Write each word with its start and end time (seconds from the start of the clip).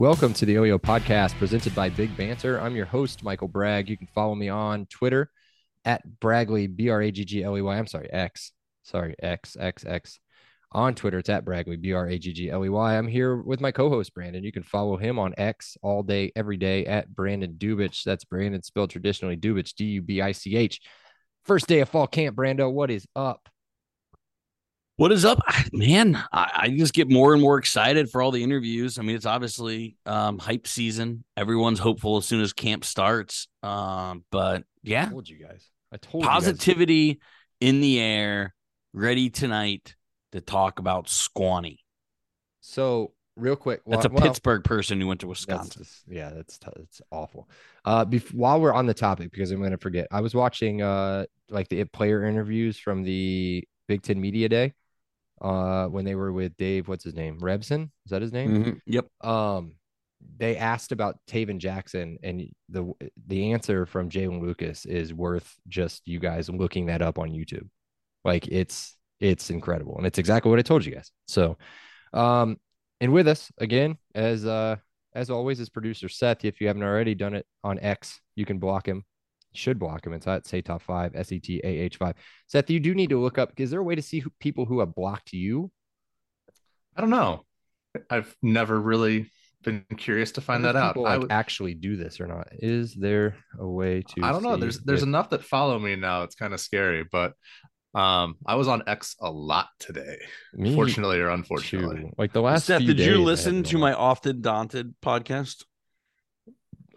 Welcome 0.00 0.32
to 0.34 0.46
the 0.46 0.54
OYO 0.58 0.78
podcast 0.78 1.36
presented 1.38 1.74
by 1.74 1.88
Big 1.88 2.16
Banter. 2.16 2.60
I'm 2.60 2.76
your 2.76 2.86
host, 2.86 3.24
Michael 3.24 3.48
Bragg. 3.48 3.90
You 3.90 3.96
can 3.96 4.06
follow 4.06 4.36
me 4.36 4.48
on 4.48 4.86
Twitter 4.86 5.28
at 5.84 6.02
Bragley, 6.20 6.74
B 6.74 6.88
R 6.88 7.02
A 7.02 7.10
G 7.10 7.24
G 7.24 7.42
L 7.42 7.58
E 7.58 7.60
Y. 7.60 7.76
I'm 7.76 7.88
sorry, 7.88 8.08
X. 8.12 8.52
Sorry, 8.84 9.16
X, 9.20 9.56
X, 9.58 9.84
X. 9.84 10.20
On 10.72 10.94
Twitter, 10.94 11.18
it's 11.18 11.30
at 11.30 11.46
Bragley, 11.46 11.80
B 11.80 11.94
R 11.94 12.06
A 12.08 12.18
G 12.18 12.32
G 12.32 12.50
L 12.50 12.62
E 12.62 12.68
Y. 12.68 12.98
I'm 12.98 13.08
here 13.08 13.36
with 13.36 13.58
my 13.58 13.72
co 13.72 13.88
host, 13.88 14.12
Brandon. 14.12 14.44
You 14.44 14.52
can 14.52 14.62
follow 14.62 14.98
him 14.98 15.18
on 15.18 15.32
X 15.38 15.78
all 15.80 16.02
day, 16.02 16.30
every 16.36 16.58
day 16.58 16.84
at 16.84 17.08
Brandon 17.14 17.54
Dubich. 17.54 18.04
That's 18.04 18.24
Brandon 18.24 18.62
spelled 18.62 18.90
traditionally 18.90 19.38
Dubich, 19.38 19.74
D 19.74 19.84
U 19.86 20.02
B 20.02 20.20
I 20.20 20.32
C 20.32 20.56
H. 20.56 20.82
First 21.46 21.68
day 21.68 21.80
of 21.80 21.88
fall 21.88 22.06
camp, 22.06 22.36
Brando. 22.36 22.70
What 22.70 22.90
is 22.90 23.06
up? 23.16 23.48
What 24.96 25.10
is 25.10 25.24
up, 25.24 25.38
man? 25.72 26.22
I, 26.32 26.50
I 26.54 26.68
just 26.68 26.92
get 26.92 27.08
more 27.08 27.32
and 27.32 27.40
more 27.40 27.56
excited 27.56 28.10
for 28.10 28.20
all 28.20 28.30
the 28.30 28.42
interviews. 28.42 28.98
I 28.98 29.02
mean, 29.02 29.16
it's 29.16 29.26
obviously 29.26 29.96
um, 30.04 30.38
hype 30.38 30.66
season. 30.66 31.24
Everyone's 31.34 31.78
hopeful 31.78 32.18
as 32.18 32.26
soon 32.26 32.42
as 32.42 32.52
camp 32.52 32.84
starts. 32.84 33.48
Um, 33.62 34.24
but 34.30 34.58
I 34.58 34.64
yeah, 34.82 35.08
told 35.08 35.30
you 35.30 35.38
guys. 35.38 35.66
I 35.90 35.96
told 35.96 36.24
you 36.24 36.28
guys. 36.28 36.34
positivity 36.34 37.20
in 37.58 37.80
the 37.80 38.00
air, 38.00 38.54
ready 38.92 39.30
tonight 39.30 39.94
to 40.32 40.40
talk 40.40 40.78
about 40.78 41.06
Squanny. 41.06 41.78
So, 42.60 43.12
real 43.36 43.56
quick, 43.56 43.82
That's 43.86 44.04
a 44.04 44.08
well- 44.08 44.22
Pittsburgh 44.22 44.64
person 44.64 45.00
who 45.00 45.06
went 45.06 45.20
to 45.20 45.26
That's 45.26 45.46
Wisconsin. 45.46 45.82
just- 45.84 46.02
yeah, 46.08 46.30
that's 46.30 46.58
that's 46.58 47.00
awful. 47.10 47.48
Uh, 47.84 48.04
bef- 48.04 48.34
while 48.34 48.60
we're 48.60 48.72
on 48.74 48.86
the 48.86 48.94
topic, 48.94 49.30
because 49.30 49.50
I'm 49.50 49.58
going 49.60 49.70
to 49.70 49.78
forget, 49.78 50.08
I 50.10 50.20
was 50.20 50.34
watching 50.34 50.82
uh 50.82 51.26
like 51.50 51.68
the 51.68 51.84
player 51.84 52.24
interviews 52.24 52.78
from 52.78 53.02
the 53.04 53.66
Big 53.86 54.02
Ten 54.02 54.20
Media 54.20 54.48
Day, 54.50 54.74
uh, 55.40 55.86
when 55.86 56.04
they 56.04 56.14
were 56.14 56.32
with 56.32 56.56
Dave. 56.58 56.88
What's 56.88 57.04
his 57.04 57.14
name? 57.14 57.40
Rebson? 57.40 57.84
Is 58.04 58.10
that 58.10 58.20
his 58.22 58.32
name? 58.32 58.64
Mhm. 58.64 58.80
Yep. 58.86 59.06
Um, 59.24 59.74
they 60.36 60.56
asked 60.58 60.90
about 60.92 61.16
Tayven 61.26 61.58
Jackson, 61.58 62.18
and 62.22 62.50
the 62.68 62.92
the 63.28 63.52
answer 63.52 63.86
from 63.86 64.10
Jaylin 64.10 64.42
Lucas 64.42 64.84
is 64.84 65.14
worth 65.14 65.56
just 65.68 66.06
you 66.06 66.18
guys 66.18 66.50
looking 66.50 66.86
that 66.86 67.00
up 67.00 67.18
on 67.18 67.30
YouTube. 67.30 67.68
Like 68.24 68.46
it's 68.48 68.97
it's 69.20 69.50
incredible, 69.50 69.96
and 69.96 70.06
it's 70.06 70.18
exactly 70.18 70.50
what 70.50 70.58
I 70.58 70.62
told 70.62 70.84
you 70.84 70.94
guys. 70.94 71.10
So, 71.26 71.58
um, 72.12 72.56
and 73.00 73.12
with 73.12 73.28
us 73.28 73.50
again, 73.58 73.98
as 74.14 74.44
uh 74.46 74.76
as 75.14 75.30
always, 75.30 75.58
is 75.60 75.68
producer 75.68 76.08
Seth. 76.08 76.44
If 76.44 76.60
you 76.60 76.66
haven't 76.66 76.82
already 76.82 77.14
done 77.14 77.34
it 77.34 77.46
on 77.64 77.78
X, 77.78 78.20
you 78.36 78.44
can 78.44 78.58
block 78.58 78.86
him. 78.86 79.04
You 79.52 79.58
should 79.58 79.78
block 79.78 80.06
him. 80.06 80.12
It's 80.12 80.26
at 80.26 80.46
say 80.46 80.60
top 80.60 80.82
five 80.82 81.16
S 81.16 81.32
E 81.32 81.38
T 81.40 81.60
A 81.64 81.66
H 81.66 81.96
five. 81.96 82.14
Seth, 82.46 82.70
you 82.70 82.80
do 82.80 82.94
need 82.94 83.10
to 83.10 83.20
look 83.20 83.38
up. 83.38 83.52
Is 83.56 83.70
there 83.70 83.80
a 83.80 83.84
way 83.84 83.94
to 83.94 84.02
see 84.02 84.20
who, 84.20 84.30
people 84.40 84.64
who 84.66 84.80
have 84.80 84.94
blocked 84.94 85.32
you? 85.32 85.70
I 86.96 87.00
don't 87.00 87.10
know. 87.10 87.44
I've 88.10 88.36
never 88.42 88.78
really 88.78 89.30
been 89.64 89.84
curious 89.96 90.32
to 90.32 90.40
find 90.40 90.64
that 90.64 90.76
out. 90.76 90.94
people, 90.94 91.06
I, 91.06 91.12
like 91.12 91.20
would- 91.22 91.32
actually 91.32 91.74
do 91.74 91.96
this 91.96 92.20
or 92.20 92.26
not. 92.26 92.48
Is 92.52 92.94
there 92.94 93.36
a 93.58 93.66
way 93.66 94.02
to? 94.02 94.22
I 94.22 94.32
don't 94.32 94.42
know. 94.42 94.56
There's 94.56 94.78
there's 94.80 95.02
if- 95.02 95.08
enough 95.08 95.30
that 95.30 95.44
follow 95.44 95.78
me 95.78 95.96
now. 95.96 96.22
It's 96.22 96.34
kind 96.34 96.52
of 96.52 96.60
scary, 96.60 97.04
but 97.10 97.32
um, 97.94 98.36
I 98.46 98.54
was 98.56 98.68
on 98.68 98.82
X 98.86 99.16
a 99.20 99.30
lot 99.30 99.68
today, 99.80 100.18
me 100.54 100.74
fortunately 100.74 101.18
or 101.20 101.30
unfortunately. 101.30 102.02
too. 102.02 102.12
Like 102.18 102.32
the 102.32 102.42
last. 102.42 102.66
Seth, 102.66 102.78
few 102.78 102.88
did 102.88 102.96
days, 102.98 103.06
you 103.06 103.22
listen 103.22 103.62
to 103.64 103.78
my. 103.78 103.92
Often 103.92 104.42
Daunted 104.42 104.94
podcast? 105.02 105.64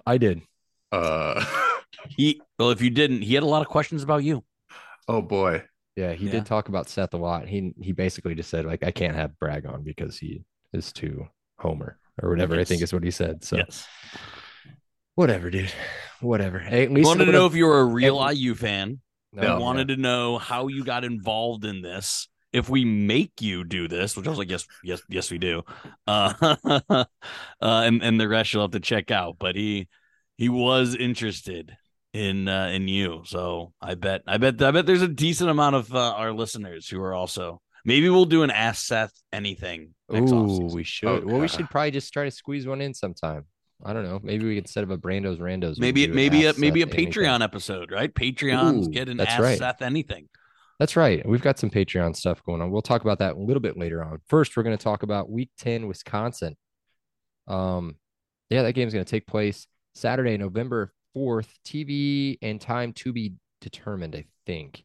I 0.05 0.17
did. 0.17 0.41
Uh, 0.91 1.43
He 2.09 2.41
well, 2.57 2.71
if 2.71 2.81
you 2.81 2.89
didn't, 2.89 3.21
he 3.21 3.35
had 3.35 3.43
a 3.43 3.47
lot 3.47 3.61
of 3.61 3.67
questions 3.67 4.01
about 4.01 4.23
you. 4.23 4.43
oh 5.07 5.21
boy. 5.21 5.63
Yeah, 5.95 6.13
he 6.13 6.25
Yeah. 6.25 6.31
did 6.31 6.45
talk 6.47 6.67
about 6.67 6.89
Seth 6.89 7.13
a 7.13 7.17
lot. 7.17 7.47
He 7.47 7.73
he 7.79 7.91
basically 7.91 8.33
just 8.33 8.49
said 8.49 8.65
like 8.65 8.83
I 8.83 8.91
can't 8.91 9.15
have 9.15 9.37
brag 9.37 9.65
on 9.67 9.83
because 9.83 10.17
he 10.17 10.43
is 10.73 10.91
too 10.91 11.27
Homer 11.59 11.99
or 12.21 12.29
whatever. 12.29 12.59
I 12.59 12.63
think 12.63 12.81
is 12.81 12.91
what 12.91 13.03
he 13.03 13.11
said. 13.11 13.43
So 13.43 13.57
yes. 13.57 13.85
whatever, 15.15 15.49
dude. 15.51 15.71
Whatever. 16.21 16.59
Hey, 16.59 16.83
at 16.83 16.91
least 16.91 17.05
wanted 17.05 17.25
to 17.25 17.31
know 17.31 17.43
would've- 17.43 17.53
if 17.55 17.57
you 17.59 17.65
were 17.65 17.81
a 17.81 17.85
real 17.85 18.21
every- 18.23 18.37
IU 18.37 18.55
fan. 18.55 18.99
No, 19.33 19.41
I 19.41 19.45
yeah. 19.45 19.57
wanted 19.57 19.87
to 19.89 19.97
know 19.97 20.37
how 20.37 20.67
you 20.67 20.83
got 20.83 21.03
involved 21.03 21.65
in 21.65 21.81
this. 21.81 22.27
If 22.51 22.69
we 22.69 22.83
make 22.83 23.41
you 23.41 23.63
do 23.63 23.87
this, 23.87 24.17
which 24.17 24.27
I 24.27 24.29
was 24.29 24.37
like, 24.37 24.49
yes, 24.49 24.65
yes, 24.83 25.01
yes, 25.07 25.31
we 25.31 25.37
do. 25.37 25.61
Uh, 26.05 26.55
uh, 26.89 27.05
and 27.61 28.03
and 28.03 28.19
the 28.19 28.27
rest 28.27 28.53
you'll 28.53 28.63
have 28.63 28.71
to 28.71 28.81
check 28.81 29.09
out. 29.09 29.37
But 29.39 29.55
he 29.55 29.87
he 30.37 30.49
was 30.49 30.93
interested 30.93 31.77
in 32.13 32.49
uh, 32.49 32.67
in 32.67 32.89
you, 32.89 33.21
so 33.25 33.71
I 33.81 33.95
bet 33.95 34.23
I 34.27 34.37
bet 34.37 34.61
I 34.61 34.71
bet 34.71 34.85
there's 34.85 35.01
a 35.01 35.07
decent 35.07 35.49
amount 35.49 35.77
of 35.77 35.95
uh, 35.95 36.13
our 36.13 36.33
listeners 36.33 36.89
who 36.89 37.01
are 37.01 37.13
also. 37.13 37.61
Maybe 37.83 38.09
we'll 38.09 38.25
do 38.25 38.43
an 38.43 38.51
Ask 38.51 38.85
Seth 38.85 39.13
anything 39.33 39.95
next 40.07 40.31
Ooh, 40.31 40.69
we 40.71 40.83
should. 40.83 41.25
Well, 41.25 41.39
we 41.39 41.47
should 41.47 41.67
probably 41.69 41.89
just 41.89 42.13
try 42.13 42.25
to 42.25 42.31
squeeze 42.31 42.67
one 42.67 42.79
in 42.79 42.93
sometime. 42.93 43.45
I 43.83 43.93
don't 43.93 44.03
know. 44.03 44.19
Maybe 44.21 44.45
we 44.45 44.55
could 44.55 44.67
set 44.67 44.83
up 44.83 44.89
a 44.91 44.97
Brando's 44.97 45.39
Randos. 45.39 45.79
Maybe 45.79 46.07
maybe 46.07 46.45
a 46.45 46.53
maybe 46.57 46.81
a 46.81 46.85
Seth 46.85 46.93
anything. 46.93 47.23
Patreon 47.23 47.43
episode, 47.43 47.91
right? 47.91 48.13
Patreons 48.13 48.87
Ooh, 48.87 48.89
get 48.89 49.09
an 49.09 49.17
that's 49.17 49.31
Ask 49.31 49.41
right. 49.41 49.57
Seth 49.57 49.81
anything. 49.81 50.29
That's 50.79 50.95
right. 50.95 51.27
We've 51.27 51.41
got 51.41 51.59
some 51.59 51.69
Patreon 51.69 52.15
stuff 52.15 52.43
going 52.43 52.61
on. 52.61 52.71
We'll 52.71 52.81
talk 52.81 53.01
about 53.01 53.19
that 53.19 53.35
a 53.35 53.39
little 53.39 53.61
bit 53.61 53.77
later 53.77 54.03
on. 54.03 54.19
First, 54.27 54.57
we're 54.57 54.63
going 54.63 54.77
to 54.77 54.83
talk 54.83 55.03
about 55.03 55.29
Week 55.29 55.51
Ten, 55.59 55.87
Wisconsin. 55.87 56.55
Um, 57.47 57.97
yeah, 58.49 58.63
that 58.63 58.73
game's 58.73 58.93
going 58.93 59.05
to 59.05 59.09
take 59.09 59.27
place 59.27 59.67
Saturday, 59.93 60.37
November 60.37 60.91
fourth. 61.13 61.53
TV 61.65 62.37
and 62.41 62.59
time 62.59 62.93
to 62.93 63.13
be 63.13 63.33
determined. 63.61 64.15
I 64.15 64.25
think. 64.45 64.83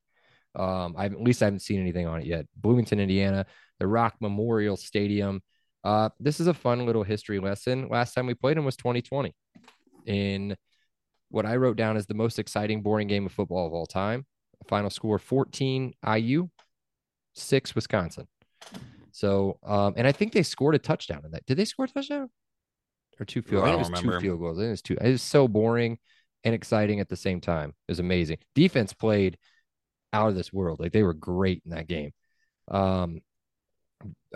Um, 0.54 0.94
I 0.96 1.06
at 1.06 1.20
least 1.20 1.42
I 1.42 1.46
haven't 1.46 1.60
seen 1.60 1.80
anything 1.80 2.06
on 2.06 2.20
it 2.20 2.26
yet. 2.26 2.46
Bloomington, 2.56 3.00
Indiana, 3.00 3.46
the 3.78 3.86
Rock 3.86 4.14
Memorial 4.20 4.76
Stadium. 4.76 5.42
Uh, 5.86 6.08
this 6.18 6.40
is 6.40 6.48
a 6.48 6.54
fun 6.54 6.84
little 6.84 7.04
history 7.04 7.38
lesson. 7.38 7.88
Last 7.88 8.12
time 8.12 8.26
we 8.26 8.34
played 8.34 8.56
them 8.56 8.64
was 8.64 8.74
2020. 8.74 9.32
In 10.06 10.56
what 11.28 11.46
I 11.46 11.54
wrote 11.54 11.76
down 11.76 11.96
as 11.96 12.06
the 12.06 12.14
most 12.14 12.40
exciting, 12.40 12.82
boring 12.82 13.06
game 13.06 13.24
of 13.24 13.30
football 13.30 13.68
of 13.68 13.72
all 13.72 13.86
time. 13.86 14.26
Final 14.66 14.90
score 14.90 15.20
14 15.20 15.94
IU, 16.16 16.48
six 17.36 17.76
Wisconsin. 17.76 18.26
So, 19.12 19.60
um, 19.62 19.94
and 19.96 20.08
I 20.08 20.12
think 20.12 20.32
they 20.32 20.42
scored 20.42 20.74
a 20.74 20.80
touchdown 20.80 21.22
in 21.24 21.30
that. 21.30 21.46
Did 21.46 21.56
they 21.56 21.64
score 21.64 21.84
a 21.84 21.88
touchdown 21.88 22.30
or 23.20 23.24
two 23.24 23.40
field? 23.40 23.62
I 23.62 23.68
I 23.68 23.74
it 23.74 23.78
was 23.78 23.88
remember. 23.88 24.14
two 24.14 24.20
field 24.20 24.40
goals. 24.40 24.58
It 24.58 24.68
was 24.68 24.82
two. 24.82 24.96
It 25.00 25.12
was 25.12 25.22
so 25.22 25.46
boring 25.46 25.98
and 26.42 26.52
exciting 26.52 26.98
at 26.98 27.08
the 27.08 27.16
same 27.16 27.40
time. 27.40 27.68
It 27.86 27.92
was 27.92 28.00
amazing. 28.00 28.38
Defense 28.56 28.92
played 28.92 29.38
out 30.12 30.30
of 30.30 30.34
this 30.34 30.52
world. 30.52 30.80
Like 30.80 30.90
they 30.90 31.04
were 31.04 31.14
great 31.14 31.62
in 31.64 31.70
that 31.70 31.86
game. 31.86 32.10
Um, 32.66 33.20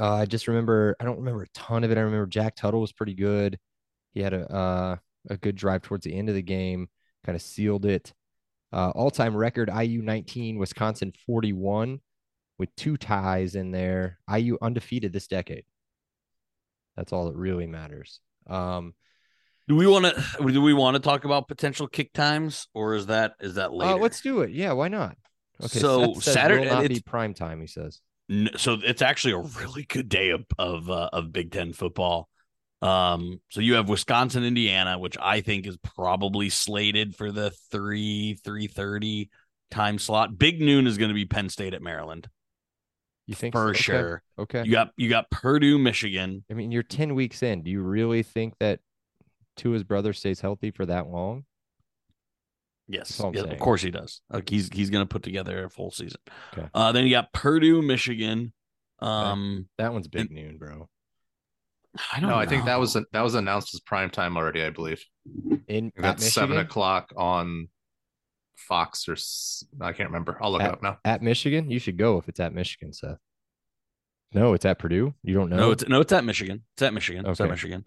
uh, 0.00 0.15
I 0.15 0.25
just 0.27 0.49
remember. 0.49 0.97
I 0.99 1.05
don't 1.05 1.19
remember 1.19 1.43
a 1.43 1.49
ton 1.55 1.84
of 1.84 1.91
it. 1.91 1.99
I 1.99 2.00
remember 2.00 2.27
Jack 2.27 2.56
Tuttle 2.56 2.81
was 2.81 2.93
pretty 2.93 3.15
good. 3.15 3.59
He 4.15 4.21
had 4.22 4.33
a 4.33 4.50
uh, 4.52 4.97
a 5.29 5.37
good 5.37 5.55
drive 5.56 5.82
towards 5.82 6.05
the 6.05 6.14
end 6.17 6.29
of 6.29 6.35
the 6.35 6.43
game, 6.43 6.88
kind 7.25 7.37
of 7.37 7.43
sealed 7.43 7.85
it. 7.85 8.12
Uh, 8.73 8.91
all 8.91 9.11
time 9.11 9.37
record 9.37 9.69
IU 9.69 10.00
19, 10.00 10.56
Wisconsin 10.56 11.12
41, 11.26 12.00
with 12.58 12.75
two 12.76 12.97
ties 12.97 13.55
in 13.56 13.73
there. 13.73 14.19
IU 14.32 14.56
undefeated 14.62 15.12
this 15.12 15.26
decade. 15.26 15.64
That's 16.97 17.12
all 17.12 17.26
that 17.26 17.37
really 17.37 17.67
matters. 17.67 18.20
Um, 18.47 18.94
Do 19.69 19.76
we 19.76 19.87
want 19.87 20.06
to? 20.06 20.25
Do 20.52 20.62
we 20.62 20.73
want 20.73 20.94
to 20.94 21.00
talk 21.00 21.25
about 21.25 21.49
potential 21.49 21.87
kick 21.88 22.12
times, 22.12 22.69
or 22.75 22.94
is 22.94 23.06
that 23.06 23.32
is 23.41 23.55
that 23.56 23.73
later? 23.73 23.93
uh, 23.94 23.97
let's 23.97 24.20
do 24.20 24.41
it. 24.41 24.50
Yeah, 24.50 24.73
why 24.73 24.88
not? 24.88 25.17
Okay, 25.62 25.79
So, 25.79 26.14
Seth 26.14 26.35
Saturday- 26.35 26.69
will 26.69 26.75
not 26.81 26.88
be 26.88 27.00
prime 27.00 27.35
time. 27.35 27.61
He 27.61 27.67
says. 27.67 28.00
So 28.56 28.79
it's 28.82 29.03
actually 29.03 29.32
a 29.32 29.38
really 29.61 29.85
good 29.85 30.09
day 30.09 30.31
of 30.31 30.44
of 30.59 30.88
uh, 30.88 31.11
of 31.12 31.32
Big 31.32 31.50
Ten 31.50 31.73
football. 31.73 32.29
Um, 32.82 33.41
so 33.50 33.61
you 33.61 33.75
have 33.75 33.88
Wisconsin, 33.88 34.44
Indiana, 34.44 34.99
which 34.99 35.17
I 35.21 35.41
think 35.41 35.67
is 35.67 35.77
probably 35.79 36.49
slated 36.49 37.15
for 37.15 37.32
the 37.32 37.50
three 37.71 38.35
three 38.44 38.69
thirty 38.69 39.31
time 39.71 39.99
slot. 39.99 40.38
Big 40.38 40.61
noon 40.61 40.87
is 40.87 40.97
going 40.97 41.09
to 41.09 41.15
be 41.15 41.25
Penn 41.27 41.49
State 41.49 41.75
at 41.75 41.82
Maryland 41.82 42.29
You 43.27 43.35
think 43.35 43.55
for 43.55 43.75
so? 43.75 43.79
Okay, 43.79 43.82
sure. 43.82 44.23
Okay. 44.38 44.62
You 44.65 44.73
got 44.73 44.93
you 44.97 45.09
got 45.09 45.31
Purdue, 45.31 45.79
Michigan. 45.79 46.44
I 46.50 46.55
mean, 46.55 46.73
you're 46.73 46.83
10 46.83 47.15
weeks 47.15 47.43
in. 47.43 47.62
Do 47.62 47.71
you 47.71 47.83
really 47.83 48.23
think 48.23 48.55
that 48.61 48.81
Tua's 49.61 49.85
brother 49.85 50.12
stays 50.15 50.41
healthy 50.41 50.71
for 50.71 50.87
that 50.87 51.09
long. 51.09 51.44
Yes, 52.90 53.08
That's 53.08 53.20
all 53.20 53.28
I'm 53.28 53.34
yeah, 53.34 53.42
of 53.44 53.58
course 53.60 53.82
he 53.82 53.90
does. 53.90 54.20
Like 54.31 54.48
he's 54.48 54.69
he's 54.72 54.90
going 54.90 55.06
to 55.06 55.08
put 55.08 55.22
together 55.22 55.64
a 55.64 55.70
full 55.70 55.92
season. 55.92 56.20
Okay. 56.52 56.69
Uh, 56.75 56.90
then 56.92 57.04
you 57.04 57.10
got 57.10 57.32
Purdue, 57.32 57.82
Michigan. 57.82 58.52
Um, 58.98 59.69
That 59.78 59.92
one's 59.92 60.08
big 60.08 60.31
noon, 60.31 60.58
bro. 60.58 60.88
I 62.12 62.20
don't 62.20 62.31
No, 62.31 62.37
I 62.37 62.46
think 62.46 62.64
that 62.64 62.78
was 62.78 62.94
that 62.94 63.20
was 63.20 63.34
announced 63.34 63.75
as 63.75 63.81
prime 63.81 64.10
time 64.10 64.37
already. 64.37 64.62
I 64.62 64.70
believe 64.70 65.04
In 65.69 65.92
at 65.96 66.02
that's 66.02 66.32
seven 66.32 66.58
o'clock 66.58 67.12
on 67.16 67.69
Fox 68.56 69.08
or 69.08 69.16
I 69.84 69.92
can't 69.92 70.10
remember. 70.10 70.38
I'll 70.40 70.52
look 70.52 70.62
it 70.62 70.70
up 70.70 70.82
now. 70.82 70.98
At 71.04 71.22
Michigan, 71.22 71.70
you 71.70 71.78
should 71.78 71.96
go 71.96 72.19
if 72.19 72.28
it's 72.28 72.40
at 72.40 72.52
Michigan, 72.52 72.92
Seth. 72.92 73.19
No, 74.32 74.52
it's 74.54 74.64
at 74.64 74.78
Purdue. 74.78 75.14
You 75.22 75.34
don't 75.34 75.50
know. 75.50 75.56
No, 75.56 75.70
it's 75.72 75.88
no, 75.88 76.00
it's 76.00 76.12
at 76.12 76.25
Michigan. 76.25 76.62
It's 76.75 76.82
at 76.82 76.94
Michigan. 76.94 77.26
It's 77.26 77.40
at 77.40 77.50
Michigan. 77.50 77.84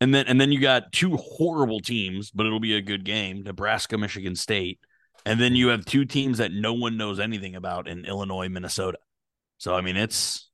And 0.00 0.14
then 0.14 0.26
and 0.26 0.40
then 0.40 0.52
you 0.52 0.60
got 0.60 0.92
two 0.92 1.16
horrible 1.16 1.80
teams, 1.80 2.30
but 2.30 2.44
it'll 2.46 2.60
be 2.60 2.76
a 2.76 2.82
good 2.82 3.04
game: 3.04 3.42
Nebraska, 3.42 3.96
Michigan 3.96 4.36
State. 4.36 4.78
And 5.24 5.40
then 5.40 5.56
you 5.56 5.68
have 5.68 5.84
two 5.84 6.04
teams 6.04 6.38
that 6.38 6.52
no 6.52 6.72
one 6.74 6.96
knows 6.96 7.18
anything 7.18 7.56
about 7.56 7.88
in 7.88 8.04
Illinois, 8.04 8.48
Minnesota. 8.48 8.98
So 9.58 9.74
I 9.74 9.80
mean, 9.80 9.96
it's 9.96 10.48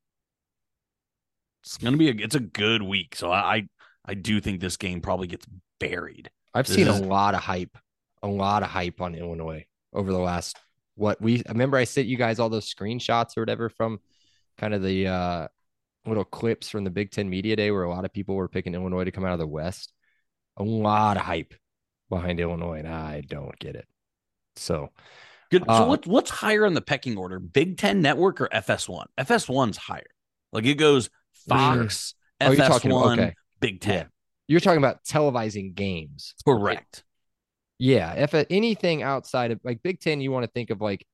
it's 1.63 1.77
gonna 1.77 1.97
be 1.97 2.09
a 2.09 2.13
it's 2.15 2.35
a 2.35 2.39
good 2.39 2.81
week. 2.81 3.15
So 3.15 3.31
I 3.31 3.55
I, 3.55 3.67
I 4.05 4.13
do 4.13 4.39
think 4.41 4.59
this 4.61 4.77
game 4.77 5.01
probably 5.01 5.27
gets 5.27 5.45
buried. 5.79 6.29
I've 6.53 6.67
This 6.67 6.75
seen 6.77 6.87
is- 6.87 6.99
a 6.99 7.03
lot 7.03 7.35
of 7.35 7.41
hype, 7.41 7.77
a 8.21 8.27
lot 8.27 8.63
of 8.63 8.69
hype 8.69 9.01
on 9.01 9.15
Illinois 9.15 9.65
over 9.91 10.11
the 10.11 10.19
last 10.19 10.57
what 10.95 11.19
we 11.21 11.39
I 11.47 11.51
remember 11.51 11.77
I 11.77 11.83
sent 11.85 12.07
you 12.07 12.17
guys 12.17 12.39
all 12.39 12.49
those 12.49 12.71
screenshots 12.73 13.35
or 13.35 13.41
whatever 13.41 13.67
from 13.69 13.99
kind 14.57 14.73
of 14.73 14.83
the 14.83 15.07
uh 15.07 15.47
little 16.05 16.25
clips 16.25 16.69
from 16.69 16.83
the 16.83 16.89
Big 16.89 17.11
Ten 17.11 17.29
Media 17.29 17.55
Day 17.55 17.71
where 17.71 17.83
a 17.83 17.89
lot 17.89 18.05
of 18.05 18.13
people 18.13 18.35
were 18.35 18.47
picking 18.49 18.73
Illinois 18.75 19.03
to 19.05 19.11
come 19.11 19.25
out 19.25 19.33
of 19.33 19.39
the 19.39 19.47
West. 19.47 19.93
A 20.57 20.63
lot 20.63 21.17
of 21.17 21.23
hype 21.23 21.53
behind 22.09 22.39
Illinois, 22.39 22.79
and 22.79 22.87
I 22.87 23.21
don't 23.21 23.57
get 23.59 23.75
it. 23.75 23.87
So 24.55 24.89
Good. 25.49 25.63
Uh, 25.67 25.79
so 25.79 25.87
what 25.87 26.05
what's 26.07 26.29
higher 26.29 26.65
on 26.65 26.73
the 26.73 26.81
pecking 26.81 27.17
order? 27.17 27.39
Big 27.39 27.77
Ten 27.77 28.01
Network 28.01 28.41
or 28.41 28.47
FS1? 28.49 29.05
FS1's 29.19 29.77
higher. 29.77 30.05
Like 30.51 30.65
it 30.65 30.75
goes 30.75 31.09
Fox, 31.47 32.13
Oh, 32.41 32.51
you're 32.51 32.65
talking- 32.65 32.91
FS1, 32.91 33.13
okay. 33.19 33.33
Big 33.59 33.79
Ten. 33.81 33.93
Yeah. 33.95 34.03
you're 34.47 34.59
talking 34.59 34.77
about 34.77 35.03
televising 35.03 35.73
games. 35.73 36.33
Correct. 36.45 37.03
Yeah, 37.79 38.13
if 38.13 38.33
uh, 38.35 38.45
anything 38.49 39.01
outside 39.03 39.51
of 39.51 39.59
like 39.63 39.81
Big 39.83 39.99
Ten, 39.99 40.21
you 40.21 40.31
want 40.31 40.43
to 40.45 40.51
think 40.51 40.69
of 40.69 40.81
like 40.81 41.05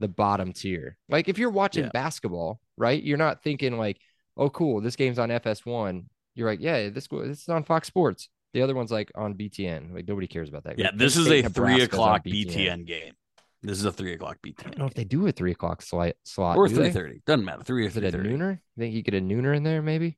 the 0.00 0.08
bottom 0.08 0.52
tier. 0.52 0.96
Like 1.08 1.28
if 1.28 1.38
you're 1.38 1.50
watching 1.50 1.84
Yeah. 1.84 1.90
basketball, 1.92 2.60
right? 2.76 3.02
You're 3.02 3.18
not 3.18 3.42
thinking 3.42 3.76
like, 3.78 3.98
oh, 4.38 4.50
cool, 4.50 4.80
this 4.80 4.96
game's 4.96 5.18
on 5.18 5.28
FS1. 5.28 6.04
You're 6.34 6.48
like, 6.48 6.60
yeah, 6.60 6.88
this 6.88 7.08
this 7.08 7.42
is 7.42 7.48
on 7.48 7.64
Fox 7.64 7.88
Sports. 7.88 8.28
The 8.54 8.62
other 8.62 8.74
one's 8.74 8.90
like 8.90 9.10
on 9.14 9.34
BTN. 9.34 9.92
Like 9.92 10.08
nobody 10.08 10.26
cares 10.26 10.48
about 10.48 10.64
that. 10.64 10.78
Yeah, 10.78 10.90
this 10.94 11.16
is 11.16 11.26
a 11.26 11.30
three 11.30 11.42
Nebraska's 11.42 11.82
on 11.82 11.94
o'clock 11.94 12.24
BTN 12.24 12.86
game. 12.86 13.12
This 13.62 13.78
is 13.78 13.84
a 13.84 13.92
three 13.92 14.14
o'clock 14.14 14.38
BTN. 14.46 14.60
I 14.60 14.62
don't 14.62 14.74
BTN 14.74 14.78
know 14.78 14.86
if 14.86 14.94
they 14.94 15.04
do 15.04 15.26
a 15.26 15.32
three 15.32 15.50
o'clock 15.52 15.82
slot 15.82 16.12
slot 16.24 16.56
or 16.56 16.68
three 16.68 16.90
thirty. 16.90 17.22
Doesn't 17.26 17.44
matter. 17.44 17.64
Three 17.64 17.86
or 17.86 17.90
three 17.90 18.10
thirty. 18.10 18.28
nooner? 18.30 18.52
You 18.76 18.80
think 18.80 18.94
you 18.94 19.02
get 19.02 19.14
a 19.14 19.20
nooner 19.20 19.54
in 19.54 19.64
there? 19.64 19.82
Maybe. 19.82 20.16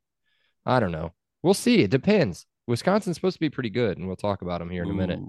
I 0.66 0.78
don't 0.78 0.92
know. 0.92 1.14
We'll 1.42 1.54
see. 1.54 1.82
It 1.82 1.90
depends. 1.90 2.46
Wisconsin's 2.66 3.16
supposed 3.16 3.36
to 3.36 3.40
be 3.40 3.50
pretty 3.50 3.70
good, 3.70 3.98
and 3.98 4.06
we'll 4.06 4.16
talk 4.16 4.42
about 4.42 4.60
them 4.60 4.70
here 4.70 4.84
in 4.84 4.90
a 4.90 4.94
minute. 4.94 5.20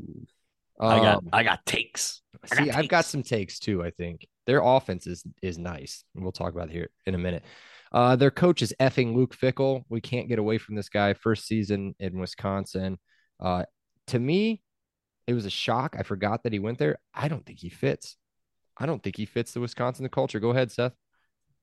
I 0.79 0.99
got 0.99 1.17
Um, 1.17 1.29
I 1.31 1.43
got 1.43 1.65
takes. 1.65 2.21
I 2.51 2.55
got 2.55 2.65
See, 2.65 2.71
I've 2.71 2.87
got 2.89 3.05
some 3.05 3.23
takes 3.23 3.59
too. 3.59 3.83
I 3.83 3.91
think 3.91 4.27
their 4.45 4.61
offense 4.61 5.07
is 5.07 5.23
is 5.41 5.57
nice. 5.57 6.03
and 6.13 6.23
We'll 6.23 6.31
talk 6.33 6.53
about 6.53 6.69
it 6.69 6.73
here 6.73 6.89
in 7.05 7.15
a 7.15 7.19
minute. 7.19 7.43
Uh, 7.91 8.15
their 8.15 8.31
coach 8.31 8.61
is 8.61 8.73
effing 8.79 9.13
Luke 9.15 9.35
Fickell. 9.35 9.83
We 9.89 9.99
can't 10.01 10.29
get 10.29 10.39
away 10.39 10.57
from 10.57 10.75
this 10.75 10.89
guy. 10.89 11.13
First 11.13 11.45
season 11.45 11.93
in 11.99 12.19
Wisconsin. 12.19 12.97
Uh, 13.39 13.63
to 14.07 14.19
me, 14.19 14.61
it 15.27 15.33
was 15.33 15.45
a 15.45 15.49
shock. 15.49 15.95
I 15.99 16.03
forgot 16.03 16.43
that 16.43 16.53
he 16.53 16.59
went 16.59 16.77
there. 16.77 16.99
I 17.13 17.27
don't 17.27 17.45
think 17.45 17.59
he 17.59 17.69
fits. 17.69 18.15
I 18.77 18.85
don't 18.85 19.03
think 19.03 19.17
he 19.17 19.25
fits 19.25 19.51
the 19.53 19.59
Wisconsin 19.59 20.07
culture. 20.09 20.39
Go 20.39 20.51
ahead, 20.51 20.71
Seth. 20.71 20.93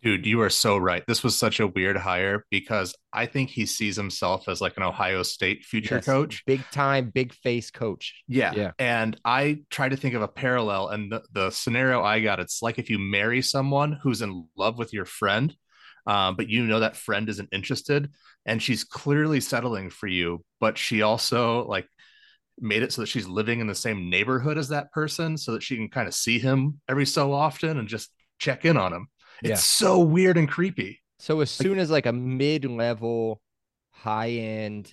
Dude, 0.00 0.26
you 0.26 0.40
are 0.42 0.50
so 0.50 0.76
right. 0.76 1.02
This 1.08 1.24
was 1.24 1.36
such 1.36 1.58
a 1.58 1.66
weird 1.66 1.96
hire 1.96 2.44
because 2.50 2.94
I 3.12 3.26
think 3.26 3.50
he 3.50 3.66
sees 3.66 3.96
himself 3.96 4.48
as 4.48 4.60
like 4.60 4.76
an 4.76 4.84
Ohio 4.84 5.24
State 5.24 5.64
future 5.64 5.96
Yes, 5.96 6.04
coach. 6.04 6.44
big 6.46 6.62
time, 6.70 7.10
big 7.12 7.32
face 7.34 7.72
coach. 7.72 8.22
Yeah. 8.28 8.52
Yeah. 8.54 8.70
And 8.78 9.18
I 9.24 9.62
try 9.70 9.88
to 9.88 9.96
think 9.96 10.14
of 10.14 10.22
a 10.22 10.28
parallel. 10.28 10.90
And 10.90 11.10
the, 11.10 11.22
the 11.32 11.50
scenario 11.50 12.00
I 12.04 12.20
got, 12.20 12.38
it's 12.38 12.62
like 12.62 12.78
if 12.78 12.90
you 12.90 13.00
marry 13.00 13.42
someone 13.42 13.98
who's 14.00 14.22
in 14.22 14.46
love 14.56 14.78
with 14.78 14.92
your 14.92 15.04
friend, 15.04 15.52
um, 16.06 16.36
but 16.36 16.48
you 16.48 16.64
know 16.64 16.80
that 16.80 16.96
friend 16.96 17.28
isn't 17.28 17.48
interested 17.52 18.10
and 18.46 18.62
she's 18.62 18.84
clearly 18.84 19.40
settling 19.40 19.90
for 19.90 20.06
you, 20.06 20.44
but 20.60 20.78
she 20.78 21.02
also 21.02 21.66
like 21.66 21.86
made 22.60 22.82
it 22.82 22.92
so 22.92 23.02
that 23.02 23.06
she's 23.06 23.26
living 23.28 23.60
in 23.60 23.66
the 23.66 23.74
same 23.74 24.10
neighborhood 24.10 24.58
as 24.58 24.68
that 24.68 24.90
person 24.92 25.36
so 25.36 25.52
that 25.52 25.62
she 25.62 25.76
can 25.76 25.88
kind 25.88 26.08
of 26.08 26.14
see 26.14 26.38
him 26.38 26.80
every 26.88 27.06
so 27.06 27.32
often 27.32 27.78
and 27.78 27.88
just 27.88 28.10
check 28.38 28.64
in 28.64 28.76
on 28.76 28.92
him. 28.92 29.08
It's 29.42 29.50
Yeah. 29.50 29.56
so 29.56 30.00
weird 30.00 30.36
and 30.36 30.48
creepy. 30.48 31.00
So 31.20 31.40
as 31.40 31.50
soon 31.50 31.78
as 31.78 31.90
like 31.90 32.06
a 32.06 32.12
mid-level, 32.12 33.40
high-end 33.90 34.92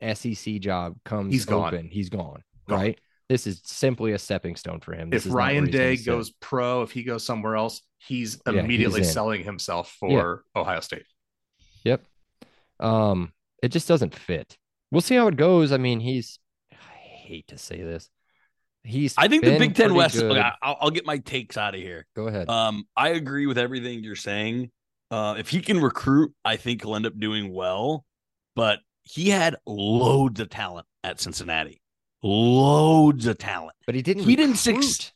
SEC 0.00 0.58
job 0.58 0.96
comes 1.04 1.32
He's 1.32 1.44
gone. 1.44 1.74
open, 1.74 1.88
he's 1.90 2.08
gone. 2.08 2.42
Gone. 2.68 2.78
Right. 2.78 2.98
This 3.28 3.46
is 3.46 3.60
simply 3.64 4.12
a 4.12 4.18
stepping 4.18 4.54
stone 4.56 4.80
for 4.80 4.94
him. 4.94 5.10
This 5.10 5.22
if 5.22 5.26
is 5.26 5.32
Ryan 5.32 5.64
Day 5.64 5.96
goes 5.96 6.30
pro, 6.40 6.82
if 6.82 6.92
he 6.92 7.02
goes 7.02 7.24
somewhere 7.26 7.56
else, 7.56 7.82
he's 7.98 8.40
Yeah, 8.46 8.52
he's 8.52 8.60
immediately 8.64 9.00
in. 9.00 9.06
selling 9.06 9.42
himself 9.42 9.96
for 9.98 10.44
Ohio 10.54 10.80
State. 10.80 11.06
Yep. 11.84 12.02
Um, 12.78 13.32
it 13.62 13.70
just 13.70 13.88
doesn't 13.88 14.14
fit. 14.14 14.56
We'll 14.92 15.00
see 15.00 15.16
how 15.16 15.26
it 15.26 15.36
goes. 15.36 15.72
I 15.72 15.76
mean, 15.78 15.98
he's 16.00 16.38
I 16.72 16.76
hate 16.96 17.48
to 17.48 17.58
say 17.58 17.82
this. 17.82 18.08
He's 18.84 19.14
I 19.18 19.26
think 19.26 19.44
the 19.44 19.58
Big 19.58 19.74
Ten 19.74 19.94
West. 19.94 20.16
okay, 20.16 20.48
I'll, 20.62 20.76
I'll 20.80 20.90
get 20.90 21.04
my 21.04 21.18
takes 21.18 21.56
out 21.56 21.74
of 21.74 21.80
here. 21.80 22.06
Go 22.14 22.28
ahead. 22.28 22.48
Um, 22.48 22.84
I 22.96 23.08
agree 23.10 23.46
with 23.46 23.58
everything 23.58 24.04
you're 24.04 24.14
saying. 24.14 24.70
Uh, 25.10 25.34
if 25.38 25.48
he 25.48 25.60
can 25.60 25.80
recruit, 25.80 26.32
I 26.44 26.56
think 26.56 26.82
he'll 26.82 26.94
end 26.94 27.06
up 27.06 27.18
doing 27.18 27.52
well. 27.52 28.04
But 28.54 28.78
he 29.02 29.30
had 29.30 29.56
loads 29.66 30.38
of 30.38 30.50
talent 30.50 30.86
at 31.02 31.20
Cincinnati, 31.20 31.80
loads 32.26 33.26
of 33.26 33.38
talent. 33.38 33.76
but 33.86 33.94
he 33.94 34.02
didn't 34.02 34.24
he 34.24 34.36
didn't 34.36 34.66
recruit. 34.66 34.82
six- 34.84 35.12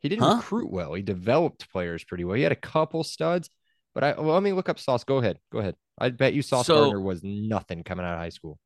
He 0.00 0.08
didn't 0.08 0.22
Huh? 0.22 0.36
recruit 0.36 0.70
well. 0.70 0.94
He 0.94 1.02
developed 1.02 1.70
players 1.72 2.04
pretty 2.04 2.24
well. 2.24 2.36
He 2.36 2.42
had 2.42 2.52
a 2.52 2.56
couple 2.56 3.02
studs, 3.04 3.50
but 3.94 4.04
I 4.04 4.12
well, 4.12 4.34
let 4.34 4.42
me 4.42 4.52
look 4.52 4.68
up 4.68 4.78
Sauce. 4.78 5.04
Go 5.04 5.18
ahead. 5.18 5.38
Go 5.52 5.58
ahead. 5.58 5.76
I 5.98 6.10
bet 6.10 6.32
you 6.34 6.42
Sauce 6.42 6.66
So- 6.66 6.76
Gardner 6.82 7.00
was 7.00 7.22
nothing 7.22 7.82
coming 7.84 8.04
out 8.06 8.14
of 8.14 8.18
high 8.18 8.30
school. 8.30 8.58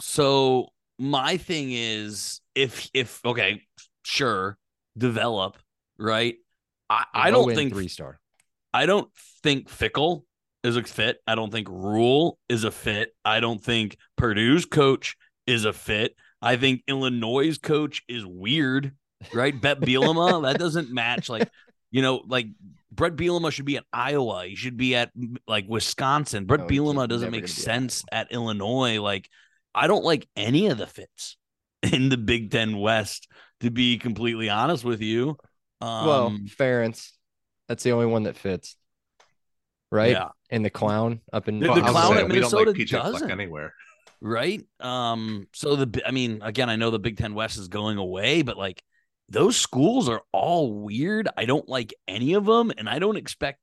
So 0.00 0.68
my 0.98 1.36
thing 1.36 1.70
is, 1.72 2.40
if 2.54 2.88
if 2.94 3.24
okay, 3.24 3.62
sure, 4.04 4.58
develop 4.96 5.58
right. 5.98 6.36
I, 6.90 7.04
I 7.14 7.30
Low 7.30 7.46
don't 7.46 7.54
think 7.54 7.72
three 7.72 7.88
star. 7.88 8.20
I 8.72 8.86
don't 8.86 9.08
think 9.42 9.68
Fickell 9.68 10.24
is 10.62 10.76
a 10.76 10.82
fit. 10.82 11.18
I 11.26 11.34
don't 11.34 11.50
think 11.50 11.68
Rhule 11.68 12.38
is 12.48 12.64
a 12.64 12.70
fit. 12.70 13.14
I 13.24 13.40
don't 13.40 13.62
think 13.62 13.96
Purdue's 14.16 14.64
coach 14.66 15.16
is 15.46 15.64
a 15.64 15.72
fit. 15.72 16.14
I 16.44 16.56
think 16.56 16.82
Illinois' 16.86 17.58
coach 17.58 18.02
is 18.08 18.24
weird, 18.24 18.92
right? 19.32 19.58
Bret 19.58 19.80
Bielema, 19.80 20.42
that 20.44 20.58
doesn't 20.58 20.92
match. 20.92 21.28
Like, 21.28 21.48
you 21.90 22.02
know, 22.02 22.22
like 22.26 22.46
Bret 22.92 23.16
Bielema 23.16 23.50
should 23.50 23.64
be 23.64 23.76
at 23.76 23.84
Iowa. 23.92 24.44
He 24.46 24.54
should 24.54 24.76
be 24.76 24.94
at 24.94 25.10
like 25.48 25.66
Wisconsin. 25.68 26.44
Bret 26.44 26.60
No, 26.60 26.66
Bielema 26.66 27.08
doesn't 27.08 27.30
make 27.30 27.40
gonna 27.42 27.46
be 27.48 27.52
at 27.52 27.64
sense 27.64 28.04
at 28.12 28.30
Illinois. 28.32 29.00
Like, 29.00 29.28
I 29.74 29.86
don't 29.86 30.04
like 30.04 30.28
any 30.36 30.68
of 30.68 30.78
the 30.78 30.86
fits 30.86 31.36
in 31.82 32.08
the 32.08 32.16
Big 32.16 32.50
Ten 32.50 32.78
West, 32.78 33.28
to 33.60 33.70
be 33.70 33.98
completely 33.98 34.48
honest 34.50 34.84
with 34.84 35.00
you. 35.00 35.36
Um, 35.80 36.06
well, 36.06 36.30
Ferentz, 36.46 37.10
that's 37.68 37.82
the 37.82 37.92
only 37.92 38.06
one 38.06 38.22
that 38.24 38.36
fits, 38.36 38.76
right? 39.90 40.12
yeah. 40.12 40.28
And 40.50 40.64
the 40.64 40.70
clown 40.70 41.20
up 41.32 41.48
in 41.48 41.58
The- 41.58 41.74
the 41.74 41.80
clown 41.80 42.14
saying, 42.14 42.18
at 42.18 42.28
we 42.28 42.40
don't 42.40 42.52
Minnesota 42.52 42.70
like 42.70 42.76
PJ 42.80 42.88
Fleck 42.90 43.12
doesn't. 43.12 43.30
anywhere. 43.30 43.74
Right? 44.26 44.64
Um, 44.80 45.46
so 45.52 45.76
the 45.76 46.02
I 46.06 46.10
mean, 46.10 46.40
again, 46.42 46.70
I 46.70 46.76
know 46.76 46.90
the 46.90 46.98
Big 46.98 47.18
Ten 47.18 47.34
West 47.34 47.58
is 47.58 47.68
going 47.68 47.98
away, 47.98 48.40
but 48.40 48.56
like 48.56 48.82
those 49.28 49.54
schools 49.56 50.08
are 50.08 50.22
all 50.32 50.72
weird. 50.72 51.28
I 51.36 51.44
don't 51.44 51.68
like 51.68 51.92
any 52.08 52.32
of 52.32 52.46
them, 52.46 52.72
and 52.78 52.88
I 52.88 52.98
don't 52.98 53.16
expect 53.18 53.60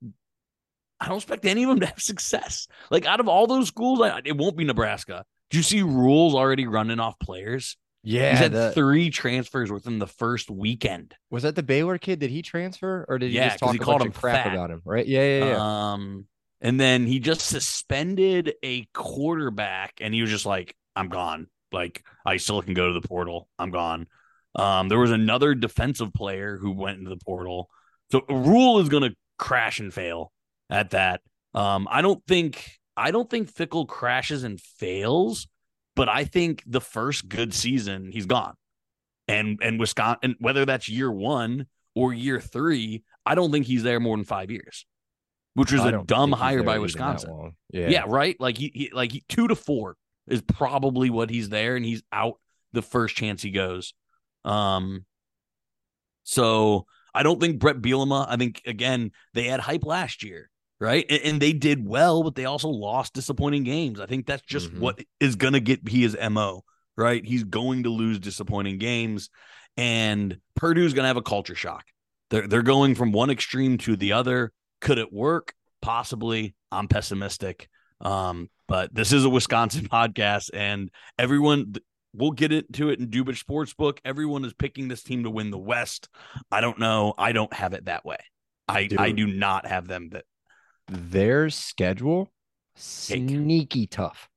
I 1.00 1.08
don't 1.08 1.18
expect 1.18 1.46
any 1.46 1.63
of 1.63 1.70
them 1.70 1.80
to 1.80 1.88
have 1.88 2.00
success. 2.00 2.68
Like 2.91 3.08
out 3.08 3.20
of 3.20 3.27
all 3.27 3.48
those 3.48 3.68
schools, 3.70 4.01
I, 4.01 4.22
it 4.24 4.38
won't 4.38 4.56
be 4.56 4.63
Nebraska. 4.63 5.25
Do 5.50 5.58
you 5.58 5.63
see 5.63 5.82
Rhules 5.82 6.36
already 6.36 6.68
running 6.68 7.00
off 7.00 7.18
players? 7.20 7.75
Yeah, 8.03 8.30
He's 8.32 8.39
had 8.39 8.51
the- 8.51 8.72
three 8.72 9.10
transfers 9.10 9.72
within 9.72 9.98
the 9.98 10.08
first 10.08 10.51
weekend. 10.51 11.15
was 11.32 11.41
that 11.44 11.56
the 11.56 11.63
Baylor 11.63 11.98
kid? 11.98 12.20
Did 12.20 12.30
he 12.30 12.44
transfer, 12.44 13.03
or 13.10 13.18
did 13.18 13.32
he 13.32 13.36
Yeah, 13.38 13.50
just 13.50 13.60
talk 13.60 13.72
he 13.72 13.77
a 13.77 13.80
called 13.80 14.00
bunch 14.00 14.15
him 14.15 14.20
crap 14.22 14.44
fat. 14.46 14.53
about 14.53 14.70
him? 14.72 14.82
Right? 14.86 15.08
Yeah, 15.08 15.22
yeah, 15.39 15.46
yeah. 15.46 15.91
Um, 15.94 16.27
and 16.62 16.80
then 16.80 17.06
he 17.06 17.20
just 17.20 17.41
suspended 17.41 18.53
a 18.63 18.86
quarterback, 18.94 20.00
and 20.00 20.13
he 20.13 20.22
was 20.22 20.30
just 20.30 20.46
like, 20.46 20.75
"I'm 20.96 21.10
gone. 21.10 21.48
Like 21.72 22.03
I 22.25 22.38
still 22.38 22.62
can 22.62 22.74
go 22.74 22.94
to 22.94 23.00
the 23.00 23.08
portal. 23.08 23.48
I'm 23.60 23.72
gone." 23.72 24.08
Um, 24.56 24.89
there 24.89 25.00
was 25.00 25.12
another 25.12 25.56
defensive 25.56 26.13
player 26.13 26.58
who 26.58 26.72
went 26.72 27.00
into 27.00 27.10
the 27.10 27.24
portal. 27.24 27.70
So 28.12 28.22
Rhule 28.30 28.80
is 28.80 28.89
going 28.89 29.10
to 29.10 29.15
crash 29.38 29.80
and 29.80 29.94
fail 29.94 30.32
at 30.70 30.91
that. 30.91 31.22
Um, 31.53 31.88
I 31.89 32.01
don't 32.01 32.25
think 32.27 32.80
I 32.96 33.12
don't 33.12 33.30
think 33.30 33.53
Fickell 33.53 33.88
crashes 33.88 34.44
and 34.44 34.60
fails, 34.60 35.48
but 35.96 36.10
I 36.10 36.25
think 36.25 36.63
the 36.65 36.82
first 36.82 37.27
good 37.27 37.53
season 37.53 38.12
he's 38.12 38.25
gone. 38.25 38.56
And 39.27 39.60
and 39.62 39.80
Wisconsin, 39.80 40.36
whether 40.39 40.65
that's 40.65 40.89
year 40.89 41.12
one 41.12 41.68
or 41.96 42.13
year 42.13 42.39
three, 42.39 43.03
I 43.25 43.36
don't 43.36 43.51
think 43.51 43.65
he's 43.65 43.84
there 43.84 44.00
more 44.00 44.18
than 44.18 44.25
five 44.25 44.51
years, 44.51 44.86
which 45.53 45.72
was 45.72 45.81
I 45.81 45.89
a 45.89 46.03
dumb 46.03 46.31
hire 46.31 46.63
by 46.63 46.79
Wisconsin. 46.79 47.55
Yeah. 47.72 47.89
Yeah. 47.89 48.03
right. 48.08 48.36
Like 48.39 48.58
he, 48.58 48.72
he 48.74 48.89
like 48.93 49.12
he, 49.12 49.24
two 49.27 49.48
to 49.48 49.55
four 49.55 49.98
is 50.27 50.41
probably 50.41 51.10
what 51.10 51.29
he's 51.29 51.50
there, 51.50 51.75
and 51.75 51.86
he's 51.86 52.03
out 52.12 52.36
the 52.74 52.81
first 52.81 53.15
chance 53.15 53.41
he 53.41 53.51
goes. 53.51 53.93
Um, 54.46 55.05
so 56.24 56.86
I 57.13 57.24
don't 57.24 57.39
think 57.39 57.60
Bret 57.60 57.81
Bielema. 57.81 58.25
I 58.29 58.38
think 58.38 58.62
again 58.65 59.12
they 59.34 59.46
had 59.46 59.60
hype 59.60 59.86
last 59.86 60.24
year, 60.24 60.50
right? 60.79 61.05
And, 61.10 61.22
and 61.24 61.41
they 61.41 61.53
did 61.53 61.86
well, 61.88 62.24
but 62.24 62.36
they 62.36 62.46
also 62.46 62.70
lost 62.70 63.13
disappointing 63.13 63.63
games. 63.63 64.00
I 64.00 64.05
think 64.05 64.25
that's 64.25 64.43
just 64.43 64.72
Mhm. 64.72 64.79
what 64.79 65.00
is 65.20 65.36
gonna 65.36 65.60
get 65.60 65.88
he 65.88 66.01
his 66.03 66.15
mo. 66.29 66.63
Right, 66.98 67.25
he's 67.25 67.46
going 67.46 67.84
to 67.84 67.89
lose 67.89 68.20
disappointing 68.20 68.77
games, 68.77 69.29
and 69.77 70.38
Purdue's 70.55 70.93
gonna 70.93 71.08
have 71.08 71.17
a 71.17 71.22
culture 71.22 71.55
shock. 71.55 71.86
They're 72.29 72.48
they're 72.48 72.62
going 72.62 72.96
from 72.96 73.12
one 73.13 73.29
extreme 73.29 73.77
to 73.79 73.96
the 73.96 74.12
other. 74.12 74.51
Could 74.82 74.98
it 74.98 75.14
work? 75.14 75.54
Possibly. 75.82 76.56
I'm 76.72 76.88
pessimistic. 76.88 77.70
Um, 78.02 78.50
but 78.68 78.94
this 78.94 79.14
is 79.14 79.26
a 79.26 79.30
Wisconsin 79.30 79.88
podcast, 79.92 80.50
and 80.54 80.90
everyone 81.18 81.74
we'll 82.14 82.32
get 82.32 82.52
into 82.52 82.90
it 82.90 83.00
in 83.00 83.08
Dubich 83.08 83.44
Sportsbook. 83.44 84.00
Everyone 84.04 84.44
is 84.44 84.54
picking 84.54 84.88
this 84.88 85.04
team 85.04 85.24
to 85.24 85.30
win 85.30 85.52
the 85.52 85.58
West. 85.58 86.10
I 86.52 86.62
don't 86.62 86.80
know. 86.80 87.14
I 87.18 87.32
don't 87.32 87.54
have 87.54 87.74
it 87.74 87.86
that 87.86 88.06
way. 88.06 88.18
I 88.68 88.90
I 88.98 89.12
do 89.12 89.28
not 89.28 89.66
have 89.68 89.88
them 89.88 90.10
that 90.10 90.26
Their 90.88 91.50
schedule 91.50 92.32
sneaky 92.76 93.88
tough. 93.88 94.30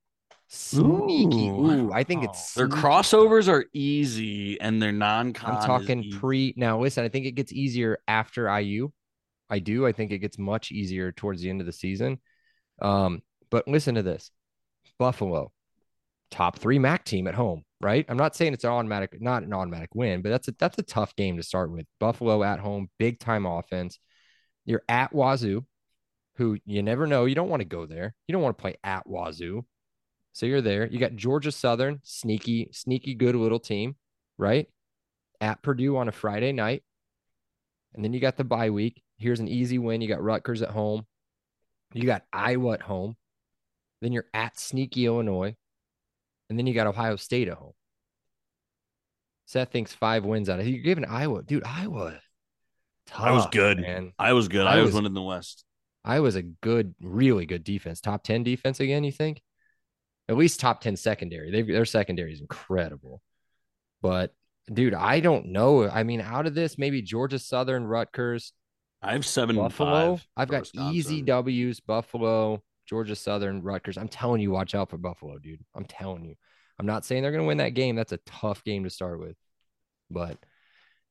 Sneaky. 0.47 1.49
Ooh. 1.49 1.71
Ooh, 1.71 1.91
I 1.91 2.03
think 2.03 2.23
it's 2.23 2.53
their 2.53 2.69
crossovers 2.69 3.49
are 3.49 3.65
easy 3.73 4.59
and 4.61 4.81
their 4.81 4.91
non-con. 4.91 5.55
I'm 5.55 5.65
talking 5.65 6.11
pre. 6.11 6.53
Now, 6.55 6.79
listen, 6.79 7.03
I 7.03 7.09
think 7.09 7.25
it 7.25 7.31
gets 7.31 7.51
easier 7.51 7.99
after 8.07 8.47
IU. 8.59 8.91
I 9.49 9.59
do. 9.59 9.85
I 9.85 9.91
think 9.91 10.11
it 10.11 10.19
gets 10.19 10.37
much 10.37 10.71
easier 10.71 11.11
towards 11.11 11.41
the 11.41 11.49
end 11.49 11.61
of 11.61 11.67
the 11.67 11.73
season. 11.73 12.19
Um, 12.81 13.21
but 13.51 13.67
listen 13.67 13.95
to 13.95 14.03
this 14.03 14.31
Buffalo, 14.97 15.51
top 16.31 16.59
three 16.59 16.79
MAC 16.79 17.05
team 17.05 17.27
at 17.27 17.35
home, 17.35 17.63
right? 17.81 18.05
I'm 18.09 18.17
not 18.17 18.35
saying 18.35 18.53
it's 18.53 18.63
an 18.63 18.71
automatic, 18.71 19.21
not 19.21 19.43
an 19.43 19.53
automatic 19.53 19.89
win, 19.93 20.21
but 20.21 20.29
that's 20.29 20.47
a 20.47 20.55
that's 20.59 20.77
a 20.77 20.83
tough 20.83 21.15
game 21.15 21.37
to 21.37 21.43
start 21.43 21.71
with. 21.71 21.85
Buffalo 21.99 22.43
at 22.43 22.59
home, 22.59 22.89
big 22.97 23.19
time 23.19 23.45
offense. 23.45 23.99
You're 24.65 24.83
at 24.89 25.13
Wazoo, 25.13 25.65
who 26.37 26.57
you 26.65 26.81
never 26.81 27.07
know. 27.07 27.25
You 27.25 27.35
don't 27.35 27.49
want 27.49 27.61
to 27.61 27.67
go 27.67 27.85
there. 27.85 28.13
You 28.27 28.33
don't 28.33 28.41
want 28.41 28.57
to 28.57 28.61
play 28.61 28.75
at 28.83 29.07
Wazoo. 29.07 29.65
So 30.33 30.45
you're 30.45 30.61
there. 30.61 30.85
You 30.85 30.99
got 30.99 31.15
Georgia 31.15 31.51
Southern, 31.51 32.01
sneaky, 32.03 32.67
sneaky 32.73 33.15
good 33.15 33.35
little 33.35 33.59
team, 33.59 33.95
right? 34.37 34.67
At 35.39 35.61
Purdue 35.61 35.95
on 35.95 36.09
a 36.09 36.11
Friday 36.11 36.51
night. 36.51 36.83
And 37.93 38.03
then 38.03 38.11
you 38.11 38.19
got 38.19 38.35
the 38.35 38.43
bye 38.43 38.69
week. 38.69 39.01
Here's 39.17 39.39
an 39.39 39.47
easy 39.47 39.77
win. 39.77 40.01
You 40.01 40.07
got 40.07 40.23
Rutgers 40.23 40.61
at 40.61 40.69
home. 40.69 41.05
You 41.93 42.05
got 42.05 42.23
Iowa 42.33 42.73
at 42.73 42.81
home. 42.81 43.15
Then 44.01 44.11
you're 44.11 44.27
at 44.33 44.59
sneaky 44.59 45.05
Illinois. 45.05 45.55
And 46.49 46.59
then 46.59 46.67
you 46.67 46.73
got 46.73 46.87
Ohio 46.87 47.15
State 47.15 47.47
at 47.47 47.57
home. 47.57 47.73
Seth 49.45 49.71
thinks 49.71 49.93
five 49.93 50.25
wins 50.25 50.49
out 50.49 50.59
of 50.59 50.67
You're 50.67 50.83
giving 50.83 51.05
Iowa, 51.05 51.43
dude, 51.43 51.63
Iowa. 51.63 52.19
I 53.15 53.31
was 53.31 53.45
good. 53.51 53.79
man. 53.79 54.13
I 54.17 54.33
was 54.33 54.47
good. 54.47 54.65
I 54.65 54.77
I 54.77 54.81
was 54.81 54.93
winning 54.93 55.13
the 55.13 55.21
West. 55.21 55.63
I 56.03 56.19
was 56.19 56.35
a 56.35 56.41
good, 56.41 56.93
really 57.01 57.45
good 57.45 57.63
defense. 57.63 58.01
Top 58.01 58.23
10 58.23 58.43
defense 58.43 58.79
again, 58.79 59.03
you 59.03 59.11
think? 59.11 59.41
At 60.27 60.37
least 60.37 60.59
top 60.59 60.81
10 60.81 60.95
secondary. 60.95 61.51
They've, 61.51 61.67
their 61.67 61.85
secondary 61.85 62.33
is 62.33 62.41
incredible. 62.41 63.21
But, 64.01 64.33
dude, 64.71 64.93
I 64.93 65.19
don't 65.19 65.47
know. 65.47 65.87
I 65.87 66.03
mean, 66.03 66.21
out 66.21 66.47
of 66.47 66.53
this, 66.53 66.77
maybe 66.77 67.01
Georgia 67.01 67.39
Southern, 67.39 67.85
Rutgers, 67.85 68.53
I 69.05 69.13
have 69.13 69.25
seven 69.25 69.55
and 69.57 69.65
Buffalo. 69.65 70.15
five 70.17 70.27
I've 70.35 70.47
got 70.49 70.69
easy 70.91 71.21
W's, 71.21 71.79
Buffalo, 71.79 72.63
Georgia 72.87 73.15
Southern, 73.15 73.61
Rutgers. 73.61 73.97
I'm 73.97 74.07
telling 74.07 74.41
you, 74.41 74.51
watch 74.51 74.75
out 74.75 74.89
for 74.89 74.97
Buffalo, 74.97 75.37
dude. 75.37 75.63
I'm 75.75 75.85
telling 75.85 76.25
you. 76.25 76.35
I'm 76.79 76.85
not 76.85 77.05
saying 77.05 77.21
they're 77.23 77.31
going 77.31 77.43
to 77.43 77.47
win 77.47 77.57
that 77.59 77.73
game. 77.73 77.95
That's 77.95 78.11
a 78.11 78.19
tough 78.25 78.63
game 78.63 78.83
to 78.83 78.89
start 78.89 79.19
with. 79.19 79.37
But, 80.11 80.37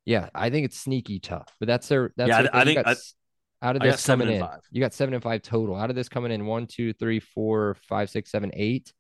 yeah, 0.05 0.29
I 0.35 0.51
think 0.51 0.67
it's 0.67 0.79
sneaky 0.79 1.21
tough. 1.21 1.49
But 1.59 1.67
that's 1.69 1.89
their, 1.89 2.13
that's 2.17 2.29
Yeah, 2.29 2.49
I- 2.53 2.61
I. 2.61 2.65
Think 2.65 2.85
got 2.85 2.97
I- 2.97 3.67
out 3.69 3.77
of 3.77 3.83
this 3.83 4.03
seven 4.03 4.27
coming 4.27 4.35
and 4.37 4.43
in, 4.45 4.49
five. 4.51 4.61
you 4.71 4.81
got 4.81 4.93
seven 4.93 5.15
and 5.15 5.23
five 5.23 5.41
total. 5.41 5.75
Out 5.75 5.89
of 5.89 5.97
this 5.97 6.11
coming 6.11 6.33
in 6.33 6.45
one, 6.45 6.67
two, 6.67 6.93
three, 6.93 7.19
four, 7.21 7.77
five, 7.89 8.11
six, 8.11 8.31
seven, 8.31 8.51
eight, 8.55 8.93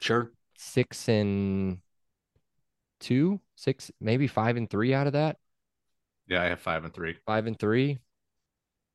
Sure. 0.00 0.32
six 0.56 1.06
and 1.10 1.78
two, 2.98 3.40
six, 3.56 3.90
maybe 4.00 4.26
five 4.26 4.56
and 4.56 4.70
three 4.70 4.94
out 4.94 5.06
of 5.06 5.12
that. 5.12 5.36
Yeah, 6.28 6.42
I 6.42 6.46
have 6.46 6.60
five 6.60 6.84
and 6.84 6.94
three. 6.94 7.16
Five 7.26 7.46
and 7.46 7.58
three. 7.58 7.98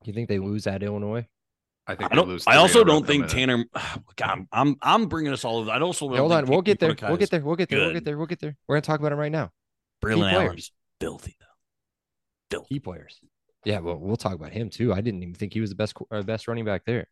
You 0.04 0.12
think 0.12 0.28
they 0.28 0.38
lose 0.38 0.66
at 0.66 0.82
Illinois? 0.82 1.26
I 1.86 1.94
think 1.94 2.10
I 2.10 2.14
they 2.14 2.16
don't. 2.16 2.28
lose. 2.28 2.46
I 2.46 2.56
also 2.56 2.82
in 2.82 2.88
a 2.88 2.92
row 2.92 2.98
don't 2.98 3.06
think. 3.06 3.28
Tanner. 3.28 3.64
God, 4.16 4.30
I'm, 4.30 4.48
I'm 4.52 4.76
I'm 4.82 5.06
bringing 5.06 5.32
us 5.32 5.44
all. 5.44 5.60
Of 5.60 5.68
I 5.68 5.78
also 5.80 6.08
don't 6.08 6.18
Hold 6.18 6.32
on, 6.32 6.42
think 6.42 6.50
we'll 6.50 6.62
get 6.62 6.78
there. 6.78 6.94
We'll 7.02 7.16
get 7.16 7.30
there. 7.30 7.40
We'll 7.42 7.56
get 7.56 7.68
there. 7.70 7.80
We'll 7.80 7.92
get 7.92 8.04
there. 8.04 8.18
We'll 8.18 8.26
get 8.26 8.40
there. 8.40 8.56
We're 8.66 8.76
gonna 8.76 8.82
talk 8.82 9.00
about 9.00 9.12
him 9.12 9.18
right 9.18 9.32
now. 9.32 9.50
Braylon 10.04 10.30
players. 10.30 10.34
Allen's 10.34 10.72
filthy 11.00 11.36
though. 12.50 12.62
Key 12.62 12.80
players. 12.80 13.20
Yeah, 13.64 13.80
well, 13.80 13.98
we'll 13.98 14.16
talk 14.16 14.34
about 14.34 14.52
him 14.52 14.70
too. 14.70 14.92
I 14.92 15.00
didn't 15.00 15.22
even 15.22 15.34
think 15.34 15.52
he 15.52 15.60
was 15.60 15.70
the 15.70 15.76
best 15.76 15.94
uh, 16.10 16.22
best 16.22 16.48
running 16.48 16.64
back 16.64 16.84
there. 16.84 17.06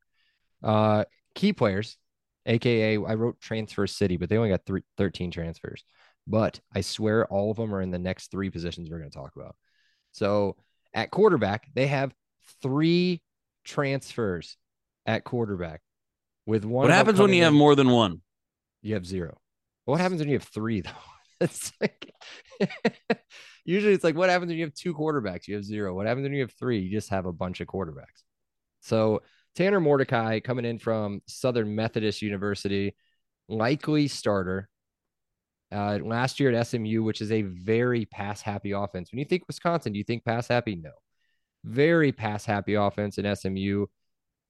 Uh, 0.63 1.05
key 1.35 1.53
players, 1.53 1.99
aka 2.47 2.97
I 2.97 3.15
wrote 3.15 3.41
transfer 3.41 3.87
city, 3.87 4.17
but 4.17 4.29
they 4.29 4.37
only 4.37 4.51
got 4.51 4.65
three, 4.67 4.83
13 4.97 5.31
transfers. 5.31 5.85
But 6.27 6.61
I 6.75 6.81
swear 6.81 7.27
all 7.27 7.51
of 7.51 7.57
them 7.57 7.75
are 7.75 7.81
in 7.81 7.91
the 7.91 7.99
next 7.99 8.31
three 8.31 8.51
positions 8.51 8.91
we're 8.91 8.99
going 8.99 9.11
to 9.11 9.17
talk 9.17 9.37
about. 9.37 9.55
So 10.17 10.57
at 10.95 11.11
quarterback, 11.11 11.69
they 11.75 11.89
have 11.89 12.15
three 12.63 13.21
transfers 13.65 14.57
at 15.05 15.25
quarterback. 15.25 15.83
With 16.47 16.65
one, 16.65 16.85
What 16.85 16.91
happens 16.95 17.19
when 17.21 17.33
you 17.35 17.43
have 17.45 17.53
more 17.53 17.75
than 17.75 17.91
one? 17.91 18.23
you 18.81 18.95
have 18.95 19.05
zero. 19.07 19.37
What 19.85 20.01
happens 20.01 20.21
when 20.21 20.29
you 20.29 20.37
have 20.37 20.45
three 20.45 20.81
though? 20.81 20.91
It's 21.39 21.71
like 21.83 22.11
usually 23.67 23.93
it's 23.93 24.05
like 24.05 24.17
what 24.17 24.31
happens 24.31 24.49
when 24.49 24.57
you 24.59 24.65
have 24.65 24.73
two 24.73 24.95
quarterbacks? 24.95 25.47
You 25.49 25.57
have 25.57 25.65
zero. 25.65 25.95
What 25.95 26.07
happens 26.07 26.23
when 26.25 26.33
you 26.33 26.41
have 26.41 26.53
three? 26.53 26.79
You 26.79 26.91
just 26.91 27.11
have 27.11 27.27
a 27.27 27.33
bunch 27.33 27.61
of 27.61 27.67
quarterbacks. 27.67 28.23
So 28.81 29.21
Tanner 29.55 29.81
Mordecai 29.81 30.41
coming 30.41 30.65
in 30.65 30.79
from 30.79 31.21
Southern 31.27 31.75
Methodist 31.75 32.23
University, 32.23 32.97
likely 33.49 34.09
starter. 34.09 34.71
Uh, 35.73 35.99
last 36.03 36.39
year 36.39 36.53
at 36.53 36.67
SMU, 36.67 37.03
which 37.03 37.21
is 37.21 37.33
a 37.33 37.43
very 37.43 38.05
pass 38.05 38.41
happy 38.41 38.71
offense. 38.73 39.11
When 39.11 39.19
you 39.19 39.25
think 39.25 39.45
Wisconsin, 39.47 39.93
do 39.93 39.99
you 39.99 40.05
think 40.05 40.25
pass 40.25 40.49
happy? 40.49 40.77
No. 40.77 40.93
Very 41.65 42.13
pass 42.13 42.45
happy 42.45 42.75
offense 42.75 43.19
in 43.19 43.35
SMU. 43.35 43.87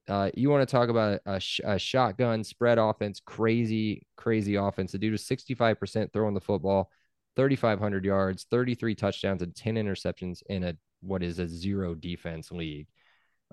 Uh, 0.08 0.30
you 0.34 0.50
want 0.50 0.66
to 0.66 0.70
talk 0.70 0.88
about 0.88 1.20
a, 1.26 1.40
sh- 1.40 1.62
a 1.64 1.78
shotgun 1.78 2.44
spread 2.44 2.78
offense, 2.78 3.20
crazy, 3.24 4.06
crazy 4.16 4.54
offense. 4.54 4.92
The 4.92 4.98
dude 4.98 5.12
was 5.12 5.22
65% 5.22 6.12
throwing 6.12 6.34
the 6.34 6.40
football, 6.40 6.90
3,500 7.34 8.04
yards, 8.04 8.46
33 8.50 8.94
touchdowns, 8.94 9.42
and 9.42 9.54
10 9.54 9.74
interceptions 9.74 10.42
in 10.48 10.64
a 10.64 10.76
what 11.00 11.22
is 11.22 11.38
a 11.38 11.48
zero 11.48 11.94
defense 11.94 12.50
league. 12.52 12.86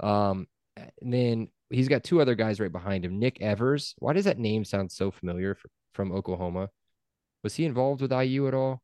Um, 0.01 0.47
and 0.75 1.13
then 1.13 1.47
he's 1.69 1.87
got 1.87 2.03
two 2.03 2.21
other 2.21 2.35
guys 2.35 2.59
right 2.59 2.71
behind 2.71 3.05
him. 3.05 3.19
Nick 3.19 3.41
Evers. 3.41 3.95
Why 3.99 4.13
does 4.13 4.25
that 4.25 4.39
name 4.39 4.65
sound 4.65 4.91
so 4.91 5.11
familiar 5.11 5.51
f- 5.51 5.71
from 5.93 6.11
Oklahoma? 6.11 6.69
Was 7.43 7.55
he 7.55 7.65
involved 7.65 8.01
with 8.01 8.11
IU 8.11 8.47
at 8.47 8.53
all? 8.53 8.81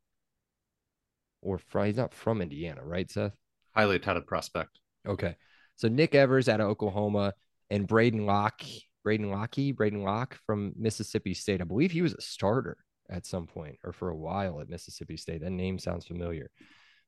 Or 1.42 1.58
from, 1.58 1.86
he's 1.86 1.96
not 1.96 2.12
from 2.12 2.42
Indiana, 2.42 2.84
right, 2.84 3.10
Seth? 3.10 3.32
highly 3.74 3.98
touted 3.98 4.26
prospect. 4.26 4.78
Okay. 5.06 5.36
So 5.76 5.88
Nick 5.88 6.14
Evers 6.14 6.48
out 6.48 6.60
of 6.60 6.68
Oklahoma 6.68 7.32
and 7.70 7.86
Braden 7.86 8.26
Locke, 8.26 8.62
Braden 9.04 9.30
Locke, 9.30 9.74
Braden 9.74 10.02
Locke 10.02 10.38
from 10.46 10.72
Mississippi 10.76 11.34
State. 11.34 11.60
I 11.60 11.64
believe 11.64 11.92
he 11.92 12.02
was 12.02 12.14
a 12.14 12.20
starter 12.20 12.76
at 13.08 13.26
some 13.26 13.46
point 13.46 13.78
or 13.84 13.92
for 13.92 14.10
a 14.10 14.16
while 14.16 14.60
at 14.60 14.68
Mississippi 14.68 15.16
State. 15.16 15.40
That 15.42 15.50
name 15.50 15.78
sounds 15.78 16.06
familiar. 16.06 16.50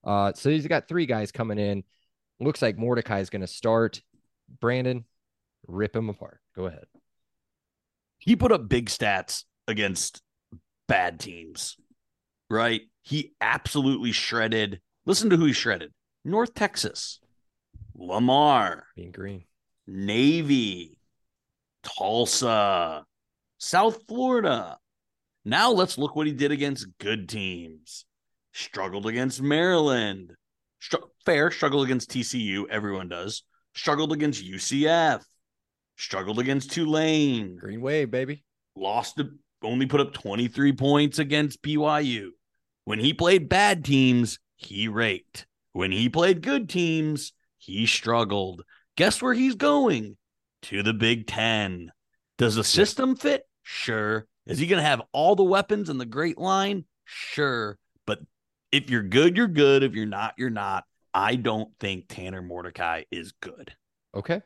Uh, 0.05 0.33
so 0.35 0.51
he's 0.51 0.67
got 0.67 0.89
three 0.89 1.07
guys 1.07 1.31
coming 1.33 1.59
in. 1.59 1.85
Looks 2.41 2.63
like 2.63 2.79
Mordecai 2.79 3.21
is 3.21 3.31
going 3.31 3.43
to 3.43 3.47
start. 3.47 4.01
Brandon, 4.61 5.05
rip 5.67 5.95
him 5.95 6.09
apart. 6.09 6.41
Go 6.57 6.67
ahead. 6.67 6.85
He 8.19 8.37
put 8.37 8.53
up 8.53 8.69
big 8.69 8.87
stats 8.89 9.45
against 9.69 10.23
bad 10.89 11.21
teams, 11.21 11.77
right? 12.51 12.83
He 13.03 13.35
absolutely 13.41 14.13
shredded. 14.13 14.81
Listen 15.07 15.31
to 15.31 15.37
who 15.37 15.47
he 15.47 15.53
shredded: 15.53 15.93
North 16.25 16.55
Texas, 16.55 17.21
Lamar, 17.95 18.87
Mean 18.97 19.13
Green. 19.13 19.45
Navy, 19.87 20.99
Tulsa, 21.83 23.05
South 23.59 23.99
Florida. 24.07 24.79
Now 25.45 25.73
let's 25.73 25.99
look 25.99 26.15
what 26.15 26.27
he 26.27 26.33
did 26.33 26.53
against 26.53 26.87
good 26.99 27.29
teams. 27.29 28.05
Struggled 28.53 29.07
against 29.07 29.43
Maryland. 29.43 30.33
Str- 30.81 30.97
fair, 31.25 31.51
struggled 31.51 31.85
against 31.85 32.11
TCU. 32.11 32.69
Everyone 32.69 33.09
does. 33.09 33.43
Struggled 33.75 34.13
against 34.13 34.45
UCF. 34.45 35.25
Struggled 35.97 36.39
against 36.39 36.73
Tulane. 36.73 37.57
Green 37.57 37.81
wave, 37.81 38.11
baby. 38.11 38.45
Lost 38.77 39.17
to 39.17 39.31
only 39.65 39.87
put 39.87 40.01
up 40.01 40.13
23 40.13 40.73
points 40.73 41.19
against 41.19 41.63
BYU. 41.63 42.31
When 42.85 42.99
he 42.99 43.15
played 43.15 43.49
bad 43.49 43.85
teams, 43.85 44.39
he 44.57 44.89
raked. 44.89 45.47
When 45.73 45.93
he 45.93 46.09
played 46.09 46.43
good 46.43 46.69
teams, 46.69 47.33
he 47.59 47.87
struggled. 47.87 48.63
Guess 48.97 49.23
where 49.23 49.35
he's 49.35 49.55
going? 49.55 50.17
To 50.63 50.83
the 50.83 50.93
Big 50.93 51.27
Ten. 51.27 51.91
Does 52.39 52.57
the 52.57 52.65
system 52.65 53.17
fit? 53.17 53.45
Sure. 53.63 54.27
Is 54.47 54.59
he 54.59 54.67
going 54.67 54.83
to 54.83 54.89
have 54.89 55.03
all 55.13 55.37
the 55.37 55.43
weapons 55.43 55.89
and 55.89 56.01
the 56.01 56.07
great 56.07 56.39
line? 56.39 56.85
Sure. 57.05 57.79
But 58.07 58.21
if 58.71 58.91
you're 58.91 59.03
good, 59.03 59.37
you're 59.37 59.49
good. 59.49 59.83
If 59.83 59.95
you're 59.95 60.07
not, 60.07 60.35
you're 60.37 60.51
not. 60.51 60.85
I 61.15 61.37
don't 61.37 61.71
think 61.79 62.07
Tanner 62.09 62.43
Mordecai 62.43 63.05
is 63.11 63.33
good. 63.41 63.75
Okay. 64.15 64.43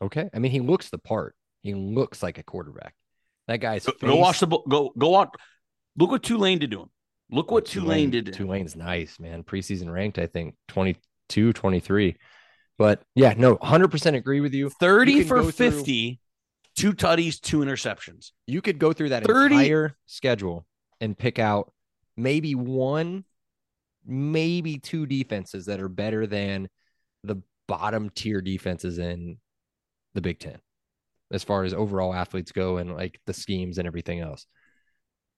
Okay. 0.00 0.28
I 0.34 0.38
mean, 0.38 0.50
he 0.50 0.60
looks 0.60 0.90
the 0.90 0.98
part. 0.98 1.36
He 1.62 1.74
looks 1.74 2.22
like 2.22 2.38
a 2.38 2.42
quarterback. 2.42 2.94
That 3.52 3.58
guy's 3.58 3.84
Go, 3.84 3.92
go 4.00 4.16
watch 4.16 4.40
the 4.40 4.46
go 4.46 4.94
go 4.96 5.16
out. 5.16 5.36
Look 5.98 6.10
what 6.10 6.22
Tulane 6.22 6.58
did 6.58 6.70
to 6.70 6.80
him. 6.80 6.90
Look 7.30 7.50
what 7.50 7.66
Tulane, 7.66 8.08
did. 8.08 8.24
to 8.24 8.30
him. 8.32 8.36
Tulane's 8.38 8.74
nice, 8.74 9.20
man. 9.20 9.42
Preseason 9.44 9.92
ranked, 9.92 10.18
I 10.18 10.26
think 10.26 10.54
22, 10.68 11.52
23. 11.52 12.16
But 12.78 13.02
yeah, 13.14 13.34
no, 13.36 13.56
100% 13.56 14.14
agree 14.16 14.40
with 14.40 14.54
you. 14.54 14.70
30 14.70 15.12
You 15.12 15.24
for 15.24 15.42
go 15.42 15.50
through- 15.50 15.70
50, 15.70 16.20
two 16.76 16.94
tutties, 16.94 17.38
two 17.42 17.58
interceptions. 17.58 18.30
You 18.46 18.62
could 18.62 18.78
go 18.78 18.94
through 18.94 19.10
that 19.10 19.26
30 19.26 19.54
entire 19.54 19.96
schedule 20.06 20.66
and 21.02 21.16
pick 21.16 21.38
out 21.38 21.74
maybe 22.16 22.54
one, 22.54 23.26
maybe 24.06 24.78
two 24.78 25.04
defenses 25.04 25.66
that 25.66 25.78
are 25.78 25.90
better 25.90 26.26
than 26.26 26.70
the 27.22 27.36
bottom 27.68 28.08
tier 28.08 28.40
defenses 28.40 28.96
in 28.96 29.36
the 30.14 30.22
Big 30.22 30.38
Ten 30.38 30.58
as 31.32 31.42
far 31.42 31.64
as 31.64 31.74
overall 31.74 32.14
athletes 32.14 32.52
go 32.52 32.76
and 32.76 32.94
like 32.94 33.20
the 33.26 33.32
schemes 33.32 33.78
and 33.78 33.86
everything 33.86 34.20
else. 34.20 34.46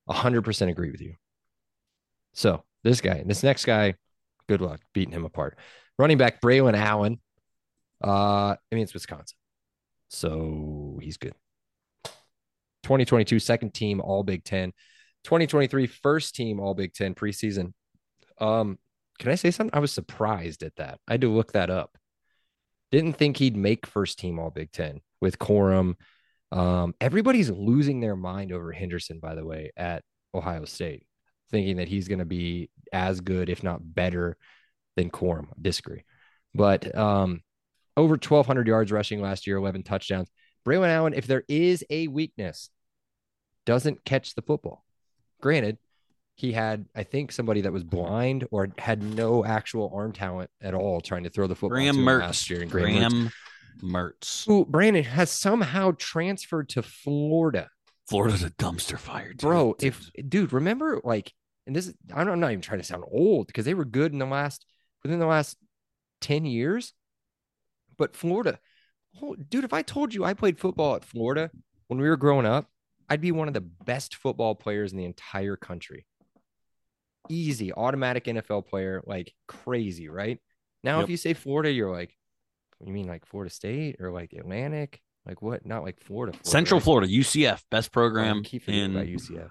100% 0.09 0.69
agree 0.69 0.91
with 0.91 1.01
you. 1.01 1.15
So 2.33 2.63
this 2.83 3.01
guy, 3.01 3.23
this 3.25 3.43
next 3.43 3.65
guy, 3.65 3.95
good 4.47 4.61
luck 4.61 4.81
beating 4.93 5.13
him 5.13 5.25
apart. 5.25 5.57
Running 5.97 6.17
back 6.17 6.41
Braylon 6.41 6.75
Allen. 6.75 7.19
Uh, 8.03 8.55
I 8.55 8.75
mean, 8.75 8.83
it's 8.83 8.93
Wisconsin. 8.93 9.37
So 10.09 10.99
he's 11.01 11.17
good. 11.17 11.33
2022 12.83 13.39
second 13.39 13.73
team 13.73 14.01
all 14.01 14.23
Big 14.23 14.43
10. 14.43 14.71
2023 15.23 15.87
first 15.87 16.35
team 16.35 16.59
all 16.59 16.75
Big 16.75 16.93
10 16.93 17.15
preseason. 17.15 17.73
Um, 18.39 18.77
can 19.17 19.31
I 19.31 19.35
say 19.35 19.49
something? 19.49 19.75
I 19.75 19.79
was 19.79 19.91
surprised 19.91 20.61
at 20.61 20.75
that. 20.75 20.99
I 21.07 21.13
had 21.13 21.21
to 21.21 21.31
look 21.31 21.53
that 21.53 21.69
up. 21.69 21.97
Didn't 22.95 23.17
think 23.17 23.35
he'd 23.35 23.57
make 23.57 23.85
first 23.85 24.19
team 24.19 24.39
all 24.39 24.51
Big 24.51 24.71
10 24.71 25.01
with 25.19 25.37
Corum. 25.37 25.95
Um, 26.53 26.95
everybody's 27.01 27.49
losing 27.49 27.99
their 27.99 28.15
mind 28.15 28.53
over 28.53 28.71
Henderson, 28.71 29.19
by 29.19 29.35
the 29.35 29.43
way, 29.43 29.71
at 29.75 30.01
Ohio 30.33 30.63
State, 30.63 31.05
thinking 31.51 31.75
that 31.75 31.89
he's 31.89 32.07
going 32.07 32.19
to 32.19 32.25
be 32.25 32.69
as 32.93 33.19
good, 33.19 33.49
if 33.49 33.63
not 33.63 33.81
better, 33.83 34.37
than 34.95 35.09
Corum. 35.09 35.47
Disagree. 35.61 36.05
But 36.53 36.97
um, 36.97 37.41
over 37.97 38.13
1,200 38.13 38.65
yards 38.65 38.93
rushing 38.93 39.19
last 39.19 39.45
year, 39.45 39.57
11 39.57 39.83
touchdowns. 39.83 40.29
Braylon 40.65 40.87
Allen, 40.87 41.13
if 41.13 41.27
there 41.27 41.43
is 41.49 41.83
a 41.89 42.07
weakness, 42.07 42.69
doesn't 43.65 44.05
catch 44.05 44.35
the 44.35 44.41
football. 44.41 44.85
Granted, 45.41 45.79
he 46.35 46.51
had, 46.51 46.85
I 46.93 47.03
think, 47.03 47.31
somebody 47.31 47.61
that 47.61 47.71
was 47.71 47.83
blind 47.83 48.45
or 48.51 48.69
had 48.77 49.01
no 49.01 49.45
actual 49.45 49.91
arm 49.95 50.11
talent 50.11 50.49
at 50.61 50.73
all 50.73 50.99
trying 50.99 51.23
to 51.23 51.29
throw 51.29 51.47
the 51.47 51.55
football 51.55 51.77
Graham 51.77 51.95
to 51.95 52.01
Mertz. 52.01 52.19
last 52.21 52.49
year. 52.49 52.61
And 52.61 52.69
Graham, 52.69 52.91
Mertz, 52.91 53.09
Graham 53.09 53.31
Mertz. 53.81 54.45
who 54.45 54.65
Brandon 54.65 55.03
has 55.03 55.31
somehow 55.31 55.93
transferred 55.97 56.69
to 56.69 56.81
Florida. 56.81 57.69
Florida's 58.07 58.43
a 58.43 58.51
dumpster 58.51 58.99
fire, 58.99 59.29
dude. 59.29 59.39
Bro, 59.39 59.75
if 59.81 60.11
dude, 60.27 60.53
remember 60.53 61.01
like, 61.03 61.33
and 61.65 61.75
this 61.75 61.87
is 61.87 61.95
I'm 62.13 62.27
I'm 62.27 62.39
not 62.39 62.51
even 62.51 62.61
trying 62.61 62.79
to 62.79 62.85
sound 62.85 63.03
old 63.09 63.47
because 63.47 63.65
they 63.65 63.73
were 63.73 63.85
good 63.85 64.11
in 64.11 64.19
the 64.19 64.25
last 64.25 64.65
within 65.03 65.19
the 65.19 65.25
last 65.25 65.57
10 66.21 66.45
years. 66.45 66.93
But 67.97 68.15
Florida, 68.15 68.59
oh, 69.21 69.35
dude, 69.35 69.63
if 69.63 69.73
I 69.73 69.81
told 69.81 70.13
you 70.13 70.25
I 70.25 70.33
played 70.33 70.59
football 70.59 70.95
at 70.95 71.05
Florida 71.05 71.49
when 71.87 71.99
we 71.99 72.09
were 72.09 72.17
growing 72.17 72.45
up, 72.45 72.67
I'd 73.09 73.21
be 73.21 73.31
one 73.31 73.47
of 73.47 73.53
the 73.53 73.61
best 73.61 74.15
football 74.15 74.53
players 74.55 74.91
in 74.91 74.97
the 74.97 75.05
entire 75.05 75.55
country. 75.55 76.05
Easy, 77.29 77.73
automatic 77.73 78.25
NFL 78.25 78.65
player, 78.67 79.01
like 79.05 79.33
crazy, 79.47 80.09
right? 80.09 80.39
Now, 80.83 80.97
Yep. 80.99 81.03
if 81.05 81.09
you 81.09 81.17
say 81.17 81.33
Florida, 81.33 81.71
you're 81.71 81.91
like, 81.91 82.15
you 82.85 82.93
mean 82.93 83.07
like 83.07 83.25
Florida 83.25 83.49
State 83.53 83.97
or 83.99 84.11
like 84.11 84.33
Atlantic? 84.33 85.01
Like 85.25 85.41
what? 85.41 85.65
Not 85.65 85.83
like 85.83 85.99
Florida. 85.99 86.33
Florida 86.33 86.49
Central 86.49 86.79
right? 86.79 86.83
Florida, 86.83 87.07
UCF, 87.07 87.63
best 87.71 87.91
program 87.91 88.43
keep 88.43 88.67
in 88.69 88.91
about 88.95 89.07
UCF. 89.07 89.49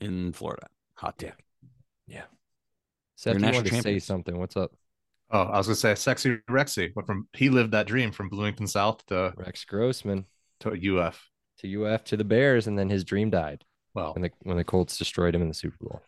in 0.00 0.32
Florida. 0.32 0.66
Hot 0.94 1.18
take. 1.18 1.32
Seth, 3.16 3.34
you 3.34 3.40
national 3.40 3.64
wanted 3.64 3.70
to 3.76 3.82
say 3.82 3.98
something. 3.98 4.38
What's 4.38 4.56
up? 4.56 4.72
Oh, 5.30 5.42
I 5.42 5.58
was 5.58 5.66
gonna 5.66 5.76
say 5.76 5.94
sexy 5.94 6.38
Rexy. 6.48 6.94
Went 6.96 7.06
from 7.06 7.28
he 7.34 7.50
lived 7.50 7.72
that 7.72 7.86
dream 7.86 8.12
from 8.12 8.30
Bloomington 8.30 8.66
South 8.66 9.04
to 9.06 9.34
Rex 9.36 9.62
Grossman 9.66 10.24
to 10.60 10.70
UF. 10.98 11.28
to 11.58 11.84
UF 11.84 12.02
to 12.04 12.16
the 12.16 12.24
Bears, 12.24 12.66
and 12.66 12.78
then 12.78 12.88
his 12.88 13.04
dream 13.04 13.28
died 13.28 13.62
Well, 13.94 14.14
when 14.14 14.22
the 14.22 14.30
when 14.42 14.56
the 14.56 14.64
Colts 14.64 14.96
destroyed 14.96 15.34
him 15.34 15.42
in 15.42 15.48
the 15.48 15.54
Super 15.54 15.76
Bowl. 15.84 16.00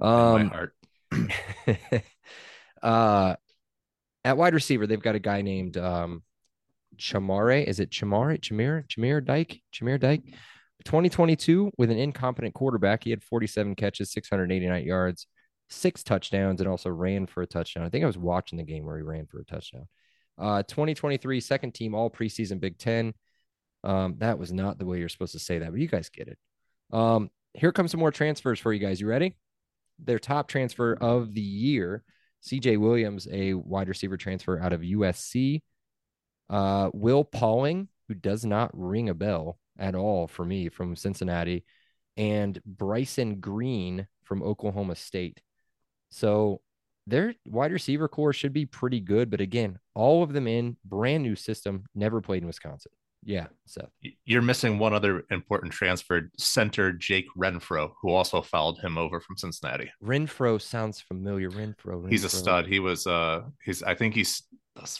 In 0.00 0.06
my 0.06 0.40
Um, 0.40 0.50
heart. 0.50 0.74
uh, 2.82 3.36
at 4.24 4.36
wide 4.36 4.54
receiver, 4.54 4.86
they've 4.86 5.02
got 5.02 5.14
a 5.14 5.20
guy 5.20 5.42
named 5.42 5.76
um, 5.76 6.22
Chamare. 6.96 7.64
Is 7.64 7.80
it 7.80 7.90
Chamare? 7.90 8.40
Chamir? 8.40 8.86
Chamir 8.88 9.24
Dyke? 9.24 9.60
Chamir 9.72 9.98
Dyke? 9.98 10.22
2022 10.84 11.72
with 11.76 11.90
an 11.90 11.98
incompetent 11.98 12.54
quarterback. 12.54 13.04
He 13.04 13.10
had 13.10 13.22
47 13.22 13.74
catches, 13.74 14.12
689 14.12 14.84
yards, 14.84 15.26
six 15.68 16.02
touchdowns, 16.02 16.60
and 16.60 16.68
also 16.68 16.90
ran 16.90 17.26
for 17.26 17.42
a 17.42 17.46
touchdown. 17.46 17.84
I 17.84 17.88
think 17.88 18.04
I 18.04 18.06
was 18.06 18.18
watching 18.18 18.58
the 18.58 18.64
game 18.64 18.84
where 18.84 18.96
he 18.96 19.02
ran 19.02 19.26
for 19.26 19.40
a 19.40 19.44
touchdown. 19.44 19.88
Uh, 20.38 20.62
2023 20.62 21.40
second 21.40 21.74
team 21.74 21.94
all 21.94 22.10
preseason 22.10 22.60
Big 22.60 22.78
Ten. 22.78 23.12
Um, 23.82 24.16
that 24.18 24.38
was 24.38 24.52
not 24.52 24.78
the 24.78 24.86
way 24.86 24.98
you're 24.98 25.08
supposed 25.08 25.32
to 25.32 25.38
say 25.38 25.58
that, 25.58 25.70
but 25.70 25.80
you 25.80 25.88
guys 25.88 26.08
get 26.10 26.28
it. 26.28 26.38
Um, 26.92 27.30
here 27.54 27.72
comes 27.72 27.90
some 27.90 28.00
more 28.00 28.12
transfers 28.12 28.60
for 28.60 28.72
you 28.72 28.78
guys. 28.78 29.00
You 29.00 29.08
ready? 29.08 29.36
Their 29.98 30.18
top 30.18 30.48
transfer 30.48 30.94
of 30.94 31.34
the 31.34 31.40
year, 31.40 32.02
CJ 32.44 32.78
Williams, 32.78 33.26
a 33.30 33.54
wide 33.54 33.88
receiver 33.88 34.16
transfer 34.16 34.60
out 34.60 34.72
of 34.72 34.80
USC. 34.80 35.62
Uh, 36.48 36.90
Will 36.94 37.24
Pauling, 37.24 37.88
who 38.08 38.14
does 38.14 38.44
not 38.44 38.70
ring 38.72 39.08
a 39.08 39.14
bell 39.14 39.58
at 39.78 39.94
all 39.94 40.26
for 40.26 40.44
me 40.44 40.68
from 40.68 40.96
Cincinnati, 40.96 41.64
and 42.16 42.60
Bryson 42.64 43.40
Green 43.40 44.06
from 44.24 44.42
Oklahoma 44.42 44.96
State. 44.96 45.40
So 46.10 46.60
their 47.06 47.34
wide 47.46 47.72
receiver 47.72 48.08
core 48.08 48.32
should 48.32 48.52
be 48.52 48.66
pretty 48.66 49.00
good. 49.00 49.30
But 49.30 49.40
again, 49.40 49.78
all 49.94 50.22
of 50.22 50.32
them 50.32 50.46
in 50.46 50.76
brand 50.84 51.22
new 51.22 51.36
system, 51.36 51.84
never 51.94 52.20
played 52.20 52.42
in 52.42 52.46
Wisconsin. 52.46 52.92
Yeah, 53.28 53.48
Seth. 53.66 53.90
You're 54.24 54.40
missing 54.40 54.78
one 54.78 54.94
other 54.94 55.22
important 55.30 55.70
transfer, 55.70 56.30
center 56.38 56.92
Jake 56.94 57.26
Renfro, 57.36 57.90
who 58.00 58.08
also 58.10 58.40
followed 58.40 58.78
him 58.78 58.96
over 58.96 59.20
from 59.20 59.36
Cincinnati. 59.36 59.90
Renfro 60.02 60.58
sounds 60.58 61.02
familiar. 61.02 61.50
Renfro. 61.50 62.08
He's 62.08 62.24
a 62.24 62.30
stud. 62.30 62.66
He 62.66 62.80
was 62.80 63.06
uh 63.06 63.42
he's 63.62 63.82
I 63.82 63.94
think 63.94 64.14
he's 64.14 64.44
the 64.76 64.98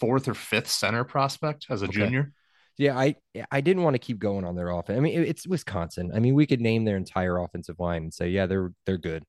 fourth 0.00 0.26
or 0.26 0.34
fifth 0.34 0.66
center 0.68 1.04
prospect 1.04 1.66
as 1.70 1.82
a 1.82 1.84
Okay. 1.84 1.92
junior. 2.00 2.32
Yeah, 2.76 2.98
I 2.98 3.14
I 3.52 3.60
didn't 3.60 3.84
want 3.84 3.94
to 3.94 3.98
keep 4.00 4.18
going 4.18 4.44
on 4.44 4.56
their 4.56 4.70
offense. 4.70 4.96
I 4.96 5.00
mean, 5.00 5.22
it's 5.22 5.46
Wisconsin. 5.46 6.10
I 6.12 6.18
mean, 6.18 6.34
we 6.34 6.46
could 6.46 6.60
name 6.60 6.84
their 6.84 6.96
entire 6.96 7.38
offensive 7.38 7.78
line 7.78 8.02
and 8.02 8.12
say, 8.12 8.30
yeah, 8.30 8.46
they're 8.46 8.72
they're 8.84 8.98
good. 8.98 9.22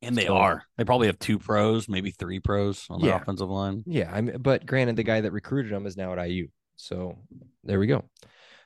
And 0.00 0.14
they 0.16 0.26
So- 0.26 0.36
are. 0.36 0.62
They 0.76 0.84
probably 0.84 1.08
have 1.08 1.18
two 1.18 1.40
pros, 1.40 1.88
maybe 1.88 2.12
three 2.12 2.38
pros 2.38 2.86
on 2.88 3.00
the 3.00 3.08
Yeah. 3.08 3.16
offensive 3.20 3.48
line. 3.50 3.82
Yeah, 3.84 4.12
I 4.14 4.20
mean, 4.20 4.36
but 4.40 4.64
granted, 4.64 4.94
the 4.94 5.02
guy 5.02 5.22
that 5.22 5.32
recruited 5.32 5.72
them 5.72 5.86
is 5.86 5.96
now 5.96 6.12
at 6.12 6.20
IU. 6.20 6.46
So 6.78 7.18
there 7.64 7.78
we 7.78 7.86
go. 7.86 8.04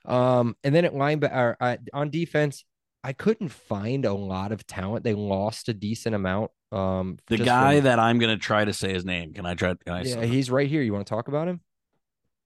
Um, 0.04 0.56
and 0.62 0.74
then 0.74 0.84
at 0.84 0.92
linebacker 0.94 1.56
uh, 1.60 1.76
on 1.92 2.10
defense, 2.10 2.64
I 3.02 3.12
couldn't 3.12 3.48
find 3.48 4.04
a 4.04 4.12
lot 4.12 4.52
of 4.52 4.66
talent. 4.66 5.02
They 5.04 5.14
lost 5.14 5.68
a 5.68 5.74
decent 5.74 6.14
amount. 6.14 6.50
Um, 6.70 7.18
The 7.26 7.38
guy 7.38 7.76
from- 7.76 7.84
that 7.84 7.98
I'm 7.98 8.18
going 8.18 8.36
to 8.36 8.40
try 8.42 8.64
to 8.64 8.72
say 8.72 8.92
his 8.92 9.04
name. 9.04 9.32
Can 9.32 9.44
I 9.46 9.54
try? 9.54 9.74
Can 9.84 9.94
I? 9.94 10.02
yeah, 10.02 10.24
he's 10.24 10.50
right 10.50 10.68
here. 10.68 10.82
You 10.82 10.92
want 10.92 11.06
to 11.06 11.10
talk 11.10 11.28
about 11.28 11.48
him? 11.48 11.60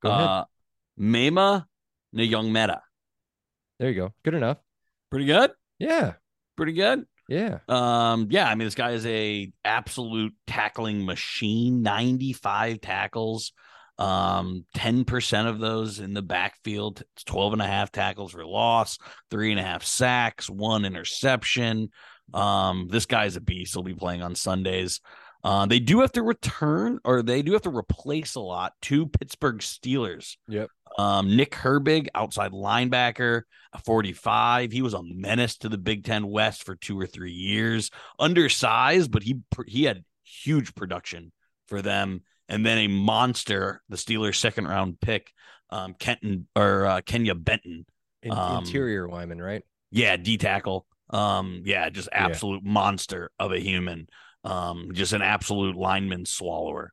Go 0.03 0.11
ahead. 0.11 0.27
uh, 0.27 0.45
Mema 0.99 1.67
Young 2.13 2.53
Meta. 2.53 2.81
There 3.79 3.91
you 3.91 3.95
go. 3.95 4.13
Good 4.25 4.35
enough. 4.35 4.59
Pretty 5.11 5.27
good. 5.27 5.51
Yeah, 5.79 6.15
Pretty 6.57 6.73
good. 6.73 7.05
yeah. 7.29 7.59
Um, 7.69 8.29
yeah, 8.31 8.49
I 8.49 8.55
mean, 8.55 8.67
this 8.67 8.75
guy 8.75 8.93
is 8.93 9.05
a 9.05 9.53
absolute 9.65 10.33
tackling 10.47 11.05
machine. 11.05 11.83
Ninety-five 11.83 12.81
tackles. 12.81 13.53
Um, 13.99 14.67
ten 14.75 15.05
percent 15.05 15.49
of 15.49 15.59
those 15.59 16.01
in 16.01 16.13
the 16.13 16.23
backfield. 16.23 17.03
It's 17.15 17.25
12 17.25 17.55
and 17.55 17.63
a 17.63 17.67
half 17.67 17.91
tackles 17.91 18.33
for 18.33 18.45
loss, 18.45 18.99
three 19.31 19.51
and 19.51 19.61
a 19.61 19.65
half 19.65 19.85
sacks, 19.85 20.51
one 20.51 20.85
interception. 20.85 21.91
Um, 22.35 22.89
this 22.91 23.07
guy's 23.07 23.37
a 23.37 23.41
beast. 23.41 23.75
He'll 23.75 23.83
be 23.83 23.95
playing 23.95 24.23
on 24.23 24.35
Sundays. 24.35 25.01
Uh, 25.45 25.65
they 25.65 25.79
do 25.79 26.01
have 26.01 26.11
to 26.13 26.23
return 26.23 26.99
or 27.05 27.23
they 27.23 27.41
do 27.41 27.53
have 27.53 27.63
to 27.63 27.71
replace 27.71 28.35
a 28.35 28.41
lot 28.41 28.73
two 28.83 29.07
Pittsburgh 29.07 29.59
Steelers. 29.59 30.37
Yep. 30.49 30.71
Um, 30.99 31.37
Nick 31.37 31.53
Herbig, 31.53 32.09
outside 32.15 32.53
linebacker, 32.53 33.43
45. 33.85 34.73
He 34.73 34.83
was 34.83 34.95
a 34.95 35.03
menace 35.03 35.57
to 35.59 35.69
the 35.69 35.79
Big 35.79 36.05
Ten 36.05 36.27
West 36.27 36.65
for 36.65 36.75
two 36.75 36.99
or 36.99 37.07
three 37.07 37.33
years. 37.33 37.91
Undersized, 38.19 39.11
but 39.11 39.23
he 39.23 39.37
he 39.67 39.85
had 39.85 40.05
huge 40.25 40.75
production 40.75 41.33
for 41.69 41.83
them. 41.83 42.23
And 42.49 42.65
then 42.65 42.79
a 42.79 42.87
monster, 42.89 43.83
the 43.89 43.97
Steelers' 43.97 44.37
second 44.37 44.67
round 44.69 45.01
pick, 45.01 45.33
um, 45.71 45.95
Kenton 45.95 46.47
or 46.55 46.87
uh, 46.87 47.01
Kenya 47.05 47.35
Benton. 47.35 47.87
In- 48.23 48.33
Um, 48.33 48.65
interior 48.65 49.09
lineman, 49.09 49.41
right? 49.43 49.63
Yeah, 49.91 50.17
D 50.17 50.37
tackle. 50.39 50.87
Um, 51.11 51.63
yeah, 51.65 51.89
just 51.91 52.09
Yeah. 52.13 52.25
absolute 52.27 52.65
monster 52.65 53.31
of 53.39 53.53
a 53.53 53.59
human. 53.61 54.09
Um, 54.45 54.91
just 54.93 55.13
an 55.13 55.23
absolute 55.23 55.77
lineman 55.77 56.25
swallower. 56.25 56.93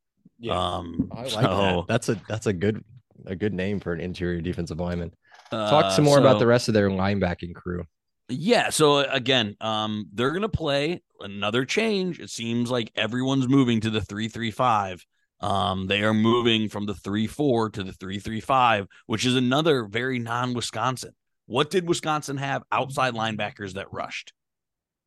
Um, 0.50 1.10
I 1.12 1.22
like 1.22 1.30
so, 1.32 1.40
that. 1.42 1.86
That's 1.88 2.10
a 2.10 2.22
that's 2.28 2.48
a 2.48 2.54
good 2.54 2.84
a 3.26 3.36
good 3.36 3.54
name 3.54 3.80
for 3.80 3.94
an 3.94 4.00
interior 4.02 4.42
defensive 4.42 4.80
lineman. 4.80 5.12
Talk 5.52 5.92
some 5.92 6.04
more 6.06 6.18
about 6.20 6.34
so- 6.36 6.40
the 6.40 6.48
rest 6.48 6.68
of 6.68 6.74
their 6.74 6.90
linebacking 6.90 7.54
crew. 7.56 7.86
Yeah. 8.30 8.70
So 8.70 8.98
uh, 8.98 9.08
again, 9.12 9.56
um, 9.62 10.08
they're 10.14 10.32
gonna 10.32 10.50
play 10.50 11.02
another 11.20 11.64
change. 11.66 12.20
It 12.20 12.30
seems 12.30 12.72
like 12.72 12.92
everyone's 12.96 13.48
moving 13.48 13.82
to 13.82 13.90
the 13.90 14.02
three 14.02 14.28
three 14.28 14.52
five. 14.52 15.06
Um, 15.44 15.88
they 15.88 16.04
are 16.04 16.14
moving 16.14 16.70
from 16.70 16.86
the 16.86 16.94
three 16.94 17.28
four 17.28 17.70
to 17.72 17.84
the 17.84 17.92
three 17.92 18.20
three 18.20 18.40
five, 18.40 18.88
which 19.08 19.26
is 19.26 19.36
another 19.36 19.84
very 19.84 20.18
non 20.18 20.54
Wisconsin. 20.54 21.12
What 21.48 21.70
did 21.70 21.86
Wisconsin 21.86 22.38
have 22.38 22.64
outside 22.72 23.14
linebackers 23.14 23.74
that 23.74 23.92
rushed? 23.92 24.32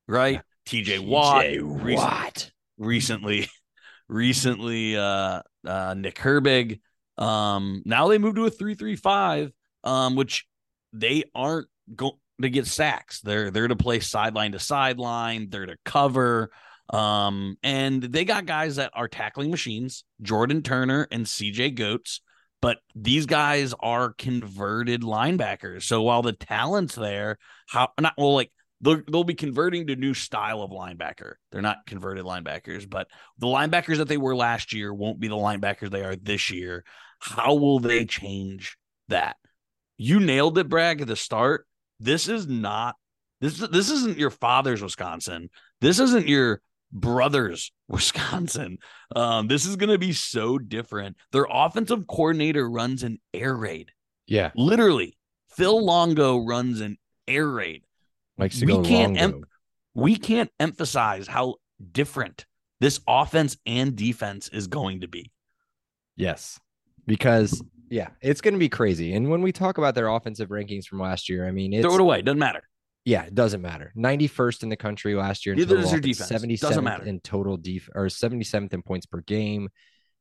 Right, 0.06 0.42
T.J. 0.66 0.98
Watt, 0.98 1.46
recent- 1.46 1.96
Watt. 1.96 2.50
recently, 2.76 3.48
recently, 4.08 4.96
uh, 4.96 5.40
uh, 5.66 5.94
Nick 5.94 6.16
Herbig. 6.16 6.80
Um, 7.16 7.82
now 7.86 8.08
they 8.08 8.18
move 8.18 8.34
to 8.34 8.44
a 8.44 8.50
three 8.50 8.74
three 8.74 8.96
five, 8.96 9.52
um, 9.84 10.16
which 10.16 10.46
they 10.92 11.24
aren't 11.34 11.68
going 11.94 12.12
to 12.42 12.50
get 12.50 12.66
sacks. 12.66 13.22
They're 13.22 13.50
they're 13.50 13.68
to 13.68 13.76
play 13.76 14.00
sideline 14.00 14.52
to 14.52 14.58
sideline. 14.58 15.48
They're 15.48 15.64
to 15.66 15.76
cover. 15.86 16.50
Um, 16.90 17.56
and 17.62 18.02
they 18.02 18.24
got 18.24 18.46
guys 18.46 18.76
that 18.76 18.90
are 18.94 19.08
tackling 19.08 19.50
machines, 19.50 20.04
Jordan 20.22 20.62
Turner 20.62 21.08
and 21.10 21.26
CJ 21.26 21.74
Goetz, 21.74 22.20
but 22.62 22.78
these 22.94 23.26
guys 23.26 23.74
are 23.80 24.12
converted 24.12 25.02
linebackers. 25.02 25.82
So 25.82 26.02
while 26.02 26.22
the 26.22 26.32
talent's 26.32 26.94
there, 26.94 27.38
how 27.68 27.88
not 28.00 28.14
well, 28.16 28.34
like 28.34 28.52
they'll, 28.80 29.02
they'll 29.10 29.24
be 29.24 29.34
converting 29.34 29.88
to 29.88 29.96
new 29.96 30.14
style 30.14 30.62
of 30.62 30.70
linebacker. 30.70 31.34
They're 31.50 31.62
not 31.62 31.86
converted 31.86 32.24
linebackers, 32.24 32.88
but 32.88 33.08
the 33.38 33.46
linebackers 33.46 33.98
that 33.98 34.08
they 34.08 34.16
were 34.16 34.36
last 34.36 34.72
year 34.72 34.94
won't 34.94 35.20
be 35.20 35.28
the 35.28 35.34
linebackers 35.34 35.90
they 35.90 36.04
are 36.04 36.16
this 36.16 36.50
year. 36.50 36.84
How 37.18 37.54
will 37.54 37.78
they 37.78 38.04
change 38.04 38.76
that? 39.08 39.36
You 39.98 40.20
nailed 40.20 40.58
it, 40.58 40.68
Bragg, 40.68 41.00
at 41.00 41.08
the 41.08 41.16
start. 41.16 41.66
This 41.98 42.28
is 42.28 42.46
not 42.46 42.94
this 43.40 43.58
this 43.58 43.90
isn't 43.90 44.18
your 44.18 44.30
father's 44.30 44.82
Wisconsin. 44.82 45.50
This 45.80 45.98
isn't 45.98 46.26
your 46.26 46.60
brother's 46.92 47.72
Wisconsin. 47.88 48.78
Um, 49.14 49.48
this 49.48 49.66
is 49.66 49.76
gonna 49.76 49.98
be 49.98 50.12
so 50.12 50.58
different. 50.58 51.16
Their 51.32 51.46
offensive 51.50 52.06
coordinator 52.06 52.68
runs 52.68 53.02
an 53.02 53.18
air 53.32 53.54
raid. 53.54 53.92
Yeah, 54.26 54.50
Literally, 54.56 55.16
Phil 55.50 55.84
Longo 55.84 56.38
runs 56.38 56.80
an 56.80 56.98
air 57.28 57.48
raid 57.48 57.82
We 58.82 58.82
can't 58.82 59.16
em- 59.16 59.44
we 59.94 60.16
can't 60.16 60.50
emphasize 60.60 61.26
how 61.26 61.54
different 61.92 62.44
this 62.80 63.00
offense 63.08 63.56
and 63.66 63.96
defense 63.96 64.48
is 64.48 64.66
going 64.66 65.00
to 65.00 65.08
be. 65.08 65.30
Yes, 66.16 66.60
because 67.06 67.62
yeah, 67.88 68.08
it's 68.20 68.40
going 68.40 68.54
to 68.54 68.60
be 68.60 68.68
crazy. 68.68 69.14
And 69.14 69.30
when 69.30 69.42
we 69.42 69.52
talk 69.52 69.78
about 69.78 69.94
their 69.94 70.08
offensive 70.08 70.48
rankings 70.48 70.86
from 70.86 71.00
last 71.00 71.28
year, 71.28 71.46
I 71.46 71.52
mean, 71.52 71.72
it's 71.72 71.84
Throw 71.84 71.94
it 71.94 72.00
away, 72.00 72.22
doesn't 72.22 72.38
matter. 72.38 72.62
Yeah, 73.06 73.22
it 73.22 73.34
doesn't 73.36 73.62
matter. 73.62 73.92
Ninety 73.94 74.26
first 74.26 74.64
in 74.64 74.68
the 74.68 74.76
country 74.76 75.14
last 75.14 75.46
year. 75.46 75.54
in 75.54 75.60
Neither 75.60 75.76
does 75.76 75.92
their 75.92 76.00
defense. 76.00 76.28
77th 76.30 76.60
Doesn't 76.60 76.84
matter. 76.84 77.04
in 77.04 77.20
total 77.20 77.56
def 77.56 77.88
or 77.94 78.08
seventy 78.08 78.44
seventh 78.44 78.74
in 78.74 78.82
points 78.82 79.06
per 79.06 79.20
game, 79.20 79.68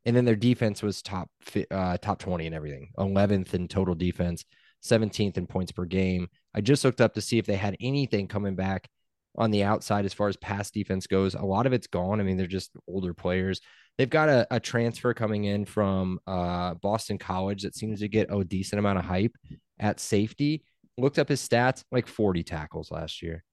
and 0.05 0.15
then 0.15 0.23
their 0.23 0.35
defense 0.35 0.83
was 0.83 1.01
top 1.01 1.29
uh, 1.71 1.97
top 1.97 2.19
twenty 2.19 2.45
and 2.45 2.53
everything. 2.53 2.91
Eleventh 2.99 3.55
in 3.55 3.67
total 3.67 3.95
defense, 3.95 4.45
seventeenth 4.81 5.35
in 5.37 5.47
points 5.47 5.71
per 5.71 5.85
game. 5.85 6.27
I 6.53 6.61
just 6.61 6.85
looked 6.85 7.01
up 7.01 7.15
to 7.15 7.21
see 7.21 7.39
if 7.39 7.47
they 7.47 7.55
had 7.55 7.75
anything 7.81 8.27
coming 8.27 8.55
back 8.55 8.87
on 9.35 9.49
the 9.49 9.63
outside 9.63 10.05
as 10.05 10.13
far 10.13 10.27
as 10.29 10.37
pass 10.37 10.69
defense 10.69 11.07
goes. 11.07 11.33
A 11.33 11.41
lot 11.41 11.65
of 11.65 11.73
it's 11.73 11.87
gone. 11.87 12.21
I 12.21 12.23
mean, 12.23 12.37
they're 12.37 12.45
just 12.45 12.71
older 12.87 13.15
players. 13.15 13.61
They've 13.97 14.09
got 14.09 14.29
a, 14.29 14.45
a 14.51 14.59
transfer 14.59 15.13
coming 15.13 15.45
in 15.45 15.65
from 15.65 16.19
uh, 16.27 16.75
Boston 16.75 17.17
College 17.17 17.63
that 17.63 17.75
seems 17.75 17.99
to 18.01 18.07
get 18.07 18.31
a 18.31 18.43
decent 18.43 18.79
amount 18.79 18.99
of 18.99 19.05
hype 19.05 19.35
at 19.79 19.99
safety. 19.99 20.63
Looked 20.97 21.19
up 21.19 21.27
his 21.29 21.45
stats, 21.47 21.83
like 21.91 22.07
40 22.07 22.43
tackles 22.43 22.89
last 22.91 23.21
year, 23.21 23.43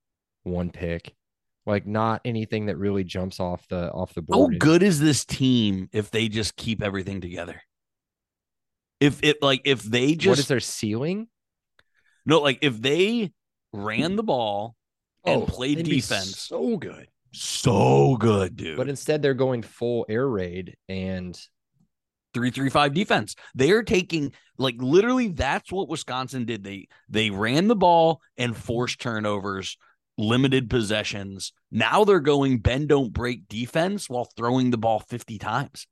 one 0.44 0.70
pick, 0.70 1.12
like 1.66 1.86
not 1.86 2.20
anything 2.24 2.66
that 2.66 2.76
really 2.76 3.02
jumps 3.04 3.40
off 3.40 3.66
the 3.68 3.90
off 3.92 4.14
the 4.14 4.22
board. 4.22 4.54
How 4.54 4.58
good 4.58 4.82
is 4.82 5.00
this 5.00 5.24
team 5.24 5.88
if 5.92 6.10
they 6.10 6.28
just 6.28 6.54
keep 6.56 6.82
everything 6.82 7.20
together? 7.20 7.60
If 9.00 9.22
it 9.24 9.42
like 9.42 9.62
if 9.64 9.82
they 9.82 10.14
just 10.14 10.28
what 10.28 10.38
is 10.38 10.46
their 10.48 10.60
ceiling? 10.60 11.26
no 12.24 12.40
like 12.40 12.60
if 12.62 12.80
they 12.80 13.32
ran 13.72 14.14
the 14.14 14.22
ball 14.22 14.76
and 15.26 15.42
Oh, 15.42 15.46
played 15.46 15.84
defense, 15.84 16.38
so 16.38 16.76
good. 16.76 17.08
so 17.32 18.16
good, 18.18 18.54
dude. 18.56 18.76
But 18.76 18.88
instead, 18.88 19.20
they're 19.22 19.34
going 19.34 19.62
full 19.62 20.06
air 20.08 20.28
raid 20.28 20.76
and 20.88 21.36
three 22.34 22.50
three 22.50 22.70
five 22.70 22.94
defense. 22.94 23.34
They 23.54 23.70
are 23.72 23.82
taking 23.82 24.32
like 24.58 24.76
literally 24.78 25.28
that's 25.28 25.72
what 25.72 25.88
Wisconsin 25.88 26.44
did. 26.44 26.64
They 26.64 26.88
they 27.08 27.30
ran 27.30 27.68
the 27.68 27.76
ball 27.76 28.20
and 28.36 28.56
forced 28.56 29.00
turnovers, 29.00 29.76
limited 30.18 30.70
possessions. 30.70 31.52
Now 31.70 32.04
they're 32.04 32.20
going 32.20 32.58
bend 32.58 32.88
don't 32.88 33.12
break 33.12 33.48
defense 33.48 34.08
while 34.08 34.28
throwing 34.36 34.70
the 34.70 34.78
ball 34.78 35.00
50 35.00 35.38
times. 35.38 35.86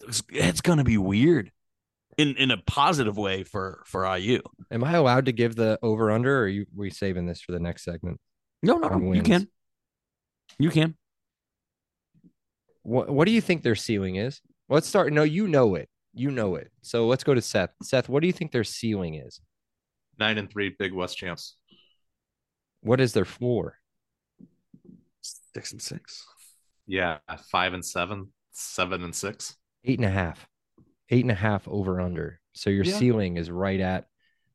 It's, 0.00 0.22
it's 0.28 0.60
going 0.60 0.78
to 0.78 0.84
be 0.84 0.98
weird 0.98 1.52
in 2.18 2.36
in 2.36 2.50
a 2.50 2.58
positive 2.58 3.16
way 3.16 3.42
for 3.42 3.82
for 3.86 4.04
IU. 4.16 4.42
am 4.70 4.84
I 4.84 4.94
allowed 4.94 5.26
to 5.26 5.32
give 5.32 5.56
the 5.56 5.78
over 5.82 6.10
under 6.10 6.40
or 6.40 6.42
are 6.42 6.48
you 6.48 6.66
we 6.74 6.90
saving 6.90 7.26
this 7.26 7.40
for 7.40 7.52
the 7.52 7.60
next 7.60 7.84
segment? 7.84 8.20
No, 8.62 8.78
no, 8.78 8.88
no, 8.88 9.12
you 9.12 9.22
can. 9.22 9.48
You 10.58 10.70
can. 10.70 10.96
What 12.82 13.08
what 13.10 13.26
do 13.26 13.32
you 13.32 13.40
think 13.40 13.62
their 13.62 13.74
ceiling 13.74 14.16
is? 14.16 14.40
Let's 14.72 14.88
start. 14.88 15.12
No, 15.12 15.22
you 15.22 15.48
know 15.48 15.74
it. 15.74 15.90
You 16.14 16.30
know 16.30 16.54
it. 16.54 16.70
So 16.80 17.06
let's 17.06 17.24
go 17.24 17.34
to 17.34 17.42
Seth. 17.42 17.70
Seth, 17.82 18.08
what 18.08 18.20
do 18.22 18.26
you 18.26 18.32
think 18.32 18.52
their 18.52 18.64
ceiling 18.64 19.16
is? 19.16 19.38
Nine 20.18 20.38
and 20.38 20.50
three, 20.50 20.74
Big 20.78 20.94
West 20.94 21.18
champs. 21.18 21.56
What 22.80 22.98
is 22.98 23.12
their 23.12 23.26
floor? 23.26 23.76
Six 25.20 25.72
and 25.72 25.82
six. 25.82 26.24
Yeah, 26.86 27.18
five 27.50 27.74
and 27.74 27.84
seven, 27.84 28.32
seven 28.52 29.04
and 29.04 29.14
six. 29.14 29.54
Eight 29.84 29.98
and 29.98 30.06
a 30.06 30.10
half. 30.10 30.46
Eight 31.10 31.24
and 31.24 31.30
a 31.30 31.34
half 31.34 31.68
over 31.68 32.00
under. 32.00 32.40
So 32.54 32.70
your 32.70 32.84
Yeah. 32.84 32.96
ceiling 32.96 33.36
is 33.36 33.50
right 33.50 33.80
at 33.80 34.06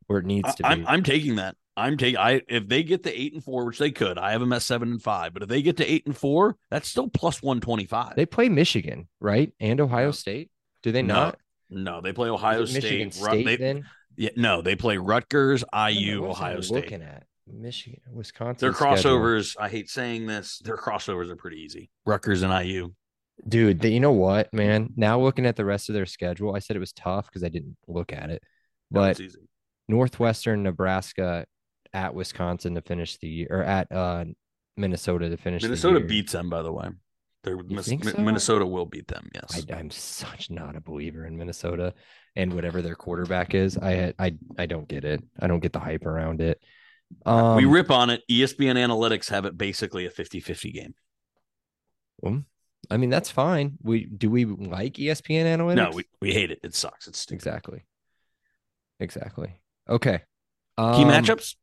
where 0.07 0.17
it 0.17 0.25
needs 0.25 0.53
to 0.55 0.63
be. 0.63 0.67
I, 0.69 0.73
am 0.73 0.87
I'm 0.87 1.03
taking 1.03 1.35
that. 1.35 1.55
I'm 1.77 1.95
taking. 1.97 2.17
I 2.17 2.41
if 2.49 2.67
they 2.67 2.83
get 2.83 3.03
to 3.03 3.13
eight 3.17 3.33
and 3.33 3.43
four, 3.43 3.65
which 3.65 3.77
they 3.77 3.91
could, 3.91 4.17
I 4.17 4.31
have 4.31 4.41
them 4.41 4.51
at 4.51 4.63
seven 4.63 4.89
and 4.91 5.01
five. 5.01 5.33
But 5.33 5.43
if 5.43 5.49
they 5.49 5.61
get 5.61 5.77
to 5.77 5.85
eight 5.85 6.05
and 6.07 6.17
four, 6.17 6.57
that's 6.71 6.89
still 6.89 7.07
plus 7.07 7.41
one 7.41 7.61
twenty 7.61 7.85
five. 7.85 8.15
they 8.15 8.25
play 8.25 8.49
Michigan, 8.49 9.07
right? 9.21 9.53
And 9.59 9.79
Ohio 9.79 10.11
State. 10.11 10.49
Do 10.83 10.91
they 10.91 11.03
No, 11.03 11.13
not? 11.13 11.39
No, 11.69 12.01
they 12.01 12.11
play 12.13 12.29
Ohio 12.29 12.63
it 12.63 12.73
Michigan 12.73 13.11
State. 13.11 13.23
State 13.25 13.45
they, 13.45 13.55
then? 13.57 13.85
yeah, 14.15 14.29
no, 14.35 14.61
they 14.61 14.75
play 14.75 14.97
Rutgers, 14.97 15.63
IU, 15.73 16.21
What 16.23 16.31
Ohio 16.31 16.61
State. 16.61 16.75
Looking 16.75 17.01
at 17.03 17.23
Michigan, 17.45 18.01
Wisconsin. 18.11 18.65
Their 18.65 18.73
schedule. 18.73 19.19
crossovers. 19.19 19.55
I 19.59 19.69
hate 19.69 19.89
saying 19.89 20.25
this. 20.25 20.59
Their 20.59 20.77
crossovers 20.77 21.29
are 21.29 21.35
pretty 21.35 21.57
easy. 21.57 21.89
Rutgers 22.05 22.41
and 22.41 22.51
IU. 22.67 22.89
dude. 23.47 23.81
The, 23.81 23.89
you 23.89 23.99
know 23.99 24.11
what, 24.13 24.51
man? 24.53 24.89
Now 24.95 25.19
looking 25.19 25.45
at 25.45 25.55
the 25.55 25.65
rest 25.65 25.89
of 25.89 25.93
their 25.93 26.05
schedule, 26.07 26.55
I 26.55 26.59
said 26.59 26.75
it 26.75 26.79
was 26.79 26.93
tough 26.93 27.27
because 27.27 27.43
I 27.43 27.49
didn't 27.49 27.77
look 27.87 28.11
at 28.13 28.29
it, 28.31 28.41
No, 28.89 29.01
but 29.01 29.19
easy. 29.19 29.37
Northwestern, 29.87 30.63
Nebraska, 30.63 31.45
at 31.97 32.13
Wisconsin 32.13 32.75
to 32.75 32.81
finish 32.81 33.17
the 33.17 33.27
year, 33.27 33.47
or 33.49 33.63
at 33.63 33.91
uh, 33.91 34.25
Minnesota 34.77 35.29
to 35.29 35.37
finish. 35.37 35.63
the 35.63 35.67
Minnesota 35.69 35.99
year. 35.99 36.07
beats 36.07 36.31
them, 36.33 36.49
by 36.49 36.61
the 36.61 36.71
way. 36.71 36.89
They're, 37.43 37.55
You 37.57 37.75
Mis- 37.75 37.87
think 37.87 38.03
so? 38.03 38.17
Minnesota 38.21 38.65
will 38.65 38.85
beat 38.85 39.07
them. 39.07 39.29
Yes. 39.33 39.63
I, 39.71 39.75
I'm 39.75 39.89
such 39.89 40.49
not 40.49 40.75
a 40.75 40.81
believer 40.81 41.25
in 41.25 41.37
Minnesota 41.37 41.93
and 42.35 42.53
whatever 42.53 42.81
their 42.81 42.95
quarterback 42.95 43.55
is. 43.55 43.77
I 43.77 44.13
I 44.19 44.35
I 44.57 44.65
don't 44.65 44.87
get 44.87 45.03
it. 45.05 45.23
I 45.39 45.47
don't 45.47 45.59
get 45.59 45.73
the 45.73 45.79
hype 45.79 46.05
around 46.05 46.41
it. 46.41 46.61
Um, 47.25 47.55
we 47.55 47.65
rip 47.65 47.89
on 47.89 48.09
it. 48.09 48.21
ESPN 48.29 48.75
analytics 48.75 49.29
have 49.29 49.45
it 49.45 49.57
basically 49.57 50.05
a 50.05 50.09
50-50 50.11 50.73
game. 50.73 50.93
I 52.89 52.97
mean, 52.97 53.09
that's 53.09 53.29
fine. 53.31 53.77
We 53.81 54.05
do 54.05 54.29
we 54.29 54.45
like 54.45 54.93
ESPN 54.95 55.45
analytics? 55.45 55.75
No, 55.75 55.91
we, 55.93 56.03
we 56.21 56.33
hate 56.33 56.51
it. 56.51 56.59
It 56.63 56.75
sucks. 56.75 57.07
It's 57.07 57.19
stupid. 57.19 57.35
exactly, 57.37 57.85
exactly. 58.99 59.59
Okay. 59.89 60.17
Key 60.77 60.83
Um, 60.83 61.09
matchups. 61.09 61.55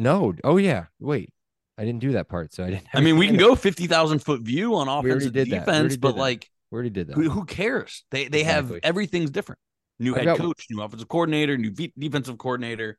No. 0.00 0.34
Oh 0.42 0.56
yeah. 0.56 0.86
Wait. 0.98 1.32
I 1.78 1.84
didn't 1.84 2.00
do 2.00 2.12
that 2.12 2.28
part, 2.28 2.52
so 2.52 2.64
I 2.64 2.70
didn't. 2.70 2.86
I 2.92 3.00
mean, 3.00 3.16
we 3.16 3.26
can 3.26 3.36
go 3.36 3.54
fifty 3.54 3.86
thousand 3.86 4.18
foot 4.18 4.42
view 4.42 4.74
on 4.74 4.88
offense 4.88 5.24
and 5.24 5.32
did 5.32 5.50
that. 5.50 5.50
We 5.50 5.72
already 5.72 5.72
defense, 5.88 5.96
but 5.96 6.12
that. 6.14 6.20
like, 6.20 6.50
We 6.70 6.76
already 6.76 6.90
did 6.90 7.06
that. 7.08 7.14
who, 7.14 7.30
who 7.30 7.44
cares? 7.44 8.04
They 8.10 8.28
they 8.28 8.42
have 8.44 8.72
everything's 8.82 9.30
different. 9.30 9.60
New 9.98 10.14
head 10.14 10.24
got- 10.24 10.38
coach, 10.38 10.66
new 10.70 10.82
offensive 10.82 11.08
coordinator, 11.08 11.56
new 11.56 11.70
v- 11.70 11.92
defensive 11.98 12.38
coordinator. 12.38 12.98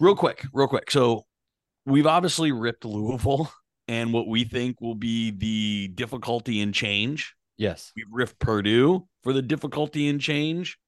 Real 0.00 0.14
quick, 0.16 0.44
real 0.52 0.68
quick. 0.68 0.90
So 0.90 1.26
we've 1.84 2.06
obviously 2.06 2.52
ripped 2.52 2.84
Louisville 2.84 3.52
and 3.88 4.12
what 4.12 4.28
we 4.28 4.44
think 4.44 4.80
will 4.80 4.94
be 4.94 5.30
the 5.32 5.88
difficulty 5.94 6.60
in 6.60 6.72
change. 6.72 7.34
Yes. 7.56 7.92
We've 7.96 8.06
ripped 8.10 8.38
Purdue 8.38 9.06
for 9.24 9.32
the 9.32 9.42
difficulty 9.42 10.06
in 10.08 10.18
change. 10.20 10.78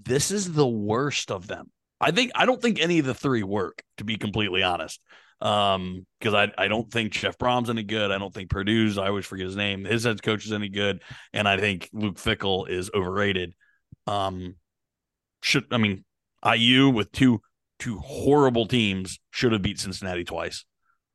This 0.00 0.30
is 0.32 0.52
the 0.52 0.66
worst 0.66 1.30
of 1.30 1.46
them. 1.46 1.70
I 2.00 2.10
think 2.10 2.32
I 2.34 2.46
don't 2.46 2.60
think 2.60 2.80
any 2.80 2.98
of 2.98 3.06
the 3.06 3.14
three 3.14 3.42
work, 3.42 3.82
to 3.98 4.04
be 4.04 4.16
completely 4.16 4.62
honest. 4.62 5.00
Um, 5.40 6.06
because 6.18 6.32
I, 6.32 6.50
I 6.56 6.68
don't 6.68 6.90
think 6.90 7.12
Jeff 7.12 7.36
Brohm's 7.36 7.68
any 7.68 7.82
good. 7.82 8.10
I 8.10 8.16
don't 8.16 8.32
think 8.32 8.48
Purdue's, 8.48 8.96
I 8.96 9.08
always 9.08 9.26
forget 9.26 9.46
his 9.46 9.56
name, 9.56 9.84
his 9.84 10.04
head 10.04 10.22
coach 10.22 10.46
is 10.46 10.52
any 10.52 10.70
good, 10.70 11.02
and 11.34 11.46
I 11.46 11.58
think 11.58 11.90
Luke 11.92 12.16
Fickell 12.16 12.68
is 12.68 12.90
overrated. 12.94 13.52
Um 14.06 14.56
should 15.42 15.64
I 15.70 15.78
mean 15.78 16.04
IU 16.44 16.88
with 16.90 17.12
two 17.12 17.40
two 17.78 17.98
horrible 17.98 18.66
teams 18.66 19.18
should 19.30 19.52
have 19.52 19.62
beat 19.62 19.78
Cincinnati 19.78 20.24
twice. 20.24 20.64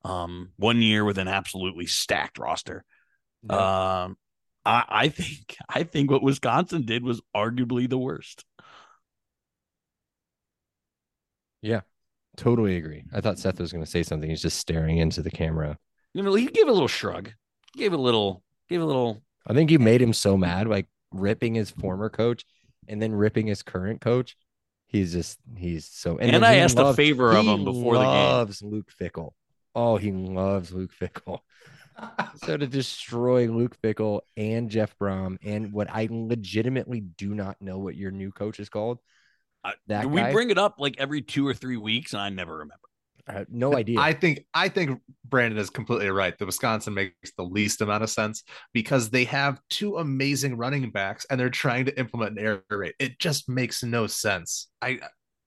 Um, 0.04 0.52
one 0.58 0.82
year 0.82 1.06
with 1.06 1.18
an 1.18 1.28
absolutely 1.28 1.86
stacked 1.86 2.40
roster. 2.40 2.84
Um, 3.50 4.18
I, 4.66 4.84
I 4.88 5.10
think 5.10 5.58
I 5.70 5.84
think 5.84 6.12
what 6.12 6.24
Wisconsin 6.24 6.86
did 6.86 7.04
was 7.04 7.22
arguably 7.36 7.90
the 7.90 7.98
worst. 7.98 8.46
Yeah, 11.62 11.82
totally 12.38 12.78
agree. 12.78 13.04
I 13.14 13.22
thought 13.22 13.40
Seth 13.40 13.60
was 13.60 13.72
going 13.72 13.84
to 13.84 13.90
say 13.90 14.04
something. 14.04 14.30
He's 14.30 14.42
just 14.42 14.58
staring 14.58 14.98
into 14.98 15.22
the 15.22 15.32
camera. 15.32 15.78
You 16.14 16.24
know, 16.24 16.34
he 16.34 16.48
gave 16.48 16.68
a 16.68 16.72
little 16.72 16.88
shrug, 16.88 17.32
gave 17.76 17.94
a 17.94 17.98
little, 17.98 18.44
gave 18.70 18.82
a 18.82 18.86
little. 18.86 19.22
I 19.48 19.54
think 19.54 19.72
you 19.72 19.80
made 19.80 20.02
him 20.02 20.14
so 20.14 20.38
mad, 20.38 20.68
like 20.68 20.88
ripping 21.12 21.56
his 21.56 21.72
former 21.72 22.10
coach 22.10 22.46
and 22.88 23.02
then 23.02 23.14
ripping 23.14 23.48
his 23.48 23.64
current 23.64 24.02
coach. 24.02 24.36
He's 24.88 25.14
just 25.14 25.40
he's 25.56 25.86
so 25.86 26.18
And, 26.18 26.34
then 26.34 26.44
I 26.44 26.56
he 26.56 26.60
asked 26.60 26.78
a 26.78 26.94
favor 26.94 27.32
of 27.32 27.46
him 27.46 27.64
before 27.64 27.96
the 27.96 28.02
game. 28.02 28.10
Loves 28.10 28.62
Luke 28.62 28.92
Fickell. 29.00 29.32
Oh, 29.74 29.96
he 29.96 30.12
loves 30.12 30.74
Luke 30.74 30.92
Fickell. 31.00 31.40
so 32.44 32.58
to 32.58 32.68
destroy 32.68 33.48
Luke 33.48 33.78
Fickell 33.82 34.22
and 34.36 34.70
Jeff 34.70 34.98
Brohm 34.98 35.38
and 35.44 35.72
what 35.72 35.90
I 35.90 36.10
legitimately 36.12 37.02
do 37.02 37.34
not 37.34 37.62
know 37.62 37.78
what 37.78 37.96
your 37.96 38.12
new 38.12 38.32
coach 38.32 38.60
is 38.60 38.68
called. 38.68 39.00
I- 39.64 39.74
That 39.88 40.10
we 40.10 40.22
guy? 40.22 40.32
bring 40.32 40.50
it 40.50 40.58
up 40.58 40.76
like 40.80 40.96
every 40.98 41.22
two 41.22 41.48
or 41.48 41.54
three 41.54 41.78
weeks, 41.78 42.14
and 42.14 42.22
I 42.22 42.30
never 42.30 42.58
remember. 42.58 42.78
I 43.28 43.34
have 43.34 43.48
no 43.50 43.76
idea. 43.78 44.00
I 44.00 44.14
think 44.14 44.46
I 44.54 44.68
think 44.68 45.00
Brandon 45.26 45.60
is 45.60 45.70
completely 45.70 46.10
right. 46.10 46.36
The 46.38 46.46
Wisconsin 46.48 46.96
makes 46.96 47.32
the 47.38 47.44
least 47.44 47.82
amount 47.82 48.04
of 48.04 48.10
sense 48.10 48.44
because 48.74 49.12
they 49.12 49.26
have 49.26 49.62
two 49.70 49.98
amazing 49.98 50.58
running 50.58 50.90
backs 50.90 51.26
and 51.30 51.40
they're 51.40 51.52
trying 51.52 51.86
to 51.86 52.00
implement 52.00 52.40
an 52.40 52.44
air 52.44 52.64
raid. 52.72 52.96
It 53.00 53.20
just 53.20 53.48
makes 53.48 53.84
no 53.84 54.08
sense. 54.08 54.70
I 54.82 55.00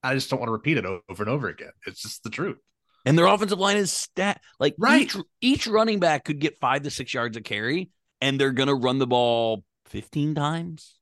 I 0.05 0.15
just 0.15 0.31
don't 0.31 0.39
want 0.39 0.49
to 0.49 0.53
repeat 0.53 0.77
it 0.79 0.87
over 0.87 1.03
and 1.23 1.29
over 1.29 1.49
again. 1.49 1.73
It's 1.87 2.01
just 2.01 2.23
the 2.23 2.31
truth. 2.31 2.59
And 3.05 3.19
their 3.19 3.27
offensive 3.27 3.59
line 3.59 3.77
is 3.77 3.91
stat 3.93 4.41
like 4.61 4.77
Right. 4.79 5.03
each 5.03 5.17
each 5.41 5.67
running 5.67 5.99
back 5.99 6.25
could 6.25 6.39
get 6.39 6.61
five 6.61 6.83
to 6.85 6.91
six 6.91 7.13
yards 7.13 7.37
of 7.37 7.43
carry, 7.43 7.91
and 8.21 8.41
they're 8.41 8.53
gonna 8.53 8.75
run 8.77 8.99
the 8.99 9.07
ball 9.09 9.65
fifteen 9.87 10.35
times, 10.37 10.95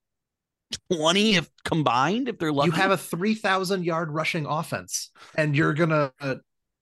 twenty 0.90 1.36
if 1.36 1.48
combined 1.64 2.28
if 2.28 2.38
they're 2.38 2.52
lucky. 2.52 2.70
You 2.70 2.76
have 2.76 2.90
a 2.90 2.96
three 2.96 3.34
thousand 3.34 3.84
yard 3.84 4.10
rushing 4.10 4.46
offense, 4.46 5.10
and 5.36 5.56
you're 5.56 5.74
gonna 5.74 6.12
uh, 6.20 6.36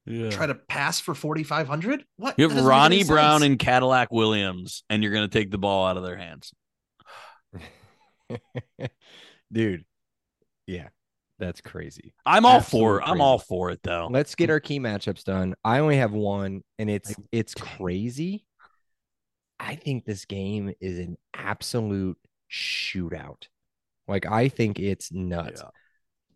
yeah. 0.06 0.30
try 0.30 0.46
to 0.46 0.54
pass 0.54 1.00
for 1.00 1.14
forty 1.14 1.42
five 1.42 1.68
hundred. 1.68 2.04
What? 2.16 2.38
You 2.38 2.44
have 2.44 2.52
doesn't 2.52 2.66
make 2.66 2.74
any 2.74 2.80
Ronnie 2.80 3.04
Brown 3.04 3.40
sense. 3.40 3.50
and 3.50 3.58
Cadillac 3.58 4.12
Williams, 4.12 4.84
and 4.90 5.02
you're 5.02 5.12
gonna 5.12 5.28
take 5.28 5.50
the 5.50 5.58
ball 5.58 5.86
out 5.86 5.96
of 5.96 6.02
their 6.02 6.16
hands. 6.16 6.52
Dude. 9.52 9.84
Yeah. 10.66 10.88
That's 11.40 11.62
crazy. 11.62 12.12
I'm 12.26 12.44
all 12.44 12.58
Absolute 12.58 12.82
for. 12.82 13.02
I'm 13.02 13.22
all 13.22 13.38
for 13.38 13.70
it 13.70 13.80
though. 13.82 14.08
Let's 14.10 14.34
get 14.34 14.50
our 14.50 14.60
key 14.60 14.78
matchups 14.78 15.24
done. 15.24 15.54
I 15.64 15.78
only 15.78 15.96
have 15.96 16.12
one, 16.12 16.62
and 16.78 16.90
it's 16.90 17.14
it's 17.32 17.54
crazy. 17.54 18.44
I 19.58 19.74
think 19.74 20.04
this 20.04 20.26
game 20.26 20.72
is 20.80 20.98
an 20.98 21.16
absolute 21.34 22.18
shootout. 22.50 23.48
Like 24.10 24.26
I 24.26 24.48
think 24.48 24.78
it's 24.80 25.12
nuts. 25.12 25.62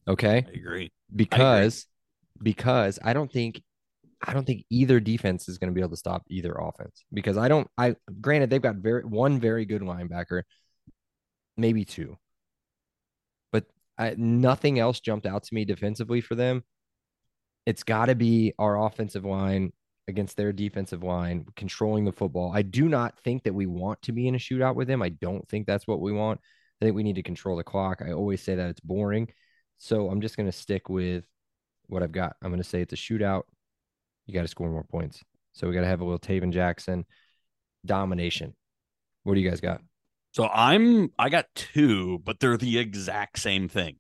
Okay, 0.07 0.47
I 0.47 0.51
agree. 0.53 0.93
because 1.15 1.87
because 2.43 2.99
I 3.03 3.13
don't 3.13 3.31
think 3.31 3.61
I 4.23 4.33
don't 4.33 4.47
think 4.47 4.65
either 4.71 5.01
defense 5.01 5.49
is 5.49 5.59
going 5.59 5.71
to 5.71 5.75
be 5.75 5.81
able 5.81 5.91
to 5.91 5.97
stop 5.97 6.23
either 6.31 6.53
offense 6.53 7.05
because 7.13 7.37
I 7.37 7.49
don't. 7.49 7.69
I 7.77 7.97
granted 8.21 8.49
they've 8.49 8.63
got 8.63 8.77
very 8.77 9.03
one 9.03 9.41
very 9.41 9.65
good 9.67 9.83
linebacker, 9.83 10.43
maybe 11.57 11.85
two, 11.85 12.17
but 13.53 13.65
I, 13.99 14.15
nothing 14.17 14.79
else 14.79 15.01
jumped 15.01 15.27
out 15.27 15.43
to 15.45 15.55
me 15.55 15.65
defensively 15.65 16.21
for 16.21 16.37
them. 16.37 16.63
It's 17.67 17.83
got 17.83 18.07
to 18.07 18.15
be 18.15 18.53
our 18.59 18.87
offensive 18.87 19.25
line 19.25 19.73
against 20.07 20.37
their 20.37 20.53
defensive 20.53 21.03
line 21.03 21.47
controlling 21.57 22.05
the 22.05 22.13
football. 22.13 22.53
I 22.55 22.63
do 22.63 22.89
not 22.89 23.19
think 23.21 23.43
that 23.45 23.55
we 23.55 23.67
want 23.67 24.01
to 24.03 24.13
be 24.13 24.29
in 24.29 24.35
a 24.35 24.39
shootout 24.39 24.75
with 24.75 24.87
them. 24.87 25.03
I 25.03 25.09
don't 25.09 25.47
think 25.49 25.67
that's 25.67 25.87
what 25.87 26.01
we 26.01 26.13
want. 26.13 26.41
I 26.85 26.89
think 26.89 26.97
we 26.97 27.03
need 27.03 27.15
to 27.15 27.23
control 27.23 27.57
the 27.57 27.65
clock. 27.65 28.03
I 28.07 28.13
always 28.13 28.43
say 28.43 28.57
that 28.57 28.69
it's 28.69 28.81
boring. 28.81 29.29
So 29.79 30.11
I'm 30.11 30.21
just 30.21 30.37
going 30.37 30.47
to 30.47 30.53
stick 30.53 30.91
with 30.91 31.25
what 31.87 32.03
I've 32.03 32.13
got. 32.13 32.37
I'm 32.43 32.51
going 32.51 32.63
to 32.63 32.69
say 32.69 32.83
it's 32.83 32.93
a 32.93 32.97
shootout. 32.97 33.45
You 34.27 34.35
got 34.35 34.43
to 34.43 34.49
score 34.49 34.69
more 34.69 34.85
points. 34.85 35.23
So 35.55 35.67
we 35.67 35.73
got 35.73 35.81
to 35.81 35.87
have 35.87 36.03
a 36.03 36.05
little 36.05 36.19
Tayven 36.19 36.53
Jackson 36.53 37.07
domination. 37.87 38.55
What 39.23 39.35
do 39.35 39.41
you 39.41 39.49
guys 39.49 39.63
got? 39.63 39.81
So 40.33 40.47
I'm. 40.47 41.11
I 41.19 41.31
got 41.31 41.47
two, 41.55 42.19
but 42.19 42.39
they're 42.39 42.59
the 42.59 42.79
exact 42.79 43.39
same 43.39 43.69
thing. 43.69 43.97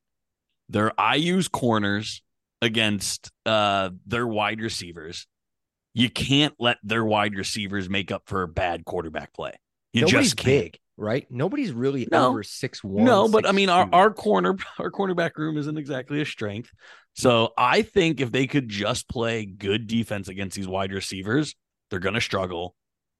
They're 0.68 0.92
I 1.00 1.14
use 1.14 1.48
corners 1.48 2.22
against 2.60 3.30
uh 3.46 3.90
their 4.04 4.26
wide 4.26 4.60
receivers. 4.60 5.26
You 5.94 6.10
can't 6.10 6.54
let 6.58 6.76
their 6.82 7.04
wide 7.04 7.34
receivers 7.34 7.88
make 7.88 8.12
up 8.12 8.24
for 8.26 8.42
a 8.42 8.48
bad 8.48 8.84
quarterback 8.84 9.32
play. 9.32 9.52
You 9.94 10.02
Nobody's 10.02 10.34
just 10.34 10.36
can't. 10.36 10.44
big, 10.44 10.78
right? 10.96 11.26
Nobody's 11.30 11.72
really 11.72 12.06
No. 12.10 12.28
over 12.28 12.42
six 12.42 12.82
one. 12.82 13.04
No, 13.04 13.28
but 13.28 13.46
I 13.46 13.52
mean, 13.52 13.68
our, 13.68 13.88
our 13.92 14.12
corner, 14.12 14.56
our 14.78 14.90
cornerback 14.90 15.36
room 15.36 15.56
isn't 15.58 15.78
exactly 15.78 16.20
a 16.20 16.26
strength. 16.26 16.70
So 17.14 17.52
I 17.56 17.82
think 17.82 18.20
if 18.20 18.32
they 18.32 18.46
could 18.46 18.68
just 18.68 19.08
play 19.08 19.44
good 19.46 19.86
defense 19.86 20.28
against 20.28 20.56
these 20.56 20.68
wide 20.68 20.92
receivers, 20.92 21.54
they're 21.90 22.00
going 22.00 22.14
to 22.14 22.20
struggle. 22.20 22.74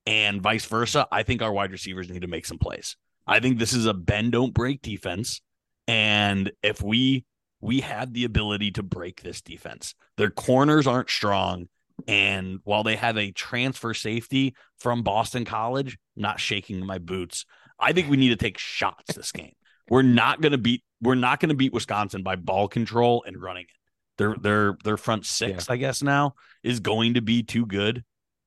And 0.06 0.42
vice 0.42 0.66
versa. 0.66 1.06
I 1.10 1.22
think 1.22 1.40
our 1.40 1.52
wide 1.52 1.72
receivers 1.72 2.10
need 2.10 2.22
to 2.22 2.28
make 2.28 2.44
some 2.44 2.58
plays. 2.58 2.96
I 3.26 3.40
think 3.40 3.58
this 3.58 3.72
is 3.72 3.87
a 3.87 3.94
bend 3.94 4.32
don't 4.32 4.52
break 4.52 4.82
defense. 4.82 5.40
And 5.88 6.52
if 6.62 6.82
we 6.82 7.24
we 7.60 7.80
had 7.80 8.12
the 8.12 8.24
ability 8.24 8.72
to 8.72 8.82
break 8.82 9.22
this 9.22 9.40
defense, 9.40 9.94
their 10.18 10.28
corners 10.30 10.87
aren't 10.87 11.08
strong. 11.08 11.68
And 12.06 12.58
while 12.64 12.82
they 12.82 12.96
have 12.96 13.16
a 13.16 13.30
transfer 13.32 13.94
safety 13.94 14.54
from 14.78 15.02
Boston 15.02 15.44
College, 15.46 15.96
not 16.16 16.40
shaking 16.40 16.84
my 16.84 16.98
boots. 16.98 17.46
I 17.78 17.92
think 17.92 18.08
we 18.08 18.16
need 18.16 18.30
to 18.30 18.37
take 18.37 18.58
shots 18.58 19.14
this 19.14 19.32
game. 19.32 19.54
We're 19.88 20.02
not 20.02 20.40
going 20.40 20.52
to 20.52 20.58
beat 20.58 20.82
we're 21.00 21.14
not 21.14 21.40
going 21.40 21.50
to 21.50 21.54
beat 21.54 21.72
Wisconsin 21.72 22.22
by 22.22 22.37
ball 22.37 22.68
control 22.68 23.24
and 23.26 23.40
running 23.40 23.64
it. 23.64 23.78
Their 24.16 24.37
their 24.37 24.76
their 24.84 24.96
front 24.96 25.26
six, 25.26 25.68
I 25.68 25.76
guess 25.76 26.02
now, 26.02 26.34
is 26.62 26.80
going 26.80 27.14
to 27.14 27.22
be 27.22 27.42
too 27.42 27.66
good. 27.66 28.04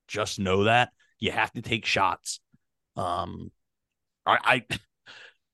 Just 0.07 0.39
know 0.39 0.63
that. 0.63 0.89
You 1.19 1.31
have 1.31 1.51
to 1.53 1.61
take 1.61 1.85
shots. 1.85 2.39
Um 2.95 3.51
I, 4.25 4.37
I 4.43 4.65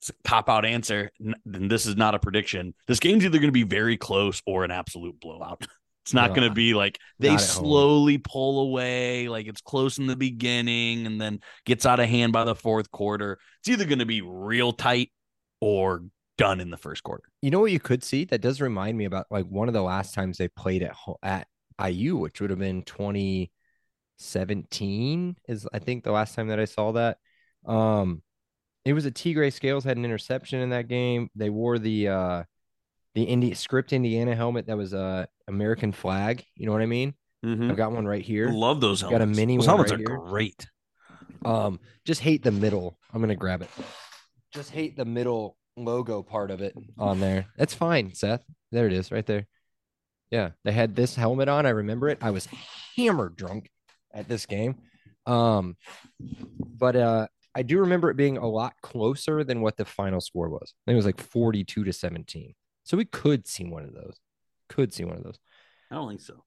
it's 0.04 0.10
a 0.10 0.14
cop 0.26 0.50
out 0.50 0.66
answer. 0.66 1.12
Then 1.46 1.68
this 1.68 1.86
is 1.86 1.96
not 1.96 2.16
a 2.16 2.20
prediction. 2.20 2.74
This 2.88 3.00
game's 3.00 3.24
either 3.24 3.38
going 3.38 3.48
to 3.48 3.52
be 3.52 3.64
very 3.64 3.98
close 3.98 4.42
or 4.46 4.66
an 4.66 4.72
absolute 4.72 5.20
blowout. 5.20 5.66
It's 6.04 6.14
not 6.14 6.32
No, 6.32 6.36
going 6.36 6.50
to 6.50 6.54
be 6.54 6.74
like 6.74 7.00
they 7.20 7.38
at 7.38 7.46
home. 7.50 7.68
slowly 7.68 8.18
pull 8.18 8.62
away, 8.68 9.30
like 9.30 9.48
it's 9.48 9.62
close 9.62 9.98
in 9.98 10.08
the 10.08 10.16
beginning 10.18 11.06
and 11.08 11.20
then 11.20 11.40
gets 11.66 11.86
out 11.86 12.00
of 12.02 12.10
hand 12.10 12.34
by 12.34 12.44
the 12.44 12.56
fourth 12.56 12.92
quarter. 12.92 13.40
It's 13.62 13.70
either 13.70 13.86
going 13.86 14.00
to 14.00 14.06
be 14.06 14.22
real 14.22 14.74
tight 14.74 15.12
or 15.62 16.04
done 16.38 16.60
in 16.60 16.70
the 16.70 16.78
first 16.78 17.04
quarter. 17.04 17.24
You 17.42 17.52
know 17.52 17.60
what 17.62 17.72
you 17.72 17.80
could 17.80 18.04
see? 18.04 18.26
That 18.26 18.42
does 18.42 18.60
remind 18.60 18.98
me 18.98 19.06
about 19.06 19.28
like 19.32 19.46
one 19.46 19.68
of 19.70 19.74
the 19.74 19.82
last 19.82 20.14
times 20.14 20.38
they 20.38 20.50
played 20.50 20.84
at 20.84 20.96
at 21.22 21.48
IU, 21.84 22.18
which 22.18 22.42
would 22.42 22.50
have 22.50 22.60
been 22.60 22.84
2017 22.84 23.50
is 25.48 25.68
I 25.74 25.80
think 25.80 26.04
the 26.04 26.12
last 26.12 26.36
time 26.36 26.48
that 26.48 26.60
I 26.60 26.66
saw 26.66 26.92
that. 26.94 27.18
Um 27.66 28.22
it 28.86 28.94
was 28.94 29.06
a 29.06 29.12
Tegray 29.12 29.54
Scales 29.54 29.84
had 29.86 29.98
an 29.98 30.06
interception 30.06 30.60
in 30.62 30.72
that 30.72 30.88
game. 30.90 31.30
They 31.36 31.50
wore 31.50 31.80
the 31.80 32.08
uh 32.10 32.44
the 33.16 33.24
Indi- 33.24 33.54
script 33.54 33.94
Indiana 33.94 34.36
helmet 34.36 34.68
that 34.68 34.78
was 34.78 34.94
a 34.94 35.00
uh, 35.00 35.26
American 35.48 35.92
flag. 35.92 36.44
You 36.56 36.66
know 36.66 36.72
what 36.72 36.82
I 36.82 36.86
mean? 36.88 37.14
I've 37.46 37.76
got 37.76 37.92
one 37.92 38.06
right 38.08 38.24
here. 38.24 38.48
Love 38.50 38.80
those 38.80 39.04
Got 39.04 39.22
a 39.22 39.26
mini 39.26 39.58
those 39.58 39.68
one 39.68 39.76
helmets 39.76 39.92
right 39.92 40.00
are 40.00 40.12
here. 40.12 40.18
great. 40.30 40.68
Um, 41.44 41.80
just 42.06 42.22
hate 42.22 42.42
the 42.42 42.52
middle. 42.52 42.98
I'm 43.14 43.20
gonna 43.20 43.36
grab 43.36 43.62
it. 43.62 43.70
Just 44.54 44.72
hate 44.72 44.96
the 44.96 45.04
middle 45.04 45.58
logo 45.76 46.24
part 46.24 46.52
of 46.52 46.62
it 46.62 46.74
on 46.98 47.20
there. 47.20 47.48
That's 47.58 47.74
fine, 47.74 48.14
Seth. 48.14 48.44
There 48.72 48.88
it 48.88 48.94
is, 48.94 49.12
right 49.12 49.26
there. 49.26 49.46
Yeah, 50.32 50.52
they 50.64 50.72
had 50.72 50.96
this 50.96 51.16
helmet 51.16 51.50
on. 51.50 51.66
I 51.66 51.70
remember 51.72 52.08
it. 52.08 52.18
I 52.22 52.32
was 52.32 52.48
hammered 52.96 53.36
drunk 53.36 53.70
at 54.14 54.30
this 54.30 54.46
game. 54.46 54.76
Um, 55.26 55.76
but 56.60 56.96
uh, 56.96 57.28
I 57.54 57.64
do 57.64 57.80
remember 57.80 58.10
it 58.10 58.18
being 58.18 58.38
a 58.38 58.48
lot 58.48 58.74
closer 58.82 59.44
than 59.44 59.62
what 59.62 59.76
the 59.78 59.86
final 59.86 60.22
score 60.22 60.50
was. 60.50 60.74
I 60.74 60.92
think 60.92 60.94
it 60.94 60.98
was 60.98 61.06
like 61.06 61.20
42 61.22 61.84
to 61.84 61.94
17. 61.94 62.54
So 62.84 62.98
we 62.98 63.06
could 63.06 63.48
see 63.48 63.66
one 63.66 63.84
of 63.84 63.94
those. 63.94 64.18
Could 64.70 64.94
see 64.94 65.06
one 65.06 65.18
of 65.18 65.24
those. 65.24 65.40
I 65.92 65.96
don't 65.96 66.10
think 66.10 66.22
so. 66.22 66.44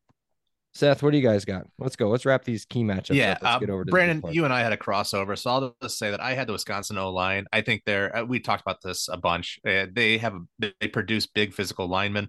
Seth, 0.77 1.03
what 1.03 1.13
do 1.13 1.17
you 1.17 1.27
guys 1.27 1.47
got? 1.47 1.67
Let's 1.79 1.97
go. 1.97 2.11
Let's 2.11 2.27
wrap 2.27 2.45
these 2.45 2.67
key 2.67 2.85
matchups. 2.85 3.15
Yeah, 3.15 3.33
up. 3.33 3.39
Let's 3.43 3.57
uh, 3.57 3.59
get 3.61 3.71
over 3.71 3.83
to 3.83 3.87
the 3.87 3.93
Brandon, 3.93 4.23
you 4.31 4.45
and 4.45 4.53
I 4.53 4.61
had 4.61 4.75
a 4.75 4.77
crossover, 4.77 5.39
so 5.39 5.51
I'll 5.51 5.77
just 5.81 5.99
say 5.99 6.11
that 6.11 6.21
I 6.21 6.35
had 6.35 6.47
the 6.47 6.53
Wisconsin 6.53 6.99
O 6.99 7.11
line. 7.11 7.47
I 7.51 7.63
think 7.63 7.81
they're 7.87 8.15
uh, 8.15 8.25
we 8.25 8.41
talked 8.41 8.61
about 8.61 8.83
this 8.83 9.09
a 9.09 9.17
bunch. 9.17 9.59
Uh, 9.67 9.87
they 9.91 10.19
have 10.19 10.37
they 10.59 10.89
produce 10.93 11.27
big 11.27 11.55
physical 11.55 11.89
linemen. 11.89 12.29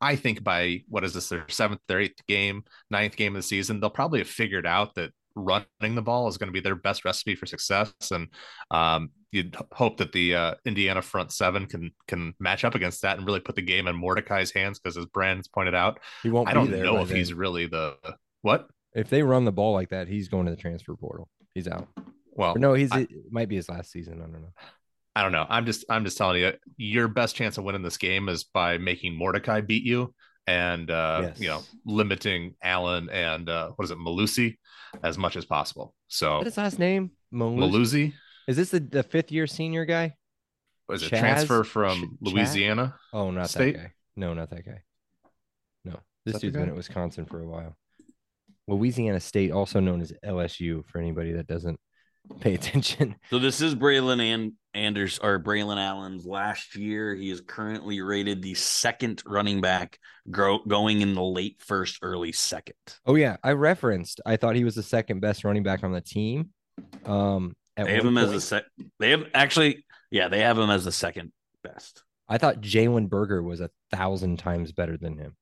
I 0.00 0.14
think 0.14 0.44
by 0.44 0.84
what 0.88 1.02
is 1.02 1.12
this 1.12 1.28
their 1.28 1.44
seventh, 1.48 1.80
their 1.88 1.98
eighth 1.98 2.24
game, 2.28 2.62
ninth 2.88 3.16
game 3.16 3.34
of 3.34 3.42
the 3.42 3.48
season, 3.48 3.80
they'll 3.80 3.90
probably 3.90 4.20
have 4.20 4.28
figured 4.28 4.66
out 4.66 4.94
that 4.94 5.10
running 5.34 5.96
the 5.96 6.02
ball 6.02 6.28
is 6.28 6.38
going 6.38 6.48
to 6.48 6.52
be 6.52 6.60
their 6.60 6.76
best 6.76 7.04
recipe 7.04 7.34
for 7.34 7.46
success. 7.46 7.92
And 8.12 8.28
um, 8.70 9.10
you'd 9.30 9.56
hope 9.72 9.98
that 9.98 10.12
the 10.12 10.34
uh, 10.34 10.54
Indiana 10.64 11.02
front 11.02 11.32
seven 11.32 11.66
can 11.66 11.90
can 12.06 12.34
match 12.40 12.64
up 12.64 12.74
against 12.74 13.02
that 13.02 13.18
and 13.18 13.26
really 13.26 13.40
put 13.40 13.54
the 13.56 13.62
game 13.62 13.86
in 13.88 13.96
Mordecai's 13.96 14.50
hands 14.50 14.78
because 14.78 14.96
as 14.96 15.06
Brandon's 15.06 15.48
pointed 15.48 15.74
out, 15.74 16.00
he 16.22 16.30
won't 16.30 16.48
I 16.48 16.54
don't 16.54 16.70
know 16.70 16.98
if 17.02 17.08
then. 17.08 17.16
he's 17.16 17.32
really 17.34 17.66
the 17.66 17.96
what. 18.42 18.68
if 18.94 19.10
they 19.10 19.22
run 19.22 19.44
the 19.44 19.52
ball 19.52 19.72
like 19.74 19.90
that, 19.90 20.08
he's 20.08 20.28
going 20.28 20.46
to 20.46 20.50
the 20.52 20.56
transfer 20.56 20.94
portal. 20.94 21.28
He's 21.54 21.68
out. 21.68 21.88
Well, 22.32 22.52
Or 22.56 22.58
no, 22.58 22.74
he's 22.74 22.92
I- 22.92 23.00
it 23.00 23.10
might 23.30 23.48
be 23.48 23.56
his 23.56 23.68
last 23.68 23.90
season. 23.90 24.14
I 24.20 24.24
don't 24.24 24.32
know. 24.42 24.52
I 25.16 25.22
don't 25.22 25.32
know. 25.32 25.46
I'm 25.48 25.66
just 25.66 25.84
I'm 25.90 26.04
just 26.04 26.16
telling 26.16 26.40
you, 26.40 26.52
your 26.76 27.08
best 27.08 27.34
chance 27.34 27.58
of 27.58 27.64
winning 27.64 27.82
this 27.82 27.96
game 27.96 28.28
is 28.28 28.44
by 28.44 28.78
making 28.78 29.14
Mordecai 29.16 29.60
beat 29.60 29.82
you 29.82 30.14
and 30.46 30.90
uh 30.90 31.20
Yes. 31.24 31.40
you 31.40 31.48
know 31.48 31.62
limiting 31.84 32.54
Allen 32.62 33.10
and 33.10 33.48
uh 33.50 33.70
what 33.76 33.84
is 33.84 33.90
it, 33.90 33.98
Mellusi 33.98 34.56
as 35.02 35.18
much 35.18 35.36
as 35.36 35.44
possible. 35.44 35.94
So 36.06 36.38
What 36.38 36.46
is 36.46 36.54
his 36.54 36.58
last 36.58 36.78
name? 36.78 37.10
Mellusi 37.34 38.14
Is 38.48 38.56
this 38.56 38.70
the, 38.70 38.80
the 38.80 39.02
fifth 39.04 39.30
year 39.30 39.46
senior 39.46 39.84
guy? 39.84 40.14
was 40.88 41.02
it 41.02 41.12
Chaz? 41.12 41.20
transfer 41.20 41.62
Ch- 41.62 41.68
from 41.68 42.00
Chad? 42.00 42.32
Louisiana? 42.32 42.94
Oh, 43.12 43.30
not 43.30 43.50
State? 43.50 43.76
that 43.76 43.82
guy. 43.82 43.92
No, 44.16 44.34
not 44.34 44.50
that 44.50 44.64
guy. 44.64 44.82
No, 45.84 46.00
this 46.24 46.40
dude's 46.40 46.56
been 46.56 46.70
at 46.70 46.74
Wisconsin 46.74 47.26
for 47.26 47.40
a 47.40 47.46
while. 47.46 47.76
Louisiana 48.66 49.20
State, 49.20 49.52
also 49.52 49.80
known 49.80 50.00
as 50.00 50.12
LSU, 50.24 50.84
for 50.86 50.98
anybody 50.98 51.32
that 51.32 51.46
doesn't 51.46 51.78
pay 52.40 52.54
attention. 52.54 53.16
So 53.30 53.38
this 53.38 53.60
is 53.60 53.74
Braylon 53.74 54.20
and 54.20 54.52
Anders 54.74 55.18
or 55.18 55.38
Braelon 55.38 55.76
Allen's 55.76 56.24
last 56.24 56.74
year. 56.74 57.14
He 57.14 57.30
is 57.30 57.42
currently 57.42 58.00
rated 58.00 58.42
the 58.42 58.54
second 58.54 59.22
running 59.26 59.60
back, 59.60 59.98
grow, 60.30 60.58
going 60.66 61.02
in 61.02 61.14
the 61.14 61.22
late 61.22 61.60
first, 61.60 61.98
early 62.00 62.32
second. 62.32 62.76
Oh 63.04 63.14
yeah, 63.14 63.36
I 63.44 63.52
referenced. 63.52 64.22
I 64.24 64.36
thought 64.36 64.56
he 64.56 64.64
was 64.64 64.74
the 64.74 64.82
second 64.82 65.20
best 65.20 65.44
running 65.44 65.62
back 65.62 65.84
on 65.84 65.92
the 65.92 66.00
team. 66.00 66.50
Um, 67.04 67.54
at 67.67 67.67
They 67.86 67.94
have 67.94 68.04
him 68.04 68.18
as 68.18 68.24
point. 68.26 68.34
the 68.34 68.40
sec. 68.40 68.64
They 68.98 69.10
have 69.10 69.24
actually, 69.34 69.84
yeah, 70.10 70.28
they 70.28 70.40
have 70.40 70.58
him 70.58 70.70
as 70.70 70.84
the 70.84 70.92
second 70.92 71.32
best. 71.62 72.02
I 72.28 72.38
thought 72.38 72.60
Jalen 72.60 73.08
Berger 73.08 73.42
was 73.42 73.60
a 73.60 73.70
thousand 73.90 74.38
times 74.38 74.72
better 74.72 74.96
than 74.96 75.16
him. 75.16 75.36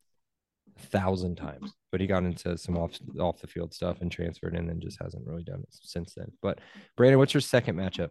A 0.76 0.80
thousand 0.86 1.36
times. 1.36 1.72
But 1.90 2.00
he 2.00 2.06
got 2.06 2.22
into 2.24 2.56
some 2.58 2.76
off 2.76 2.92
off 3.18 3.40
the 3.40 3.46
field 3.46 3.72
stuff 3.74 4.00
and 4.00 4.12
transferred 4.12 4.54
and 4.54 4.68
then 4.68 4.80
just 4.80 5.02
hasn't 5.02 5.26
really 5.26 5.42
done 5.42 5.60
it 5.60 5.68
since 5.70 6.14
then. 6.14 6.30
But 6.42 6.60
Brandon, 6.96 7.18
what's 7.18 7.34
your 7.34 7.40
second 7.40 7.76
matchup? 7.76 8.10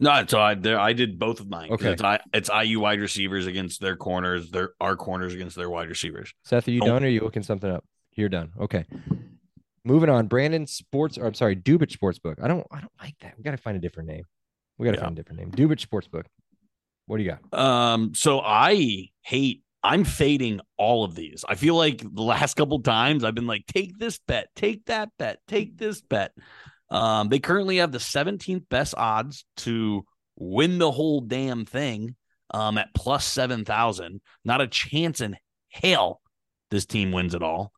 No, 0.00 0.24
so 0.28 0.40
I 0.40 0.54
there 0.54 0.78
I 0.78 0.92
did 0.92 1.18
both 1.18 1.40
of 1.40 1.48
mine. 1.48 1.72
Okay. 1.72 1.90
it's, 1.90 2.02
I, 2.02 2.20
it's 2.32 2.48
IU 2.48 2.78
wide 2.80 3.00
receivers 3.00 3.46
against 3.48 3.80
their 3.80 3.96
corners. 3.96 4.50
Their 4.52 4.70
our 4.80 4.94
corners 4.94 5.34
against 5.34 5.56
their 5.56 5.68
wide 5.68 5.88
receivers. 5.88 6.32
Seth, 6.44 6.68
are 6.68 6.70
you 6.70 6.80
Oh. 6.84 6.86
done 6.86 7.02
or 7.02 7.06
are 7.06 7.10
you 7.10 7.20
looking 7.20 7.42
something 7.42 7.68
up? 7.70 7.84
You're 8.14 8.28
done. 8.28 8.52
Okay. 8.60 8.84
Moving 9.88 10.10
on. 10.10 10.26
Brandon 10.26 10.66
Sports, 10.66 11.16
or 11.16 11.26
I'm 11.26 11.34
sorry, 11.34 11.56
Dubich 11.56 11.96
Sportsbook. 11.96 12.42
I 12.42 12.46
don't 12.48 12.66
I 12.70 12.80
don't 12.80 12.92
like 13.00 13.14
that. 13.20 13.34
We 13.38 13.42
gotta 13.42 13.56
find 13.56 13.76
a 13.76 13.80
different 13.80 14.08
name. 14.08 14.24
We 14.76 14.84
gotta 14.84 14.98
Yeah. 14.98 15.04
find 15.04 15.18
a 15.18 15.22
different 15.22 15.40
name. 15.40 15.50
Dubich 15.50 15.86
Sportsbook. 15.86 16.24
What 17.06 17.16
do 17.16 17.22
you 17.22 17.30
got? 17.30 17.58
Um, 17.58 18.14
so 18.14 18.40
I 18.40 19.08
hate. 19.22 19.62
I'm 19.82 20.04
fading 20.04 20.60
all 20.76 21.04
of 21.04 21.14
these. 21.14 21.44
I 21.48 21.54
feel 21.54 21.74
like 21.76 22.00
the 22.02 22.22
last 22.22 22.54
couple 22.54 22.80
times 22.82 23.24
I've 23.24 23.34
been 23.34 23.46
like, 23.46 23.64
take 23.66 23.96
this 23.98 24.18
bet, 24.18 24.48
take 24.54 24.84
that 24.86 25.10
bet, 25.18 25.38
take 25.48 25.78
this 25.78 26.02
bet. 26.02 26.32
Um, 26.90 27.28
they 27.28 27.38
currently 27.38 27.76
have 27.78 27.92
the 27.92 27.98
17th 27.98 28.68
best 28.68 28.94
odds 28.96 29.44
to 29.58 30.04
win 30.36 30.78
the 30.78 30.90
whole 30.90 31.20
damn 31.22 31.64
thing. 31.64 32.14
Um, 32.50 32.76
at 32.78 32.92
plus 32.94 33.26
seven 33.26 33.64
thousand. 33.66 34.20
Not 34.44 34.60
a 34.62 34.66
chance 34.66 35.20
in 35.20 35.36
hell 35.70 36.20
this 36.70 36.86
team 36.86 37.12
wins 37.12 37.34
it 37.34 37.42
all. 37.42 37.72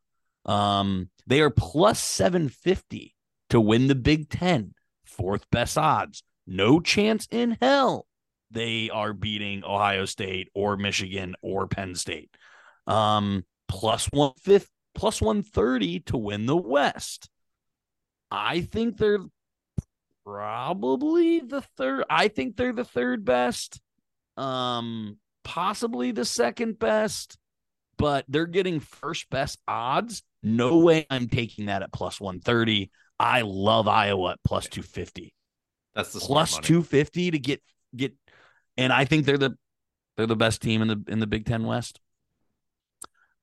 Um, 0.47 1.11
they 1.27 1.41
are 1.41 1.51
plus 1.51 2.03
seven 2.03 2.49
fifty 2.49 3.15
to 3.51 3.61
win 3.61 3.89
the 3.89 3.95
Big 3.95 4.29
Ten, 4.29 4.75
fourth 5.05 5.49
best 5.51 5.77
odds. 5.77 6.23
No 6.47 6.81
chance 6.81 7.27
in 7.31 7.57
hell 7.61 8.07
they 8.51 8.91
are 8.91 9.13
beating 9.13 9.65
Ohio 9.65 10.05
State 10.05 10.49
or 10.55 10.77
Michigan 10.77 11.37
or 11.43 11.67
Penn 11.69 11.95
State. 11.95 12.31
Um, 12.87 13.45
plus 13.69 14.07
one 14.07 14.33
fifth, 14.39 14.69
plus 14.95 15.23
one 15.23 15.43
thirty 15.43 16.01
to 16.01 16.17
win 16.17 16.47
the 16.47 16.57
West. 16.57 17.29
I 18.31 18.63
think 18.63 18.97
they're 18.97 19.25
probably 20.25 21.41
the 21.41 21.63
third. 21.77 22.05
I 22.11 22.29
think 22.29 22.57
they're 22.57 22.73
the 22.73 22.85
third 22.85 23.25
best. 23.25 23.81
Um, 24.37 25.19
possibly 25.45 26.13
the 26.13 26.25
second 26.25 26.79
best, 26.79 27.39
but 28.01 28.25
they're 28.29 28.47
getting 28.47 28.81
first 28.81 29.29
best 29.31 29.59
odds. 29.69 30.23
No 30.43 30.79
way 30.79 31.07
I'm 31.11 31.29
taking 31.29 31.67
that 31.67 31.83
at 31.83 31.93
plus 31.93 32.21
130. 32.21 32.91
I 33.19 33.43
love 33.43 33.87
Iowa 33.87 34.33
at 34.33 34.39
plus 34.45 34.67
250 34.69 35.35
That's 35.95 36.13
the 36.15 36.21
plus 36.21 36.55
money. 36.55 36.67
250 36.67 37.31
to 37.33 37.39
get 37.39 37.63
get 37.95 38.15
and 38.77 38.93
I 38.93 39.05
think 39.05 39.27
they're 39.27 39.39
the 39.39 39.57
they're 40.17 40.27
the 40.27 40.37
best 40.37 40.63
team 40.63 40.83
in 40.83 40.89
the 40.89 41.05
in 41.09 41.21
the 41.21 41.27
Big 41.27 41.45
10 41.45 41.65
West. 41.65 42.01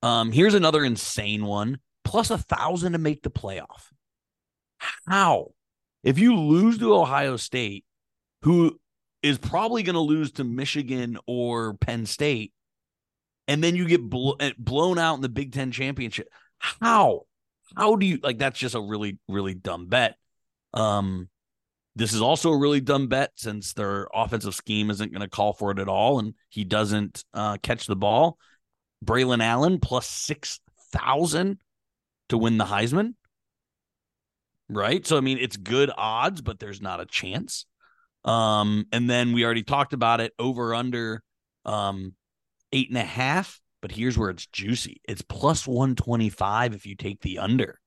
Um 0.02 0.32
here's 0.32 0.56
another 0.56 0.84
insane 0.84 1.46
one. 1.46 1.80
Plus 2.04 2.32
a 2.32 2.38
thousand 2.38 2.94
to 2.94 2.98
make 2.98 3.22
the 3.22 3.30
playoff. 3.30 3.92
How? 5.08 5.52
If 6.04 6.20
you 6.20 6.36
lose 6.36 6.78
to 6.80 6.96
Ohio 6.96 7.38
State, 7.38 7.84
who 8.44 8.80
is 9.22 9.38
probably 9.38 9.84
going 9.84 9.96
to 9.96 10.00
lose 10.00 10.32
to 10.34 10.44
Michigan 10.44 11.18
or 11.28 11.74
Penn 11.74 12.06
State, 12.06 12.54
and 13.48 13.64
then 13.64 13.76
you 13.76 13.88
get 13.88 14.08
blo- 14.08 14.36
eh, 14.40 14.52
blown 14.58 14.98
out 15.00 15.16
in 15.16 15.22
the 15.22 15.30
Big 15.30 15.54
Ten 15.54 15.72
championship, 15.72 16.30
how? 16.60 17.22
How 17.76 17.96
do 17.96 18.06
you 18.06 18.20
like? 18.22 18.38
That's 18.38 18.60
just 18.60 18.76
a 18.76 18.82
really, 18.82 19.18
really 19.28 19.54
dumb 19.54 19.88
bet. 19.88 20.16
Um, 20.74 21.30
this 21.96 22.14
is 22.14 22.22
also 22.22 22.52
a 22.52 22.58
really 22.58 22.80
dumb 22.80 23.08
bet 23.08 23.32
since 23.36 23.74
their 23.74 24.08
offensive 24.14 24.56
scheme 24.56 24.90
isn't 24.90 25.12
going 25.12 25.22
to 25.22 25.28
call 25.28 25.54
for 25.54 25.72
it 25.72 25.80
at 25.80 25.88
all, 25.88 26.20
and 26.20 26.34
he 26.50 26.64
doesn't 26.64 27.24
uh, 27.34 27.58
catch 27.62 27.88
the 27.88 27.96
ball. 27.96 28.38
Braelon 29.04 29.44
Allen 29.44 29.80
plus 29.80 30.08
six 30.08 30.60
thousand 30.92 31.58
to 32.30 32.38
win 32.38 32.58
the 32.58 32.66
Heisman. 32.66 33.14
Right. 34.70 35.06
So 35.06 35.18
I 35.18 35.22
mean 35.22 35.38
it's 35.40 35.58
good 35.58 35.92
odds, 35.98 36.42
but 36.42 36.60
there's 36.60 36.82
not 36.82 37.00
a 37.00 37.06
chance. 37.06 37.66
Um, 38.26 38.86
and 38.92 39.10
then 39.10 39.34
we 39.34 39.46
already 39.46 39.64
talked 39.64 39.94
about 39.94 40.20
it 40.20 40.34
over 40.38 40.76
under 40.76 41.24
um 41.66 42.14
eight 42.72 42.90
and 42.90 42.98
a 42.98 43.04
half, 43.04 43.60
but 43.82 43.92
here's 43.92 44.18
where 44.18 44.30
it's 44.30 44.48
juicy. 44.48 45.02
It's 45.08 45.22
plus 45.22 45.68
125 45.68 46.74
if 46.74 46.86
you 46.86 46.96
take 46.96 47.22
the 47.22 47.40
under. 47.40 47.80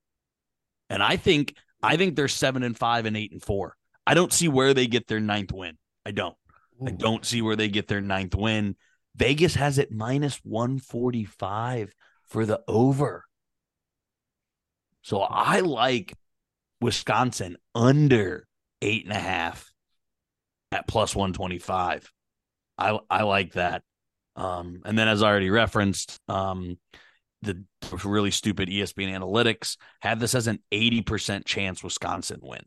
And 0.88 1.02
I 1.02 1.16
think 1.16 1.54
I 1.82 1.96
think 1.96 2.16
they're 2.16 2.28
seven 2.28 2.62
and 2.62 2.76
five 2.76 3.06
and 3.06 3.16
eight 3.16 3.32
and 3.32 3.42
four. 3.42 3.76
I 4.06 4.14
don't 4.14 4.32
see 4.32 4.48
where 4.48 4.74
they 4.74 4.86
get 4.86 5.06
their 5.06 5.20
ninth 5.20 5.52
win. 5.52 5.78
I 6.04 6.10
don't. 6.10 6.36
I 6.84 6.90
don't 6.90 7.24
see 7.24 7.42
where 7.42 7.56
they 7.56 7.68
get 7.68 7.88
their 7.88 8.00
ninth 8.00 8.34
win. 8.34 8.76
Vegas 9.14 9.54
has 9.54 9.78
it 9.78 9.92
minus 9.92 10.36
145 10.42 11.94
for 12.24 12.46
the 12.46 12.62
over. 12.66 13.24
So 15.02 15.20
I 15.20 15.60
like 15.60 16.14
Wisconsin 16.80 17.56
under 17.74 18.46
eight 18.80 19.04
and 19.04 19.12
a 19.12 19.20
half 19.20 19.70
at 20.72 20.88
plus 20.88 21.14
125. 21.14 22.10
I 22.78 22.98
I 23.10 23.22
like 23.22 23.52
that. 23.54 23.82
Um, 24.40 24.81
and 24.87 24.98
then 24.98 25.06
as 25.06 25.23
I 25.23 25.29
already 25.29 25.50
referenced, 25.50 26.19
um, 26.29 26.79
the 27.42 27.62
really 28.02 28.31
stupid 28.31 28.69
ESPN 28.69 29.12
analytics 29.12 29.77
had 30.00 30.19
this 30.19 30.35
as 30.35 30.46
an 30.46 30.60
80% 30.73 31.44
chance 31.44 31.83
Wisconsin 31.83 32.40
win. 32.42 32.62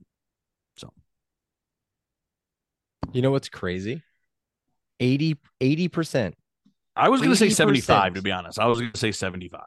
So, 0.78 0.94
you 3.12 3.22
know 3.22 3.32
what's 3.32 3.50
crazy? 3.50 4.02
80 5.00 5.36
percent. 5.90 6.36
I 6.96 7.10
was 7.10 7.20
going 7.22 7.32
to 7.32 7.36
say 7.36 7.50
75 7.50 8.14
to 8.14 8.22
be 8.22 8.32
honest. 8.32 8.60
I 8.60 8.68
was 8.68 8.80
going 8.80 8.92
to 8.92 9.00
say 9.00 9.12
75. 9.12 9.62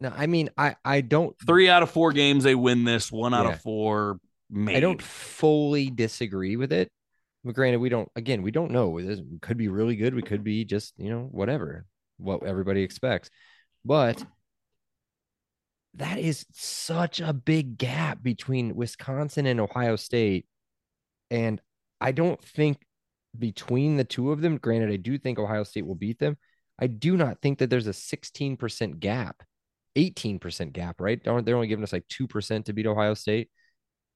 No, 0.00 0.12
I 0.14 0.26
mean 0.26 0.50
I 0.56 0.76
I 0.84 1.00
don't 1.00 1.34
Three 1.46 1.68
out 1.68 1.82
of 1.82 1.90
four 1.90 2.12
games 2.12 2.44
they 2.44 2.54
win 2.54 2.84
this. 2.84 3.10
One 3.10 3.34
out 3.34 3.46
Yeah. 3.46 3.52
of 3.52 3.60
four, 3.62 4.20
maybe. 4.50 4.76
I 4.76 4.80
don't 4.80 5.02
fully 5.02 5.90
disagree 5.90 6.56
with 6.56 6.72
it. 6.72 6.90
But 7.44 7.54
granted, 7.54 7.78
we 7.78 7.88
don't 7.88 8.08
again, 8.16 8.42
we 8.42 8.50
don't 8.50 8.72
know. 8.72 9.00
This 9.00 9.20
could 9.40 9.56
be 9.56 9.68
really 9.68 9.96
good. 9.96 10.14
We 10.14 10.22
could 10.22 10.44
be 10.44 10.64
just, 10.64 10.94
you 10.98 11.10
know, 11.10 11.28
whatever, 11.30 11.86
what 12.18 12.42
everybody 12.44 12.82
expects. 12.82 13.30
But 13.84 14.24
that 15.94 16.18
is 16.18 16.46
such 16.52 17.20
a 17.20 17.32
big 17.32 17.78
gap 17.78 18.22
between 18.22 18.74
Wisconsin 18.74 19.46
and 19.46 19.60
Ohio 19.60 19.96
State. 19.96 20.46
And 21.30 21.60
I 22.00 22.12
don't 22.12 22.42
think 22.42 22.78
between 23.38 23.96
the 23.96 24.04
two 24.04 24.32
of 24.32 24.40
them, 24.40 24.58
granted, 24.58 24.90
I 24.90 24.96
do 24.96 25.18
think 25.18 25.38
Ohio 25.38 25.64
State 25.64 25.86
will 25.86 25.94
beat 25.94 26.18
them. 26.18 26.36
I 26.80 26.86
do 26.86 27.16
not 27.16 27.40
think 27.42 27.58
that 27.58 27.70
there's 27.70 27.88
a 27.88 27.92
16% 27.92 29.00
gap, 29.00 29.42
18% 29.96 30.72
gap, 30.72 31.00
right? 31.00 31.22
They're 31.22 31.56
only 31.56 31.66
giving 31.66 31.82
us 31.82 31.92
like 31.92 32.06
2% 32.08 32.64
to 32.64 32.72
beat 32.72 32.86
Ohio 32.86 33.14
State? 33.14 33.50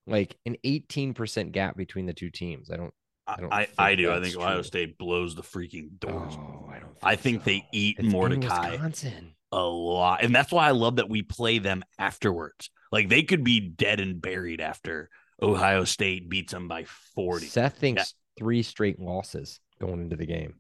Like 0.06 0.36
an 0.46 0.56
18% 0.64 1.52
gap 1.52 1.76
between 1.76 2.06
the 2.06 2.12
two 2.12 2.30
teams. 2.30 2.70
I 2.70 2.76
don't 2.76 2.94
I, 3.36 3.40
don't 3.40 3.52
I, 3.52 3.64
think 3.64 3.74
I 3.78 3.94
do. 3.94 4.10
I 4.10 4.18
that's 4.18 4.32
think 4.32 4.42
Ohio 4.42 4.54
true. 4.56 4.62
State 4.64 4.98
blows 4.98 5.34
the 5.34 5.42
freaking 5.42 5.98
doors. 5.98 6.34
Oh, 6.36 6.68
I 6.70 6.78
don't 6.80 6.90
think 6.92 6.98
I 7.02 7.16
think 7.16 7.38
so. 7.40 7.44
they 7.46 7.64
eat 7.72 7.96
It's 7.98 8.06
in 8.06 8.12
Mordecai 8.12 8.70
Wisconsin. 8.72 9.34
a 9.52 9.62
lot. 9.62 10.22
And 10.22 10.34
that's 10.34 10.52
why 10.52 10.66
I 10.68 10.72
love 10.72 10.96
that 10.96 11.08
we 11.08 11.22
play 11.22 11.58
them 11.58 11.82
afterwards. 11.98 12.70
Like 12.90 13.08
they 13.08 13.22
could 13.22 13.42
be 13.44 13.60
dead 13.60 14.00
and 14.00 14.20
buried 14.20 14.60
after 14.60 15.08
Ohio 15.42 15.84
State 15.84 16.28
beats 16.28 16.52
them 16.52 16.68
by 16.68 16.84
40. 17.14 17.46
Seth 17.46 17.76
thinks 17.78 18.14
three 18.38 18.62
straight 18.62 19.00
losses 19.00 19.60
going 19.80 20.00
into 20.02 20.16
the 20.16 20.26
game. 20.26 20.54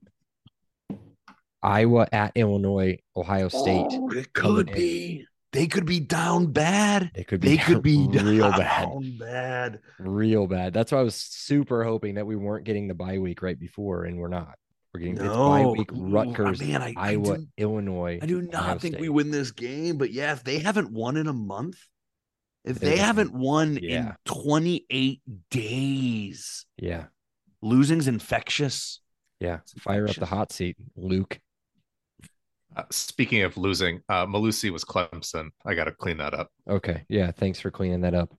Iowa 1.62 2.08
at 2.10 2.32
Illinois, 2.34 2.98
Ohio 3.16 3.48
State. 3.48 3.86
Oh, 3.90 4.10
it 4.10 4.32
could 4.32 4.72
be. 4.72 5.26
They 5.52 5.66
could 5.66 5.84
be 5.84 6.00
down 6.00 6.46
bad. 6.52 7.10
They 7.14 7.24
could 7.24 7.40
be 7.40 7.48
They 7.48 7.56
could 7.58 7.82
be 7.82 8.08
real 8.08 8.50
down 8.56 8.58
bad, 8.58 9.18
bad. 9.18 9.80
real 9.98 10.46
bad. 10.46 10.72
That's 10.72 10.92
why 10.92 10.98
I 10.98 11.02
was 11.02 11.14
super 11.14 11.84
hoping 11.84 12.14
that 12.14 12.26
we 12.26 12.36
weren't 12.36 12.64
getting 12.64 12.88
the 12.88 12.94
bye 12.94 13.18
week 13.18 13.42
right 13.42 13.58
before, 13.58 14.04
and 14.04 14.18
we're 14.18 14.28
not. 14.28 14.54
We're 14.94 15.00
getting 15.00 15.16
it's 15.16 15.24
bye 15.26 15.64
week. 15.66 15.92
Ooh, 15.92 15.96
ah, 16.06 16.08
Rutgers, 16.10 16.60
man, 16.60 16.82
I- 16.82 16.94
I 16.96 17.10
Iowa, 17.12 17.38
do- 17.38 17.46
Illinois. 17.58 18.18
I 18.22 18.26
do 18.26 18.38
Ohio 18.38 18.50
not 18.72 18.80
think 18.80 18.98
we 18.98 19.08
win 19.08 19.30
this 19.30 19.50
game, 19.50 19.96
but 19.98 20.10
yeah, 20.12 20.32
if 20.32 20.42
they 20.44 20.58
haven't 20.58 20.90
won 20.90 21.16
in 21.16 21.26
a 21.26 21.32
month, 21.32 21.78
if 22.64 22.78
They're 22.78 22.90
they 22.90 22.96
haven't 22.98 23.32
won 23.34 23.76
in 23.76 24.12
28 24.24 25.20
days, 25.50 26.64
Yeah, 26.76 27.06
losing's 27.60 28.08
infectious. 28.08 29.00
yeah. 29.40 29.60
Fire 29.80 30.08
up 30.08 30.16
the 30.16 30.26
hot 30.26 30.52
seat, 30.52 30.76
Luke. 30.96 31.40
Uh, 32.76 32.84
speaking 32.90 33.42
of 33.42 33.56
losing, 33.56 34.00
uh, 34.08 34.26
Mellusi 34.26 34.70
was 34.70 34.84
Clemson. 34.84 35.50
I 35.64 35.74
got 35.74 35.84
to 35.84 35.92
clean 35.92 36.18
that 36.18 36.34
up. 36.34 36.50
Okay. 36.68 37.04
Yeah. 37.08 37.30
Thanks 37.30 37.60
for 37.60 37.70
cleaning 37.70 38.02
that 38.02 38.14
up. 38.14 38.32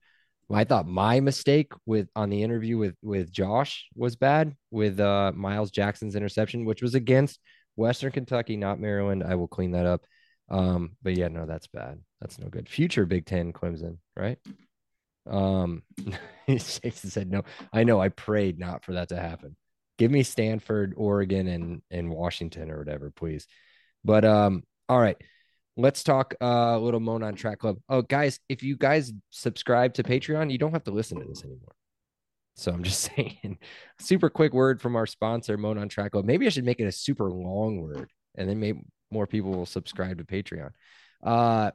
I 0.52 0.64
thought 0.64 0.86
my 0.86 1.20
mistake 1.20 1.72
with 1.86 2.08
on 2.14 2.30
the 2.30 2.42
interview 2.42 2.76
with 2.76 2.94
with 3.02 3.32
Josh 3.32 3.86
was 3.94 4.14
bad 4.14 4.54
with 4.70 5.00
uh 5.00 5.32
Miles 5.34 5.70
Jackson's 5.70 6.16
interception, 6.16 6.64
which 6.64 6.82
was 6.82 6.94
against 6.94 7.40
Western 7.76 8.12
Kentucky, 8.12 8.56
not 8.56 8.80
Maryland. 8.80 9.24
I 9.24 9.34
will 9.36 9.48
clean 9.48 9.72
that 9.72 9.86
up. 9.86 10.04
Um, 10.50 10.96
but 11.02 11.16
yeah, 11.16 11.28
no, 11.28 11.46
that's 11.46 11.66
bad. 11.66 11.98
That's 12.20 12.38
no 12.38 12.48
good. 12.48 12.68
Future 12.68 13.06
Big 13.06 13.26
Ten 13.26 13.52
Clemson, 13.52 13.98
right? 14.16 14.38
Um, 15.28 15.82
Jason 16.48 17.10
said 17.10 17.30
no. 17.30 17.42
I 17.72 17.84
know. 17.84 18.00
I 18.00 18.10
prayed 18.10 18.58
not 18.58 18.84
for 18.84 18.92
that 18.92 19.08
to 19.08 19.16
happen. 19.16 19.56
Give 19.96 20.10
me 20.10 20.22
Stanford, 20.22 20.94
Oregon, 20.96 21.48
and 21.48 21.82
and 21.90 22.10
Washington 22.10 22.70
or 22.70 22.78
whatever, 22.78 23.10
please. 23.10 23.46
But 24.04 24.24
um, 24.24 24.62
all 24.88 25.00
right. 25.00 25.16
Let's 25.76 26.04
talk 26.04 26.34
uh, 26.40 26.74
a 26.74 26.78
little 26.78 27.00
Monon 27.00 27.34
Track 27.34 27.58
Club. 27.58 27.78
Oh, 27.88 28.02
guys, 28.02 28.38
if 28.48 28.62
you 28.62 28.76
guys 28.76 29.12
subscribe 29.30 29.94
to 29.94 30.04
Patreon, 30.04 30.52
you 30.52 30.58
don't 30.58 30.70
have 30.70 30.84
to 30.84 30.92
listen 30.92 31.18
to 31.18 31.26
this 31.26 31.42
anymore. 31.42 31.74
So 32.54 32.70
I'm 32.70 32.84
just 32.84 33.10
saying, 33.16 33.58
super 33.98 34.30
quick 34.30 34.52
word 34.52 34.80
from 34.80 34.94
our 34.94 35.06
sponsor, 35.06 35.56
Monon 35.56 35.88
Track 35.88 36.12
Club. 36.12 36.24
Maybe 36.24 36.46
I 36.46 36.50
should 36.50 36.64
make 36.64 36.80
it 36.80 36.86
a 36.86 36.92
super 36.92 37.30
long 37.30 37.80
word, 37.80 38.08
and 38.36 38.48
then 38.48 38.60
maybe 38.60 38.82
more 39.10 39.26
people 39.26 39.50
will 39.50 39.66
subscribe 39.66 40.18
to 40.18 40.24
Patreon. 40.24 40.70
Uh, 41.22 41.72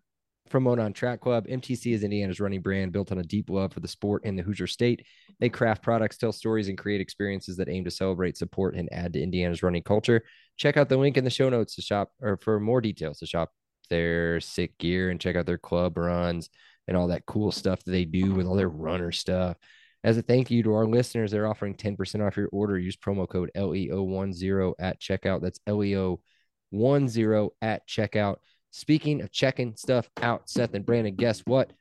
from 0.49 0.63
Monon 0.63 0.93
Track 0.93 1.21
Club, 1.21 1.47
MTC 1.47 1.93
is 1.93 2.03
Indiana's 2.03 2.39
running 2.39 2.61
brand 2.61 2.91
built 2.91 3.11
on 3.11 3.19
a 3.19 3.23
deep 3.23 3.49
love 3.49 3.73
for 3.73 3.79
the 3.79 3.87
sport 3.87 4.25
in 4.25 4.35
the 4.35 4.43
Hoosier 4.43 4.67
State. 4.67 5.05
They 5.39 5.49
craft 5.49 5.83
products, 5.83 6.17
tell 6.17 6.31
stories, 6.31 6.67
and 6.67 6.77
create 6.77 7.01
experiences 7.01 7.57
that 7.57 7.69
aim 7.69 7.83
to 7.85 7.91
celebrate, 7.91 8.37
support, 8.37 8.75
and 8.75 8.89
add 8.91 9.13
to 9.13 9.21
Indiana's 9.21 9.63
running 9.63 9.83
culture. 9.83 10.23
Check 10.57 10.77
out 10.77 10.89
the 10.89 10.97
link 10.97 11.17
in 11.17 11.23
the 11.23 11.29
show 11.29 11.49
notes 11.49 11.75
to 11.75 11.81
shop 11.81 12.11
or 12.21 12.37
for 12.37 12.59
more 12.59 12.81
details 12.81 13.19
to 13.19 13.25
shop 13.25 13.51
their 13.89 14.39
sick 14.39 14.77
gear 14.77 15.09
and 15.09 15.19
check 15.19 15.35
out 15.35 15.45
their 15.45 15.57
club 15.57 15.97
runs 15.97 16.49
and 16.87 16.97
all 16.97 17.07
that 17.07 17.25
cool 17.25 17.51
stuff 17.51 17.83
that 17.83 17.91
they 17.91 18.05
do 18.05 18.33
with 18.33 18.45
all 18.45 18.55
their 18.55 18.69
runner 18.69 19.11
stuff. 19.11 19.57
As 20.03 20.17
a 20.17 20.21
thank 20.21 20.49
you 20.49 20.63
to 20.63 20.73
our 20.73 20.85
listeners, 20.85 21.31
they're 21.31 21.47
offering 21.47 21.75
10% 21.75 22.25
off 22.25 22.37
your 22.37 22.49
order. 22.51 22.79
Use 22.79 22.95
promo 22.95 23.27
code 23.27 23.51
LEO10 23.55 24.73
at 24.79 25.01
checkout. 25.01 25.41
That's 25.41 25.59
LEO10 25.67 27.49
at 27.61 27.87
checkout. 27.87 28.37
Speaking 28.71 29.21
of 29.21 29.31
checking 29.31 29.75
stuff 29.75 30.09
out, 30.21 30.49
Seth 30.49 30.73
and 30.73 30.85
Brandon, 30.85 31.15
guess 31.15 31.41
what? 31.41 31.71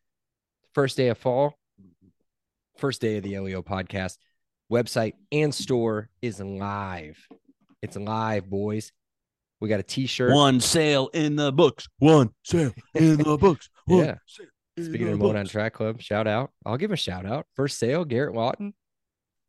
First 0.74 0.96
day 0.96 1.08
of 1.08 1.18
fall, 1.18 1.54
first 2.76 3.00
day 3.00 3.18
of 3.18 3.24
the 3.24 3.38
LEO 3.38 3.62
podcast 3.62 4.16
website 4.72 5.14
and 5.32 5.54
store 5.54 6.08
is 6.22 6.40
live. 6.40 7.18
It's 7.82 7.96
live, 7.96 8.48
boys. 8.48 8.92
We 9.60 9.68
got 9.68 9.80
a 9.80 9.84
t-shirt. 9.84 10.32
One 10.32 10.60
sale 10.60 11.08
in 11.12 11.36
the 11.36 11.52
books. 11.52 11.88
One 11.98 12.30
sale 12.44 12.72
in 12.94 13.16
the 13.16 13.36
books. 13.40 13.68
One 13.86 14.04
Yeah. 14.04 14.14
Speaking 14.78 15.06
the 15.06 15.12
of 15.14 15.18
Monon. 15.18 15.46
Track 15.46 15.74
Club, 15.74 16.00
shout 16.00 16.28
out. 16.28 16.50
I'll 16.64 16.76
give 16.76 16.92
a 16.92 16.96
shout 16.96 17.26
out. 17.26 17.46
First 17.56 17.78
sale, 17.78 18.04
Garrett 18.04 18.34
Lawton 18.34 18.74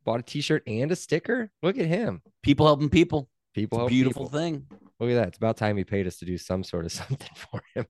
bought 0.04 0.18
a 0.20 0.22
t-shirt 0.24 0.64
and 0.66 0.90
a 0.90 0.96
sticker. 0.96 1.50
Look 1.62 1.78
at 1.78 1.86
him. 1.86 2.22
People 2.42 2.66
helping 2.66 2.90
people. 2.90 3.28
People 3.54 3.86
a 3.86 3.88
beautiful 3.88 4.26
people. 4.26 4.38
thing. 4.38 4.66
Look 5.00 5.10
at 5.10 5.14
that. 5.14 5.28
It's 5.28 5.38
about 5.38 5.56
time 5.56 5.76
he 5.76 5.84
paid 5.84 6.06
us 6.06 6.18
to 6.18 6.24
do 6.24 6.38
some 6.38 6.62
sort 6.62 6.84
of 6.84 6.92
something 7.00 7.34
for 7.34 7.62
him. 7.74 7.86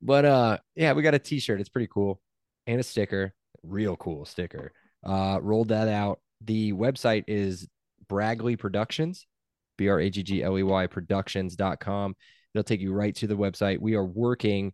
But 0.00 0.24
uh 0.24 0.58
yeah, 0.74 0.92
we 0.92 1.02
got 1.02 1.14
a 1.14 1.18
t-shirt. 1.18 1.60
It's 1.60 1.68
pretty 1.68 1.88
cool. 1.92 2.20
And 2.66 2.80
a 2.80 2.82
sticker. 2.82 3.34
Real 3.62 3.96
cool 3.96 4.24
sticker. 4.24 4.72
Uh 5.04 5.38
rolled 5.42 5.68
that 5.68 5.88
out. 5.88 6.20
The 6.40 6.72
website 6.72 7.24
is 7.28 7.68
Braggley 8.08 8.58
Productions, 8.58 9.26
B-R-A-G-G-L-E-Y 9.78 10.86
productions.com. 10.88 12.14
It'll 12.54 12.64
take 12.64 12.80
you 12.80 12.92
right 12.92 13.14
to 13.16 13.26
the 13.26 13.36
website. 13.36 13.78
We 13.80 13.94
are 13.94 14.04
working 14.04 14.72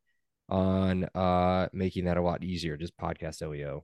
on 0.48 1.04
uh 1.14 1.68
making 1.72 2.04
that 2.06 2.16
a 2.16 2.22
lot 2.22 2.42
easier, 2.42 2.76
just 2.76 2.96
podcastleo 2.96 3.82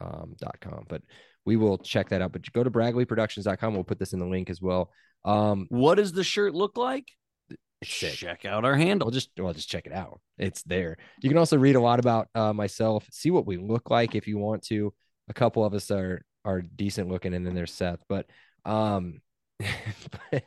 um, 0.00 0.34
dot 0.38 0.58
com. 0.60 0.84
But 0.88 1.02
we 1.46 1.56
will 1.56 1.78
check 1.78 2.10
that 2.10 2.20
out. 2.20 2.32
But 2.32 2.50
go 2.52 2.62
to 2.62 2.70
braggleyproductions.com. 2.70 3.74
We'll 3.74 3.84
put 3.84 3.98
this 3.98 4.12
in 4.12 4.18
the 4.18 4.26
link 4.26 4.50
as 4.50 4.60
well. 4.60 4.90
Um 5.24 5.66
What 5.70 5.94
does 5.94 6.12
the 6.12 6.24
shirt 6.24 6.54
look 6.54 6.76
like? 6.76 7.08
Check 7.84 8.44
out 8.44 8.64
our 8.64 8.74
handle. 8.74 9.06
Well, 9.06 9.12
just 9.12 9.30
well, 9.38 9.52
just 9.52 9.68
check 9.68 9.86
it 9.86 9.92
out. 9.92 10.20
It's 10.38 10.62
there. 10.62 10.96
You 11.20 11.28
can 11.28 11.38
also 11.38 11.58
read 11.58 11.76
a 11.76 11.80
lot 11.80 12.00
about 12.00 12.28
uh, 12.34 12.52
myself, 12.54 13.06
see 13.10 13.30
what 13.30 13.46
we 13.46 13.58
look 13.58 13.90
like 13.90 14.14
if 14.14 14.26
you 14.26 14.38
want 14.38 14.62
to. 14.68 14.94
A 15.28 15.34
couple 15.34 15.62
of 15.64 15.74
us 15.74 15.90
are 15.90 16.22
are 16.44 16.62
decent 16.62 17.08
looking, 17.08 17.34
and 17.34 17.46
then 17.46 17.54
there's 17.54 17.72
Seth. 17.72 18.00
But 18.08 18.26
um, 18.64 19.20
but, 20.30 20.44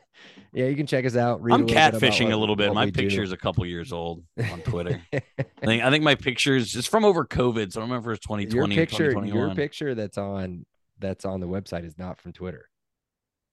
yeah, 0.53 0.65
you 0.65 0.75
can 0.75 0.87
check 0.87 1.05
us 1.05 1.15
out. 1.15 1.41
I'm 1.41 1.51
a 1.51 1.55
little 1.55 1.65
bit 1.67 1.73
about 1.75 1.93
catfishing 2.01 2.25
what- 2.25 2.33
a 2.33 2.37
little 2.37 2.55
bit. 2.55 2.73
My 2.73 2.85
we 2.85 2.91
do. 2.91 3.01
picture 3.03 3.23
is 3.23 3.31
a 3.31 3.37
couple 3.37 3.65
years 3.65 3.91
old 3.93 4.23
on 4.51 4.61
Twitter. 4.61 5.01
I 5.13 5.21
think 5.65 5.83
I 5.83 5.89
think 5.91 6.03
my 6.03 6.15
picture 6.15 6.55
is 6.55 6.71
just 6.71 6.89
from 6.89 7.05
over 7.05 7.25
COVID. 7.25 7.71
So 7.71 7.79
I 7.79 7.81
don't 7.81 7.89
remember 7.89 8.11
if 8.11 8.17
it's 8.17 8.25
2020 8.27 8.75
your 8.75 8.85
picture, 8.85 9.25
your 9.25 9.53
picture 9.53 9.93
that's 9.93 10.17
on 10.17 10.65
that's 10.99 11.25
on 11.25 11.39
the 11.39 11.47
website 11.47 11.85
is 11.85 11.97
not 11.97 12.19
from 12.19 12.33
Twitter. 12.33 12.69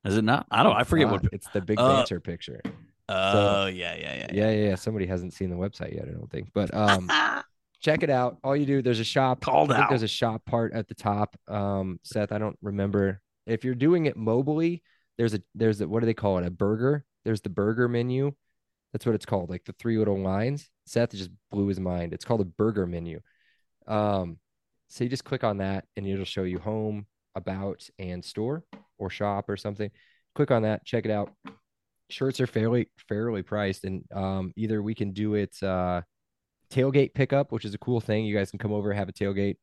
Is 0.05 0.17
it 0.17 0.25
not? 0.25 0.47
I 0.51 0.63
don't. 0.63 0.77
I 0.77 0.85
forget 0.85 1.09
not. 1.09 1.23
what. 1.23 1.33
it's 1.33 1.49
the 1.49 1.61
big 1.61 1.79
Uh, 1.81 1.97
banter 1.97 2.21
picture. 2.21 2.61
Oh 3.09 3.67
yeah, 3.67 3.95
yeah, 3.95 4.15
yeah. 4.17 4.27
Yeah, 4.33 4.51
yeah, 4.51 4.69
yeah. 4.69 4.75
Somebody 4.75 5.07
hasn't 5.07 5.33
seen 5.33 5.51
the 5.51 5.57
website 5.57 5.95
yet, 5.95 6.07
I 6.09 6.13
don't 6.13 6.31
think. 6.31 6.51
But 6.55 6.73
um, 6.75 7.11
check 7.81 8.03
it 8.03 8.11
out. 8.11 8.39
All 8.45 8.57
you 8.57 8.67
do, 8.67 8.83
there's 8.83 9.01
a 9.01 9.05
shop. 9.05 9.41
Called 9.41 9.71
I 9.71 9.75
think 9.75 9.85
out. 9.85 9.89
There's 9.91 10.03
a 10.03 10.09
shop 10.09 10.45
part 10.45 10.73
at 10.75 10.89
the 10.89 10.95
top. 10.95 11.37
Um, 11.49 12.01
Seth, 12.03 12.33
I 12.33 12.39
don't 12.39 12.59
remember 12.63 13.21
if 13.47 13.65
you're 13.65 13.75
doing 13.75 14.07
it 14.07 14.17
mobily. 14.17 14.83
There's 15.19 15.35
a 15.35 15.43
there's 15.55 15.81
a 15.81 15.89
what 15.89 16.01
do 16.01 16.07
they 16.07 16.15
call 16.15 16.39
it? 16.39 16.47
A 16.47 16.51
burger. 16.51 17.05
There's 17.25 17.41
the 17.41 17.49
burger 17.49 17.89
menu. 17.89 18.33
That's 18.93 19.05
what 19.07 19.15
it's 19.15 19.27
called. 19.27 19.51
Like 19.51 19.65
the 19.65 19.75
three 19.79 19.99
little 19.99 20.19
lines. 20.19 20.69
Seth 20.87 21.11
just 21.13 21.31
blew 21.51 21.67
his 21.67 21.81
mind. 21.81 22.13
It's 22.13 22.25
called 22.25 22.41
a 22.41 22.45
burger 22.45 22.87
menu. 22.87 23.21
Um, 23.87 24.39
so 24.89 25.05
you 25.05 25.11
just 25.11 25.25
click 25.25 25.43
on 25.45 25.59
that 25.59 25.85
and 25.97 26.07
it'll 26.07 26.25
show 26.25 26.45
you 26.45 26.59
home, 26.59 27.07
about, 27.37 27.89
and 27.99 28.25
store 28.25 28.65
or 28.99 29.11
shop 29.11 29.49
or 29.49 29.57
something. 29.57 29.91
Click 30.35 30.51
on 30.51 30.63
that. 30.63 30.85
Check 30.85 31.05
it 31.05 31.11
out. 31.11 31.33
Shirts 32.11 32.41
are 32.41 32.47
fairly 32.47 32.89
fairly 33.09 33.43
priced, 33.43 33.85
and 33.85 34.05
um, 34.13 34.53
either 34.57 34.83
we 34.83 34.95
can 34.95 35.13
do 35.13 35.35
it 35.35 35.61
uh, 35.63 36.03
tailgate 36.71 37.15
pickup, 37.15 37.53
which 37.53 37.65
is 37.65 37.75
a 37.75 37.79
cool 37.79 38.01
thing. 38.01 38.25
You 38.25 38.37
guys 38.37 38.51
can 38.51 38.59
come 38.59 38.73
over, 38.73 38.93
have 38.93 39.09
a 39.09 39.13
tailgate, 39.13 39.57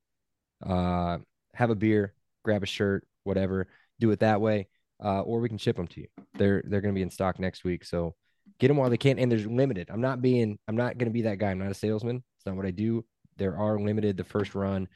uh, 0.66 1.20
have 1.54 1.70
a 1.70 1.76
beer, 1.76 2.14
grab 2.44 2.64
a 2.64 2.66
shirt, 2.66 3.08
whatever. 3.24 3.68
Do 4.00 4.12
it 4.12 4.20
that 4.20 4.42
way, 4.42 4.68
uh, 5.04 5.22
or 5.22 5.40
we 5.40 5.50
can 5.50 5.58
ship 5.58 5.78
them 5.78 5.88
to 5.88 6.02
you. 6.02 6.08
They're 6.34 6.64
they're 6.66 6.82
going 6.82 6.94
to 6.94 6.98
be 6.98 7.04
in 7.04 7.10
stock 7.10 7.40
next 7.40 7.64
week, 7.64 7.86
so 7.86 8.16
get 8.60 8.68
them 8.68 8.78
while 8.78 8.90
they 8.90 8.98
can. 8.98 9.20
And 9.20 9.32
there's 9.32 9.46
limited. 9.46 9.90
I'm 9.90 10.02
not 10.02 10.22
being 10.22 10.58
I'm 10.68 10.76
not 10.76 10.98
going 10.98 11.10
to 11.10 11.14
be 11.14 11.24
that 11.24 11.38
guy. 11.38 11.52
I'm 11.52 11.60
not 11.60 11.72
a 11.72 11.76
salesman. 11.76 12.24
It's 12.38 12.46
not 12.46 12.56
what 12.56 12.66
I 12.66 12.72
do. 12.72 13.06
There 13.38 13.58
are 13.58 13.80
limited 13.80 14.18
the 14.18 14.24
first 14.24 14.56
run 14.56 14.88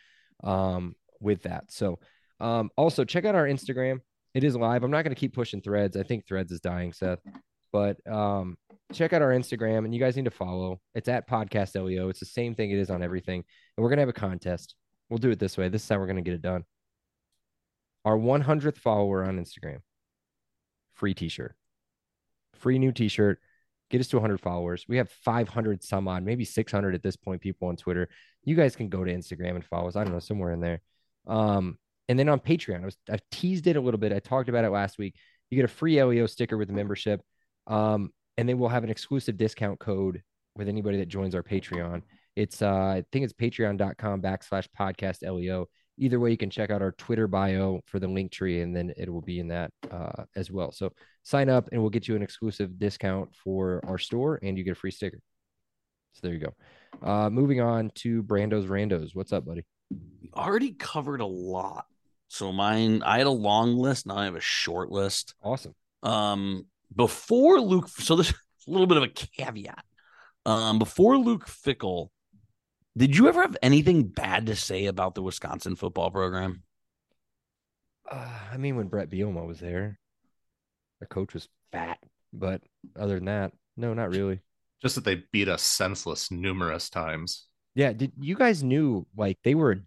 um, 0.43 0.95
with 1.19 1.43
that. 1.43 1.71
So 1.71 1.99
um, 2.39 2.69
also 2.77 3.03
check 3.03 3.25
out 3.25 3.35
our 3.35 3.45
Instagram. 3.45 3.99
It 4.33 4.43
is 4.43 4.55
live. 4.55 4.83
I'm 4.83 4.91
not 4.91 5.03
going 5.03 5.15
to 5.15 5.19
keep 5.19 5.33
pushing 5.33 5.61
threads. 5.61 5.97
I 5.97 6.03
think 6.03 6.27
threads 6.27 6.51
is 6.51 6.59
dying, 6.59 6.93
Seth. 6.93 7.19
But 7.71 7.97
um, 8.07 8.57
check 8.93 9.13
out 9.13 9.21
our 9.21 9.31
Instagram, 9.31 9.85
and 9.85 9.93
you 9.93 9.99
guys 9.99 10.15
need 10.15 10.25
to 10.25 10.31
follow. 10.31 10.79
It's 10.95 11.09
at 11.09 11.29
Podcast 11.29 11.81
LEO. 11.81 12.09
It's 12.09 12.19
the 12.19 12.25
same 12.25 12.55
thing 12.55 12.71
it 12.71 12.79
is 12.79 12.89
on 12.89 13.03
everything, 13.03 13.43
and 13.75 13.83
we're 13.83 13.89
gonna 13.89 14.01
have 14.01 14.09
a 14.09 14.13
contest. 14.13 14.75
We'll 15.09 15.17
do 15.17 15.29
it 15.29 15.39
this 15.39 15.57
way. 15.57 15.69
This 15.69 15.83
is 15.83 15.89
how 15.89 15.99
we're 15.99 16.07
gonna 16.07 16.21
get 16.21 16.33
it 16.33 16.41
done. 16.41 16.63
Our 18.05 18.17
100th 18.17 18.77
follower 18.77 19.23
on 19.23 19.37
Instagram, 19.37 19.79
free 20.93 21.13
T-shirt, 21.13 21.55
free 22.55 22.79
new 22.79 22.91
T-shirt. 22.91 23.39
Get 23.89 24.01
us 24.01 24.07
to 24.09 24.17
100 24.17 24.41
followers. 24.41 24.85
We 24.87 24.97
have 24.97 25.09
500 25.09 25.81
some 25.81 26.09
odd, 26.09 26.23
maybe 26.23 26.43
600 26.43 26.93
at 26.93 27.03
this 27.03 27.15
point. 27.15 27.41
People 27.41 27.69
on 27.69 27.77
Twitter. 27.77 28.09
You 28.43 28.55
guys 28.55 28.75
can 28.75 28.89
go 28.89 29.05
to 29.05 29.13
Instagram 29.13 29.55
and 29.55 29.63
follow 29.63 29.87
us. 29.87 29.95
I 29.95 30.03
don't 30.03 30.11
know 30.11 30.19
somewhere 30.19 30.51
in 30.51 30.59
there. 30.59 30.81
Um, 31.25 31.77
and 32.07 32.17
then 32.17 32.29
on 32.29 32.39
Patreon, 32.39 32.81
I 32.81 32.85
was 32.85 32.97
I 33.09 33.19
teased 33.31 33.67
it 33.67 33.75
a 33.75 33.81
little 33.81 33.99
bit. 33.99 34.13
I 34.13 34.19
talked 34.19 34.49
about 34.49 34.65
it 34.65 34.69
last 34.69 34.97
week. 34.97 35.15
You 35.49 35.55
get 35.55 35.65
a 35.65 35.69
free 35.69 36.01
LEO 36.01 36.25
sticker 36.25 36.57
with 36.57 36.67
the 36.67 36.73
membership. 36.73 37.21
Um, 37.67 38.11
and 38.37 38.47
then 38.47 38.59
we'll 38.59 38.69
have 38.69 38.83
an 38.83 38.89
exclusive 38.89 39.37
discount 39.37 39.79
code 39.79 40.21
with 40.55 40.67
anybody 40.67 40.97
that 40.97 41.07
joins 41.07 41.35
our 41.35 41.43
Patreon. 41.43 42.01
It's 42.35 42.61
uh, 42.61 42.69
I 42.69 43.03
think 43.11 43.25
it's 43.25 43.33
patreon.com 43.33 44.21
backslash 44.21 44.67
podcast 44.77 45.27
LEO. 45.27 45.67
Either 45.99 46.19
way, 46.19 46.29
you 46.29 46.37
can 46.37 46.51
check 46.51 46.69
out 46.69 46.83
our 46.83 46.91
Twitter 46.91 47.27
bio 47.27 47.81
for 47.87 47.99
the 47.99 48.07
link 48.07 48.31
tree, 48.31 48.61
and 48.61 48.75
then 48.75 48.93
it 48.95 49.11
will 49.11 49.21
be 49.21 49.39
in 49.39 49.47
that 49.47 49.71
uh, 49.89 50.25
as 50.35 50.51
well. 50.51 50.71
So 50.71 50.91
sign 51.23 51.49
up, 51.49 51.69
and 51.71 51.81
we'll 51.81 51.89
get 51.89 52.07
you 52.07 52.15
an 52.15 52.21
exclusive 52.21 52.77
discount 52.77 53.35
for 53.35 53.81
our 53.87 53.97
store, 53.97 54.39
and 54.43 54.55
you 54.57 54.63
get 54.63 54.73
a 54.73 54.75
free 54.75 54.91
sticker. 54.91 55.19
So 56.13 56.19
there 56.27 56.33
you 56.33 56.39
go. 56.39 56.53
Uh, 57.01 57.31
moving 57.31 57.61
on 57.61 57.91
to 57.95 58.21
Brando's 58.21 58.67
Randos. 58.67 59.15
What's 59.15 59.33
up, 59.33 59.45
buddy? 59.45 59.65
We 60.21 60.29
already 60.35 60.73
covered 60.73 61.21
a 61.21 61.25
lot. 61.25 61.85
So 62.27 62.51
mine, 62.51 63.03
I 63.03 63.19
had 63.19 63.27
a 63.27 63.31
long 63.31 63.77
list. 63.77 64.05
Now 64.05 64.17
I 64.17 64.25
have 64.25 64.35
a 64.35 64.41
short 64.41 64.91
list. 64.91 65.33
Awesome. 65.41 65.73
Um, 66.03 66.65
before 66.95 67.59
Luke, 67.59 67.87
so 67.89 68.15
there's 68.15 68.31
a 68.67 68.71
little 68.71 68.87
bit 68.87 68.97
of 68.97 69.03
a 69.03 69.07
caveat. 69.07 69.83
Um, 70.45 70.79
before 70.79 71.17
Luke 71.17 71.47
Fickell, 71.47 72.09
did 72.95 73.17
you 73.17 73.27
ever 73.27 73.41
have 73.41 73.57
anything 73.61 74.07
bad 74.07 74.47
to 74.47 74.55
say 74.55 74.85
about 74.85 75.13
the 75.13 75.21
Wisconsin 75.21 75.75
football 75.75 76.09
program? 76.09 76.63
Uh, 78.09 78.39
I 78.51 78.57
mean, 78.57 78.75
when 78.75 78.87
Bret 78.87 79.09
Bielema 79.09 79.45
was 79.45 79.59
there, 79.59 79.99
the 80.99 81.05
coach 81.05 81.33
was 81.33 81.47
fat, 81.71 81.99
but 82.33 82.61
other 82.97 83.15
than 83.15 83.25
that, 83.25 83.51
no, 83.75 83.93
not 83.93 84.09
really. 84.09 84.39
Just 84.81 84.95
that 84.95 85.03
they 85.03 85.23
beat 85.31 85.49
us 85.49 85.61
senseless 85.61 86.31
numerous 86.31 86.89
times. 86.89 87.47
Yeah, 87.75 87.93
did 87.93 88.13
you 88.19 88.35
guys 88.35 88.63
knew 88.63 89.05
like 89.15 89.37
they 89.43 89.53
were 89.53 89.71
a 89.71 89.81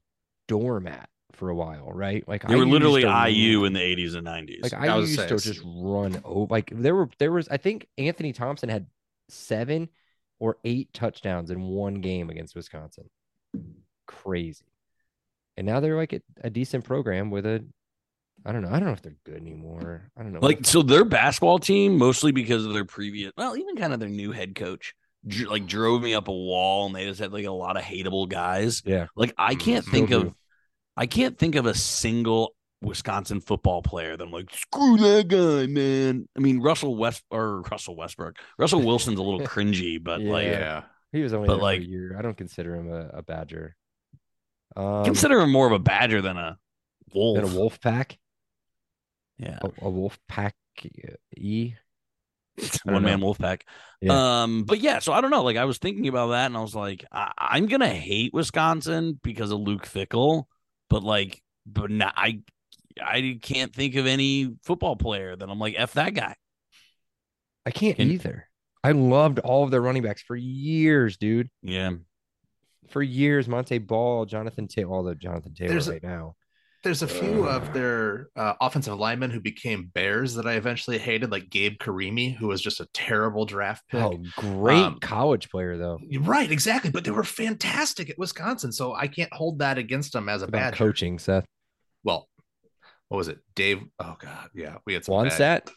doormat 0.47 1.09
for 1.37 1.51
a 1.51 1.55
while, 1.55 1.91
right? 1.93 2.27
Like 2.27 2.47
They 2.47 2.57
were 2.57 2.67
literally 2.67 3.03
IU 3.03 3.59
run- 3.59 3.67
in 3.69 3.73
the 3.73 3.81
80s 3.81 4.17
and 4.17 4.27
90s. 4.27 4.63
Like 4.63 4.75
I 4.75 4.89
I 4.89 4.97
was 4.97 5.17
used 5.17 5.29
to 5.29 5.37
just 5.39 5.63
run 5.65 6.21
over. 6.25 6.47
Like 6.51 6.71
there 6.75 6.95
were 6.95 7.09
there 7.19 7.33
was 7.33 7.49
I 7.49 7.57
think 7.57 7.87
Anthony 7.99 8.33
Thompson 8.33 8.69
had 8.69 8.87
seven 9.29 9.89
or 10.39 10.59
eight 10.65 10.93
touchdowns 10.93 11.51
in 11.51 11.63
one 11.63 11.95
game 11.95 12.31
against 12.31 12.55
Wisconsin. 12.55 13.09
Crazy. 14.07 14.65
And 15.57 15.67
now 15.67 15.81
they're 15.81 15.97
like 15.97 16.13
a, 16.13 16.23
a 16.43 16.51
decent 16.51 16.85
program 16.85 17.31
with 17.31 17.47
a 17.47 17.65
I 18.45 18.53
don't 18.53 18.63
know. 18.63 18.69
I 18.69 18.79
don't 18.79 18.87
know 18.87 18.93
if 18.93 19.03
they're 19.03 19.17
good 19.25 19.37
anymore. 19.37 20.11
I 20.17 20.23
don't 20.23 20.33
know. 20.33 20.41
like 20.41 20.65
so 20.65 20.83
their 20.83 21.05
basketball 21.05 21.59
team 21.59 21.99
mostly 21.99 22.33
because 22.33 22.65
of 22.65 22.73
their 22.73 22.87
previous 22.87 23.33
well 23.37 23.57
even 23.57 23.77
kind 23.77 23.93
of 23.93 24.01
their 24.01 24.09
new 24.09 24.33
head 24.33 24.55
coach 24.55 24.95
like 25.47 25.67
drove 25.67 26.03
me 26.03 26.15
up 26.15 26.29
a 26.29 26.33
wall 26.33 26.87
and 26.87 26.95
they 26.95 27.05
just 27.05 27.21
had 27.21 27.33
like 27.33 27.45
a 27.45 27.51
lot 27.51 27.77
of 27.77 27.83
hateable 27.83 28.27
guys 28.29 28.83
yeah. 28.87 29.07
like 29.17 29.35
i 29.37 29.55
can't 29.55 29.85
think 29.85 30.11
of 30.11 30.33
i 30.97 31.07
can't 31.07 31.39
think 31.39 31.55
of 31.55 31.67
a 31.67 31.75
single 31.75 32.55
wisconsin 32.83 33.41
football 33.41 33.83
player 33.83 34.17
that 34.17 34.25
i'm 34.25 34.31
like 34.33 34.49
screw 34.55 34.97
that 34.97 35.29
guy 35.29 35.67
man 35.67 36.27
i 36.37 36.41
mean 36.41 36.61
russell 36.61 36.97
west 36.97 37.23
or 37.31 37.61
russell 37.71 37.95
westbrook 37.97 38.37
russell 38.59 38.83
wilson's 38.83 39.19
a 39.19 39.23
little 39.23 39.41
cringy 39.47 40.03
but 40.03 40.21
like 40.21 40.47
Yeah. 40.47 40.59
Yeah. 40.59 40.83
He 41.13 41.23
was 41.23 41.33
only 41.33 41.49
But, 41.49 41.59
like- 41.61 41.81
a 41.81 41.85
year. 41.85 42.15
I 42.17 42.23
don't 42.23 42.37
consider 42.37 42.77
him 42.77 42.89
a, 42.89 43.09
a 43.19 43.23
Badger. 43.25 43.75
Um, 44.77 45.05
consider 45.05 45.41
him 45.41 45.51
more 45.51 45.67
of 45.67 45.73
a 45.73 45.81
badger 45.81 46.23
than 46.23 46.37
a 46.37 46.57
wolf 47.13 47.35
than 47.35 47.51
a 47.53 47.59
wolf 47.59 47.81
pack. 47.81 48.17
yeah 49.37 49.59
A, 49.61 49.87
a 49.87 49.91
wolf 49.91 50.21
pack 50.29 50.55
e. 51.37 51.75
don't 52.57 52.95
one 52.95 53.03
man 53.03 53.19
know. 53.19 53.27
wolf 53.27 53.39
pack 53.39 53.67
Yeah. 54.01 54.43
Um, 54.45 54.63
but 54.63 54.79
yeah, 54.79 55.01
so 55.01 55.13
I 55.13 55.21
don't 55.21 55.33
know. 55.33 55.43
Like 55.43 55.57
I 55.57 55.65
was 55.65 55.79
thinking 55.79 56.07
about 56.07 56.29
that, 56.29 56.47
and 56.47 56.57
I 56.57 56.61
was 56.61 56.77
like, 56.77 57.05
I- 57.11 57.33
I'm 57.37 57.67
gonna 57.67 57.89
hate 57.89 58.33
Wisconsin 58.33 59.19
because 59.21 59.51
of 59.51 59.59
Luke 59.59 59.87
Fickell, 59.89 60.45
but 60.91 61.03
like, 61.03 61.41
but 61.65 61.91
now 61.91 62.13
I, 62.15 62.41
I 63.03 63.39
can't 63.41 63.75
think 63.75 63.95
of 63.95 64.07
any 64.07 64.55
football 64.65 64.97
player 64.97 65.35
that 65.35 65.49
I'm 65.49 65.59
like 65.59 65.75
f 65.79 65.95
that 65.95 66.13
guy. 66.13 66.35
I 67.65 67.71
can't 67.71 67.97
Can- 67.97 68.11
either. 68.11 68.47
I 68.83 68.93
loved 68.93 69.39
all 69.41 69.65
of 69.65 69.71
their 69.71 69.81
running 69.83 70.03
backs 70.03 70.23
for 70.23 70.35
years, 70.37 71.17
dude. 71.19 71.51
Yeah, 71.63 71.91
For 72.89 73.03
years, 73.03 73.47
Montee 73.47 73.77
Ball, 73.79 74.25
Jonathan 74.25 74.69
Taylor, 74.69 74.93
all 74.95 75.03
the 75.03 75.15
Jonathan 75.15 75.53
Taylor 75.55 75.71
There's 75.71 75.89
a- 75.89 75.93
right 75.93 76.03
now. 76.03 76.35
There's 76.83 77.03
a 77.03 77.09
few 77.09 77.47
of 77.47 77.75
their 77.75 78.29
uh, 78.35 78.55
offensive 78.61 78.99
linemen 78.99 79.31
who 79.31 79.41
became 79.41 79.91
Bears 79.93 80.35
that 80.35 80.47
I 80.47 80.55
eventually 80.55 80.97
hated, 80.97 81.31
like 81.31 81.51
Gabe 81.51 81.77
Carimi, 81.79 82.35
who 82.35 82.49
was 82.49 82.63
just 82.63 82.81
a 82.81 82.87
terrible 82.95 83.45
draft 83.45 83.87
pick. 83.89 84.01
Oh, 84.03 84.19
great 84.37 84.79
Um, 84.83 84.99
college 85.01 85.51
player 85.51 85.77
though. 85.77 85.99
Right, 86.21 86.51
exactly. 86.51 86.91
But 86.91 87.05
they 87.05 87.11
were 87.11 87.23
fantastic 87.25 88.09
at 88.09 88.19
Wisconsin, 88.19 88.73
so 88.73 88.95
I 88.95 89.09
can't 89.09 89.33
hold 89.33 89.59
that 89.59 89.77
against 89.77 90.15
them 90.15 90.31
as 90.31 90.41
a 90.41 90.47
bad 90.47 90.73
coaching, 90.75 91.19
Seth. 91.19 91.45
Well, 92.03 92.29
what 93.09 93.19
was 93.19 93.29
it, 93.29 93.41
Dave? 93.55 93.83
Oh 93.99 94.17
God, 94.19 94.49
yeah, 94.55 94.77
we 94.87 94.95
had 94.95 95.05
some 95.05 95.23
bad- 95.25 95.67
Wannstedt. 95.67 95.73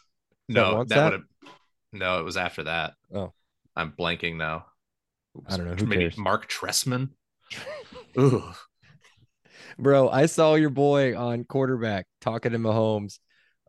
No, 0.48 0.74
Wannstedt? 0.76 0.88
that 0.88 1.04
would 1.04 1.12
have. 1.12 1.52
No, 1.92 2.18
it 2.20 2.24
was 2.24 2.36
after 2.38 2.64
that. 2.64 2.94
Oh. 3.14 3.32
I'm 3.76 3.92
blanking 3.92 4.36
now. 4.36 4.66
I 5.48 5.56
don't 5.56 5.66
know. 5.66 5.74
Who 5.74 5.86
Maybe 5.86 6.02
cares? 6.02 6.16
Marc 6.16 6.48
Trestman. 6.48 7.10
Ooh, 8.18 8.42
Bro, 9.78 10.08
I 10.08 10.26
saw 10.26 10.54
your 10.54 10.70
boy 10.70 11.16
on 11.16 11.44
quarterback 11.44 12.06
talking 12.20 12.52
to 12.52 12.58
Mahomes. 12.58 13.18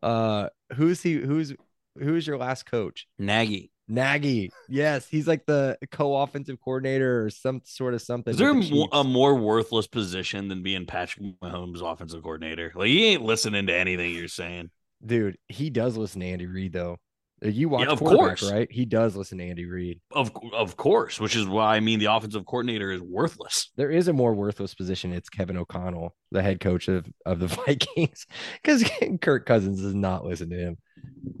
Uh, 0.02 0.48
who's 0.74 1.02
he? 1.02 1.14
Who's 1.14 1.54
who's 1.98 2.26
your 2.26 2.38
last 2.38 2.66
coach? 2.66 3.06
Nagy. 3.18 3.70
Nagy. 3.88 4.50
Yes, 4.68 5.08
he's 5.08 5.28
like 5.28 5.46
the 5.46 5.78
co-offensive 5.92 6.58
coordinator 6.60 7.24
or 7.24 7.30
some 7.30 7.60
sort 7.64 7.94
of 7.94 8.02
something. 8.02 8.32
Is 8.32 8.38
there 8.38 8.50
a, 8.50 8.54
the 8.54 8.88
a 8.92 9.04
more 9.04 9.34
worthless 9.34 9.86
position 9.86 10.48
than 10.48 10.62
being 10.62 10.86
Patrick 10.86 11.40
Mahomes' 11.40 11.82
offensive 11.82 12.22
coordinator? 12.22 12.72
Like 12.74 12.88
he 12.88 13.06
ain't 13.06 13.22
listening 13.22 13.66
to 13.68 13.74
anything 13.74 14.12
you're 14.12 14.28
saying. 14.28 14.70
Dude, 15.04 15.38
he 15.48 15.70
does 15.70 15.96
listen 15.96 16.20
to 16.20 16.26
Andy 16.26 16.46
Reid 16.46 16.72
though. 16.72 16.98
Uh, 17.44 17.48
You 17.48 17.68
watch 17.68 17.86
Yeah, 17.86 17.92
of 17.92 17.98
course. 18.00 18.50
right? 18.50 18.70
He 18.70 18.84
does 18.84 19.14
listen 19.16 19.38
to 19.38 19.44
Andy 19.44 19.66
Reid. 19.66 20.00
Of 20.10 20.30
of 20.54 20.76
course, 20.76 21.20
which 21.20 21.36
is 21.36 21.46
why 21.46 21.76
I 21.76 21.80
mean 21.80 21.98
the 21.98 22.06
offensive 22.12 22.46
coordinator 22.46 22.90
is 22.90 23.00
worthless. 23.02 23.70
There 23.76 23.90
is 23.90 24.08
a 24.08 24.12
more 24.12 24.34
worthless 24.34 24.74
position. 24.74 25.12
It's 25.12 25.28
Kevin 25.28 25.56
O'Connell, 25.56 26.14
the 26.32 26.42
head 26.42 26.60
coach 26.60 26.88
of, 26.88 27.06
of 27.26 27.38
the 27.40 27.46
Vikings, 27.66 28.26
because 28.62 28.88
Kirk 29.20 29.44
Cousins 29.46 29.82
does 29.82 29.94
not 29.94 30.24
listen 30.24 30.50
to 30.50 30.56
him. 30.56 30.78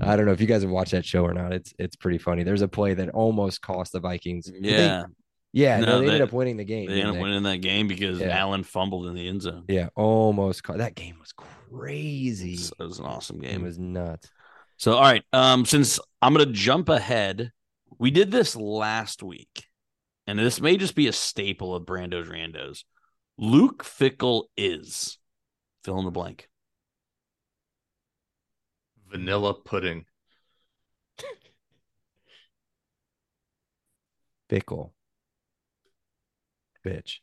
I 0.00 0.16
don't 0.16 0.26
know 0.26 0.32
if 0.32 0.40
you 0.40 0.46
guys 0.46 0.62
have 0.62 0.70
watched 0.70 0.92
that 0.92 1.04
show 1.06 1.24
or 1.24 1.32
not. 1.32 1.52
It's 1.52 1.72
it's 1.78 1.96
pretty 1.96 2.18
funny. 2.18 2.42
There's 2.42 2.62
a 2.62 2.68
play 2.68 2.94
that 2.94 3.08
almost 3.10 3.62
cost 3.62 3.92
the 3.92 4.00
Vikings. 4.00 4.46
They- 4.52 4.58
Yeah, 4.68 5.04
yeah, 5.52 5.80
no, 5.80 5.86
No, 5.86 5.98
they, 6.00 6.06
ended 6.06 6.20
up 6.20 6.32
winning 6.34 6.58
the 6.58 6.64
game. 6.64 6.88
they 6.90 7.00
ended 7.00 7.16
up 7.16 7.22
winning 7.22 7.42
that 7.44 7.62
game 7.62 7.88
because 7.88 8.20
Yeah. 8.20 8.36
Allen 8.36 8.62
fumbled 8.64 9.06
in 9.06 9.14
the 9.14 9.26
end 9.26 9.40
zone. 9.40 9.64
Yeah, 9.68 9.88
almost. 9.96 10.62
Caught. 10.62 10.78
That 10.78 10.94
game 10.94 11.16
was 11.18 11.32
crazy. 11.32 12.54
It 12.54 12.82
was 12.82 12.98
an 12.98 13.06
awesome 13.06 13.38
game. 13.38 13.62
It 13.62 13.64
was 13.64 13.78
nuts. 13.78 14.30
So, 14.76 14.94
all 14.94 15.02
right. 15.02 15.24
Um, 15.32 15.64
since 15.64 15.98
I'm 16.20 16.32
gonna 16.34 16.46
jump 16.46 16.88
ahead, 16.88 17.52
we 17.98 18.10
did 18.10 18.30
this 18.30 18.54
last 18.56 19.22
week, 19.22 19.66
and 20.26 20.38
this 20.38 20.60
may 20.60 20.76
just 20.76 20.94
be 20.94 21.06
a 21.08 21.12
staple 21.12 21.74
of 21.74 21.86
Brando's 21.86 22.28
Randos. 22.28 22.84
Luke 23.38 23.84
Fickell 23.84 24.44
is 24.56 25.18
fill 25.84 25.98
in 25.98 26.04
the 26.04 26.10
blank. 26.10 26.48
vanilla 29.10 29.54
pudding. 29.54 30.04
Fickle, 34.48 34.92
bitch. 36.84 37.20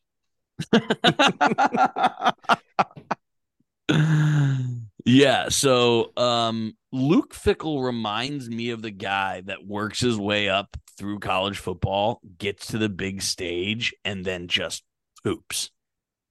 yeah. 5.06 5.50
So, 5.50 6.12
um, 6.18 6.76
Luke 6.94 7.34
Fickell 7.34 7.84
reminds 7.84 8.50
me 8.50 8.70
of 8.70 8.82
the 8.82 8.92
guy 8.92 9.42
that 9.42 9.66
works 9.66 10.00
his 10.00 10.18
way 10.18 10.48
up 10.48 10.78
through 10.98 11.20
college 11.20 11.58
football, 11.58 12.22
gets 12.38 12.68
to 12.68 12.78
the 12.78 12.90
big 12.90 13.22
stage, 13.22 13.94
and 14.06 14.24
then 14.24 14.48
just 14.48 14.84
poops 15.24 15.72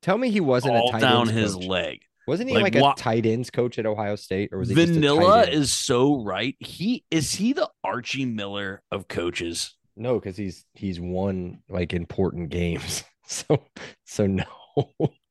Tell 0.03 0.19
me 0.19 0.31
he 0.31 0.41
wasn't 0.41 0.75
all 0.75 0.89
a 0.89 0.93
tight 0.93 1.01
down 1.01 1.29
his 1.29 1.55
coach. 1.55 1.65
leg. 1.65 2.01
Wasn't 2.27 2.49
he 2.49 2.57
Like, 2.57 2.75
like, 2.75 2.99
a 2.99 3.01
tight 3.01 3.25
ends 3.25 3.51
coach 3.51 3.79
at 3.79 3.87
Ohio 3.87 4.17
State, 4.17 4.51
or 4.53 4.59
was 4.59 4.69
he 4.69 4.75
just 4.75 4.91
a 4.91 4.95
Vanilla 4.95 5.43
is 5.45 5.73
so 5.73 6.23
right. 6.23 6.57
He 6.59 7.05
is 7.11 7.33
he 7.33 7.53
the 7.53 7.71
Archie 7.85 8.25
Miller 8.27 8.83
of 8.91 9.09
coaches. 9.09 9.77
No, 9.97 10.19
because 10.19 10.37
he's 10.37 10.65
he's 10.75 11.01
won 11.01 11.63
like 11.69 11.93
important 11.93 12.51
games. 12.51 13.05
So 13.25 13.65
so 14.05 14.27
no, 14.27 14.45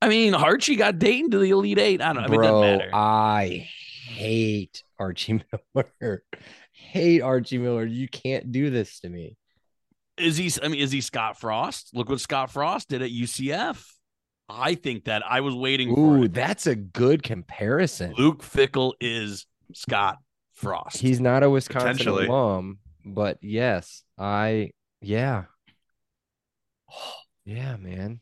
I 0.02 0.08
mean, 0.08 0.34
Archie 0.34 0.78
got 0.78 0.98
Dayton 0.98 1.30
to 1.32 1.38
the 1.38 1.52
Elite 1.52 1.78
Eight. 1.78 2.02
I 2.02 2.14
don't 2.14 2.24
know. 2.24 2.28
I 2.28 2.28
mean, 2.30 2.40
it 2.40 2.44
doesn't 2.44 2.62
matter. 2.62 2.90
I 2.94 3.70
hate 4.12 4.84
Archie 5.00 5.42
Miller. 5.74 6.24
hate 6.72 7.22
Archie 7.22 7.58
Miller. 7.58 7.86
You 7.86 8.08
can't 8.08 8.52
do 8.52 8.70
this 8.70 9.00
to 9.02 9.10
me. 9.10 9.38
Is 10.18 10.38
he? 10.38 10.52
I 10.62 10.68
mean, 10.68 10.80
is 10.80 10.92
he 10.92 11.02
Scott 11.02 11.40
Frost? 11.40 11.92
Look 11.94 12.10
what 12.10 12.20
Scott 12.20 12.52
Frost 12.52 12.90
did 12.90 13.02
at 13.02 13.10
UCF. 13.10 13.84
I 14.50 14.76
think 14.76 15.06
that 15.06 15.24
I 15.28 15.40
was 15.42 15.56
waiting 15.56 15.96
for 15.96 16.18
Ooh, 16.18 16.24
it. 16.24 16.34
that's 16.34 16.68
a 16.68 16.76
good 16.76 17.24
comparison. 17.24 18.14
Luke 18.18 18.44
Fickell 18.44 18.94
is 19.00 19.46
Scott 19.74 20.18
Frost. 20.54 20.98
He's 20.98 21.22
not 21.22 21.44
a 21.44 21.50
Wisconsin 21.50 22.08
alum, 22.10 22.80
but 23.06 23.38
yes, 23.42 24.04
I 24.18 24.72
yeah. 25.02 25.46
Yeah, 27.44 27.76
man. 27.76 28.22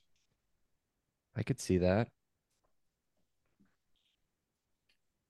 I 1.35 1.43
could 1.43 1.59
see 1.59 1.79
that. 1.79 2.07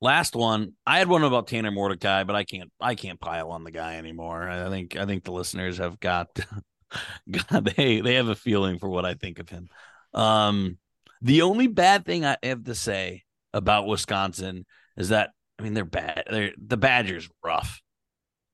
Last 0.02 0.36
one, 0.36 0.74
I 0.86 1.00
had 1.00 1.10
one 1.10 1.24
about 1.24 1.47
Tanner 1.47 1.72
Mordecai, 1.72 2.24
but 2.24 2.36
I 2.36 2.45
can't. 2.45 2.72
I 2.80 2.95
can't 2.95 3.20
pile 3.20 3.52
on 3.52 3.64
the 3.64 3.72
guy 3.72 3.97
anymore. 3.97 4.50
I 4.50 4.70
think. 4.70 4.95
I 4.95 5.06
think 5.06 5.24
the 5.24 5.32
listeners 5.32 5.78
have 5.78 6.00
got. 6.00 6.28
God, 7.30 7.66
they 7.76 8.02
they 8.02 8.16
have 8.16 8.30
a 8.30 8.36
feeling 8.36 8.80
for 8.80 8.89
what 8.89 9.06
I 9.06 9.14
think 9.14 9.39
of 9.39 9.50
him. 9.50 9.70
Um, 10.14 10.78
the 11.22 11.41
only 11.41 11.68
bad 11.68 12.06
thing 12.06 12.26
I 12.26 12.38
have 12.41 12.64
to 12.64 12.76
say 12.76 13.24
about 13.54 13.88
Wisconsin 13.88 14.66
is 14.95 15.10
that 15.10 15.32
I 15.60 15.64
mean 15.64 15.74
they're 15.74 15.86
bad. 15.86 16.24
They're 16.30 16.54
the 16.58 16.78
Badgers 16.78 17.30
rough. 17.43 17.82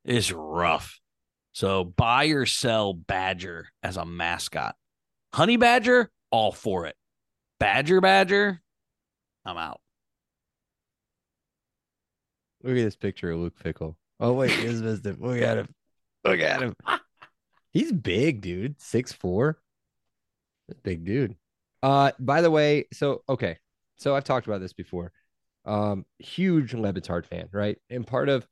It's 0.04 0.32
rough. 0.32 1.00
So 1.52 1.84
buy 1.84 2.26
or 2.28 2.46
sell 2.46 2.94
Badger 2.94 3.70
as 3.82 3.98
a 3.98 4.06
mascot. 4.06 4.76
Honey 5.34 5.58
Badger, 5.58 6.12
all 6.32 6.52
for 6.52 6.86
it. 6.86 6.96
Badger 7.60 8.02
Badger, 8.02 8.62
I'm 9.46 9.58
out. 9.58 9.80
Look 12.66 12.78
at 12.78 12.84
this 12.84 12.96
picture 12.96 13.32
of 13.32 13.38
Luke 13.40 13.54
Fickell. 13.64 13.96
Oh 14.20 14.34
wait, 14.34 14.50
here's 14.50 14.82
Wisdom. 14.82 15.18
Look 15.20 15.40
at 15.40 15.60
him. 15.60 15.68
Look 16.24 16.40
at 16.40 16.64
him. 16.64 16.76
He's 17.72 17.92
big, 17.92 18.42
dude. 18.42 18.82
Six 18.82 19.14
four. 19.14 19.60
Big 20.82 21.06
dude. 21.06 21.36
Uh, 21.84 22.12
by 22.18 22.42
the 22.42 22.50
way, 22.50 22.88
so 22.92 23.22
okay, 23.30 23.60
so 23.98 24.16
I've 24.16 24.24
talked 24.24 24.48
about 24.48 24.62
this 24.62 24.74
before. 24.74 25.12
Um, 25.64 26.08
huge 26.18 26.74
Le 26.74 26.92
Batard 26.92 27.28
fan, 27.28 27.50
right? 27.52 27.78
And 27.92 28.08
part 28.08 28.30
of 28.30 28.48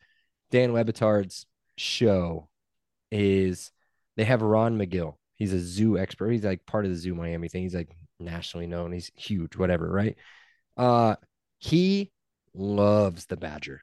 Dan 0.51 0.74
Le 0.74 0.86
Batard's 0.86 1.47
show 1.76 2.49
is 3.11 3.72
they 4.16 4.26
have 4.26 4.43
Ron 4.43 4.78
McGill. 4.78 5.16
He's 5.34 5.53
a 5.53 5.59
zoo 5.59 5.97
expert. 5.97 6.30
He's 6.30 6.43
like 6.43 6.68
part 6.68 6.86
of 6.86 6.91
the 6.91 6.97
Zoo 6.97 7.16
Miami 7.16 7.49
thing. 7.49 7.64
He's 7.64 7.74
like 7.74 7.89
nationally 8.20 8.68
known. 8.68 8.91
He's 8.91 9.11
huge, 9.16 9.55
whatever, 9.55 9.89
right? 9.89 10.16
Uh, 10.78 11.16
he 11.57 12.11
loves 12.53 13.26
the 13.26 13.38
Badger. 13.38 13.82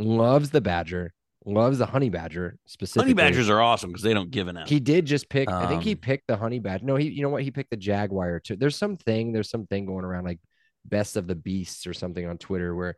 Loves 0.00 0.50
the 0.50 0.60
Badger. 0.60 1.12
Loves 1.46 1.78
the 1.78 1.86
honey 1.86 2.10
badger 2.10 2.58
specifically. 2.66 3.12
Honey 3.12 3.14
Badgers 3.14 3.48
are 3.48 3.62
awesome 3.62 3.88
because 3.88 4.02
they 4.02 4.12
don't 4.12 4.30
give 4.30 4.46
an 4.48 4.58
F. 4.58 4.68
He 4.68 4.78
did 4.78 5.06
just 5.06 5.26
pick. 5.30 5.48
I 5.50 5.66
think 5.68 5.82
he 5.82 5.92
Um, 5.92 5.96
picked 5.98 6.26
the 6.26 6.36
honey 6.36 6.58
badger. 6.58 6.84
No, 6.84 6.96
he. 6.96 7.08
You 7.08 7.22
know 7.22 7.30
what? 7.30 7.42
He 7.42 7.50
picked 7.50 7.70
the 7.70 7.78
jaguar 7.78 8.40
too. 8.40 8.56
There's 8.56 8.76
something. 8.76 9.32
There's 9.32 9.48
something 9.48 9.86
going 9.86 10.04
around 10.04 10.24
like 10.24 10.38
best 10.84 11.16
of 11.16 11.26
the 11.26 11.34
beasts 11.34 11.86
or 11.86 11.94
something 11.94 12.26
on 12.26 12.36
Twitter 12.36 12.74
where 12.76 12.94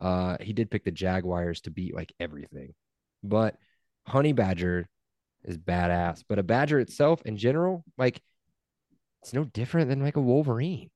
uh 0.00 0.36
he 0.40 0.52
did 0.52 0.70
pick 0.70 0.84
the 0.84 0.92
jaguars 0.92 1.62
to 1.62 1.72
beat 1.72 1.92
like 1.92 2.12
everything. 2.20 2.74
But 3.24 3.56
honey 4.06 4.34
badger 4.34 4.88
is 5.44 5.58
badass. 5.58 6.22
But 6.28 6.38
a 6.38 6.44
badger 6.44 6.78
itself 6.78 7.22
in 7.24 7.36
general, 7.36 7.84
like 7.98 8.20
it's 9.22 9.32
no 9.34 9.42
different 9.42 9.88
than 9.88 10.00
like 10.00 10.16
a 10.16 10.20
wolverine. 10.20 10.90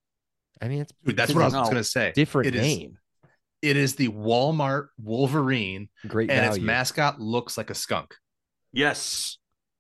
I 0.63 0.69
mean, 0.69 0.83
it's 0.83 0.93
Dude, 1.05 1.17
that's 1.17 1.35
what 1.35 1.43
I 1.43 1.47
was 1.47 1.55
No. 1.55 1.65
going 1.65 1.75
to 1.75 1.83
say. 1.85 2.13
different 2.15 2.47
It 2.47 2.55
is- 2.55 2.63
name. 2.63 2.99
It 3.65 3.77
is 3.79 3.95
the 3.97 4.09
Walmart 4.09 4.89
Wolverine, 5.03 5.89
Great 6.07 6.31
and 6.31 6.45
its 6.45 6.59
mascot 6.63 7.19
looks 7.21 7.57
like 7.57 7.71
a 7.71 7.75
skunk. 7.75 8.15
yes, 8.73 9.39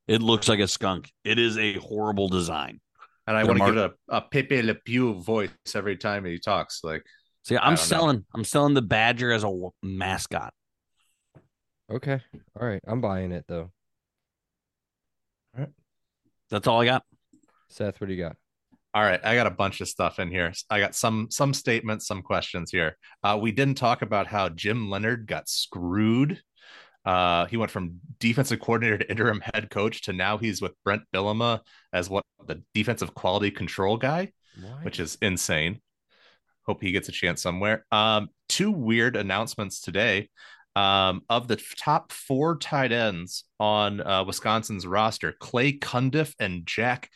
it 0.08 0.22
looks 0.22 0.48
like 0.48 0.60
a 0.60 0.68
skunk. 0.68 1.12
It 1.24 1.38
is 1.38 1.56
a 1.58 1.74
horrible 1.74 2.28
design. 2.28 2.80
And 3.26 3.36
I 3.36 3.40
They're 3.42 3.48
want 3.48 3.58
to 3.58 3.64
mar- 3.64 3.72
give 3.72 3.78
it 3.84 3.92
a, 4.10 4.16
a 4.16 4.20
Pepe 4.22 4.62
Le 4.62 4.74
Pew 4.74 5.14
voice 5.22 5.50
every 5.74 5.96
time 5.96 6.24
he 6.24 6.38
talks. 6.38 6.80
Like, 6.84 7.02
See, 7.42 7.56
I 7.56 7.60
I'm 7.60 7.74
don't 7.74 7.82
know. 7.82 7.84
selling. 7.86 8.24
I'm 8.34 8.44
selling 8.44 8.74
the 8.74 8.82
Badger 8.82 9.32
as 9.32 9.42
a 9.44 9.46
w- 9.46 9.70
mascot. 9.82 10.52
okay. 11.90 12.20
All 12.58 12.66
right. 12.66 12.82
I'm 12.86 13.00
buying 13.00 13.32
it 13.32 13.44
though. 13.48 13.70
All 15.56 15.60
right, 15.60 15.68
that's 16.50 16.66
all 16.66 16.80
I 16.80 16.84
got. 16.86 17.02
Seth, 17.68 18.00
what 18.00 18.08
do 18.08 18.14
you 18.14 18.22
got? 18.22 18.36
All 18.94 19.02
right, 19.02 19.20
I 19.24 19.34
got 19.34 19.48
a 19.48 19.50
bunch 19.50 19.80
of 19.80 19.88
stuff 19.88 20.20
in 20.20 20.30
here. 20.30 20.52
I 20.70 20.78
got 20.78 20.94
some 20.94 21.28
some 21.30 21.52
statements, 21.52 22.06
some 22.06 22.22
questions 22.22 22.70
here. 22.70 22.96
Uh, 23.24 23.36
we 23.40 23.50
didn't 23.50 23.74
talk 23.74 24.02
about 24.02 24.28
how 24.28 24.48
Jim 24.48 24.88
Leonhard 24.88 25.26
got 25.26 25.48
screwed. 25.48 26.40
Uh, 27.04 27.46
he 27.46 27.56
went 27.56 27.72
from 27.72 27.98
defensive 28.20 28.60
coordinator 28.60 28.98
to 28.98 29.10
interim 29.10 29.40
head 29.40 29.68
coach 29.68 30.02
to 30.02 30.12
now 30.12 30.38
he's 30.38 30.62
with 30.62 30.72
Bret 30.84 31.00
Bielema 31.12 31.60
as 31.92 32.08
what 32.08 32.24
the 32.46 32.62
defensive 32.72 33.14
quality 33.14 33.50
control 33.50 33.96
guy. 33.96 34.32
Why? 34.60 34.84
which 34.84 35.00
is 35.00 35.18
insane. 35.20 35.80
Hope 36.66 36.80
he 36.80 36.92
gets 36.92 37.08
a 37.08 37.12
chance 37.12 37.42
somewhere. 37.42 37.84
Um, 37.90 38.28
two 38.48 38.70
weird 38.70 39.16
announcements 39.16 39.80
today. 39.80 40.30
Um, 40.76 41.22
of 41.28 41.46
the 41.46 41.62
top 41.78 42.10
four 42.10 42.56
tight 42.58 42.90
ends 42.90 43.44
on 43.60 44.00
uh, 44.00 44.24
Wisconsin's 44.24 44.86
roster, 44.86 45.32
Clay 45.38 45.72
Cundiff 45.72 46.34
and 46.40 46.66
Jack 46.66 47.10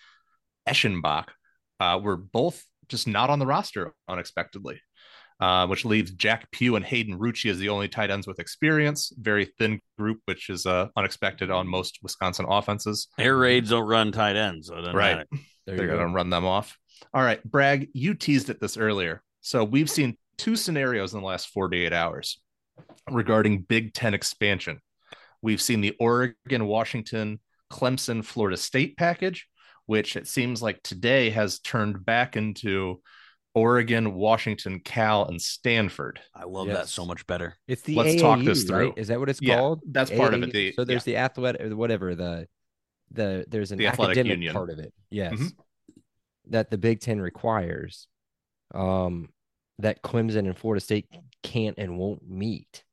Eschenbach 0.69 1.27
uh, 1.81 1.99
were 2.03 2.17
both 2.17 2.65
just 2.89 3.07
not 3.07 3.31
on 3.31 3.39
the 3.39 3.47
roster 3.47 3.93
unexpectedly, 4.09 4.81
uh, 5.41 5.67
which 5.67 5.85
leaves 5.85 6.11
Jack 6.13 6.51
Pugh 6.51 6.77
and 6.77 6.85
Hayden 6.85 7.19
Rucci 7.19 7.51
as 7.51 7.59
the 7.59 7.69
only 7.69 7.89
tight 7.89 8.11
ends 8.11 8.27
with 8.27 8.39
experience. 8.41 9.13
Very 9.19 9.47
thin 9.59 9.81
group, 9.99 10.21
which 10.25 10.49
is 10.51 10.67
uh, 10.67 10.89
unexpected 10.97 11.51
on 11.51 11.69
most 11.69 11.99
Wisconsin 12.03 12.47
offenses. 12.49 13.09
Air 13.19 13.37
raids 13.37 13.71
don't 13.71 13.87
run 13.87 14.13
tight 14.13 14.37
ends, 14.37 14.69
so 14.69 14.75
Right. 14.77 14.95
matter. 15.19 15.27
there 15.67 15.77
They're 15.77 15.87
going 15.87 16.07
to 16.09 16.15
run 16.15 16.31
them 16.31 16.45
off. 16.47 16.77
All 17.15 17.23
right, 17.23 17.43
Bragg, 17.45 17.89
you 17.93 18.15
teased 18.15 18.51
it 18.51 18.61
this 18.61 18.77
earlier. 18.77 19.23
So 19.41 19.63
we've 19.65 19.91
seen 19.91 20.17
two 20.37 20.57
scenarios 20.57 21.15
in 21.15 21.21
the 21.21 21.27
last 21.27 21.49
48 21.49 21.93
hours 21.93 22.41
regarding 23.11 23.63
Big 23.63 23.95
Ten 23.95 24.15
expansion. 24.15 24.81
We've 25.43 25.63
seen 25.63 25.81
the 25.81 25.95
Oregon, 26.01 26.67
Washington, 26.67 27.41
Clemson, 27.71 28.25
Florida 28.25 28.57
State 28.57 28.97
package, 28.97 29.47
which 29.89 30.17
it 30.17 30.29
seems 30.29 30.61
like 30.63 30.83
today 30.83 31.31
has 31.31 31.61
turned 31.61 32.05
back 32.05 32.37
into 32.37 33.01
Oregon, 33.55 34.13
Washington, 34.13 34.81
Cal, 34.81 35.25
and 35.25 35.41
Stanford. 35.41 36.21
I 36.35 36.45
love 36.45 36.67
that 36.67 36.89
so 36.89 37.07
much 37.07 37.27
better. 37.27 37.57
It's 37.67 37.81
the 37.81 37.95
Let's 37.95 38.17
AAU, 38.17 38.21
talk 38.21 38.45
this 38.45 38.59
right? 38.61 38.67
through. 38.69 38.95
Is 38.99 39.09
that 39.09 39.19
what 39.19 39.31
it's 39.31 39.41
Yeah, 39.41 39.57
called? 39.57 39.81
that's 39.91 40.11
part 40.11 40.35
of 40.35 40.43
it. 40.43 40.53
The- 40.53 40.73
so 40.73 40.85
there's 40.85 41.05
the 41.05 41.17
athletic, 41.17 41.63
or 41.63 41.75
whatever 41.75 42.15
the 42.15 42.47
the 43.13 43.47
there's 43.49 43.73
an 43.73 43.79
The 43.79 43.87
athletic 43.87 44.19
academic 44.19 44.33
union. 44.37 44.53
part 44.53 44.69
of 44.69 44.79
it. 44.79 44.93
Yes, 45.11 45.33
Mhm. 45.33 45.53
that 46.49 46.69
the 46.71 46.77
Big 46.77 47.01
Ten 47.01 47.19
requires, 47.19 48.07
um, 48.75 49.31
that 49.79 50.03
Clemson 50.03 50.41
and 50.41 50.57
Florida 50.59 50.81
State 50.85 51.07
can't 51.43 51.79
and 51.79 51.99
won't 51.99 52.29
meet. 52.29 52.85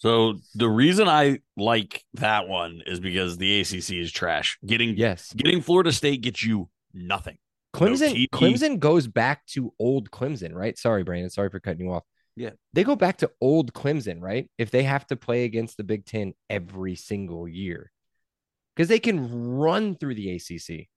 So 0.00 0.38
the 0.54 0.68
reason 0.68 1.08
I 1.08 1.40
like 1.56 2.02
that 2.14 2.48
one 2.48 2.82
is 2.86 3.00
because 3.00 3.36
the 3.38 3.60
ACC 3.60 3.92
is 3.92 4.10
trash. 4.10 4.58
Getting 4.66 4.96
Yes, 4.96 5.32
getting 5.34 5.60
Florida 5.60 5.92
State 5.92 6.22
gets 6.22 6.42
you 6.42 6.68
nothing. 6.92 7.38
Clemson. 7.74 8.14
TD. 8.14 8.28
Clemson 8.30 8.78
goes 8.78 9.06
back 9.06 9.46
to 9.48 9.72
old 9.78 10.10
Clemson, 10.10 10.52
right? 10.54 10.76
Sorry, 10.76 11.04
Brandon. 11.04 11.30
Sorry 11.30 11.50
for 11.50 11.60
cutting 11.60 11.86
you 11.86 11.92
off. 11.92 12.02
Yeah. 12.36 12.50
they 12.72 12.84
go 12.84 12.96
back 12.96 13.18
to 13.18 13.30
old 13.40 13.74
Clemson, 13.74 14.20
right? 14.22 14.48
If 14.56 14.70
they 14.70 14.82
have 14.84 15.06
to 15.08 15.16
play 15.16 15.44
against 15.44 15.76
the 15.76 15.84
Big 15.84 16.06
Ten 16.06 16.32
every 16.48 16.94
single 16.96 17.46
year, 17.46 17.92
because 18.74 18.88
they 18.88 18.98
can 19.00 19.30
run 19.58 19.94
through 19.96 20.14
the 20.14 20.34
ACC, 20.36 20.88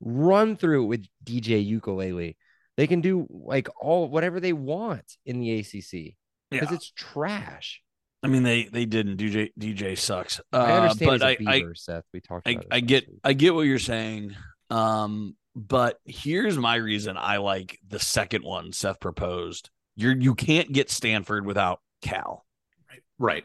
run 0.00 0.56
through 0.56 0.84
it 0.84 0.86
with 0.88 1.06
DJ 1.24 1.66
Uiagalelei. 1.80 2.36
They 2.76 2.86
can 2.86 3.00
do 3.00 3.26
like 3.30 3.68
all 3.80 4.08
whatever 4.08 4.38
they 4.40 4.52
want 4.52 5.16
in 5.24 5.40
the 5.40 5.58
ACC 5.60 6.16
because 6.50 6.68
Yeah. 6.70 6.74
it's 6.74 6.90
trash. 6.90 7.80
I 8.22 8.28
mean 8.28 8.42
they 8.42 8.64
they 8.64 8.84
didn't. 8.84 9.16
DJ 9.18 9.50
DJ 9.58 9.98
sucks. 9.98 10.40
I 10.52 10.56
Uh, 10.58 10.64
understand 10.82 11.06
but 11.06 11.12
he's 11.14 11.22
a 11.22 11.50
I, 11.50 11.52
I 11.54 11.58
beaver, 11.60 11.74
Seth. 11.74 12.04
We 12.12 12.20
talked 12.20 12.46
I, 12.48 12.52
about. 12.52 12.66
I 12.70 12.80
this 12.80 12.86
get 12.88 13.08
week. 13.08 13.20
I 13.24 13.32
get 13.32 13.54
what 13.54 13.62
you're 13.62 13.78
saying. 13.78 14.36
Um, 14.70 15.36
but 15.54 15.98
here's 16.04 16.56
my 16.56 16.76
reason 16.76 17.16
I 17.18 17.38
like 17.38 17.78
the 17.86 17.98
second 17.98 18.44
one 18.44 18.72
Seth 18.72 19.00
proposed. 19.00 19.70
You're 19.96 20.16
you 20.16 20.34
can't 20.34 20.72
get 20.72 20.90
Stanford 20.90 21.44
without 21.44 21.80
Cal. 22.00 22.44
Right. 22.88 23.02
Right. 23.18 23.44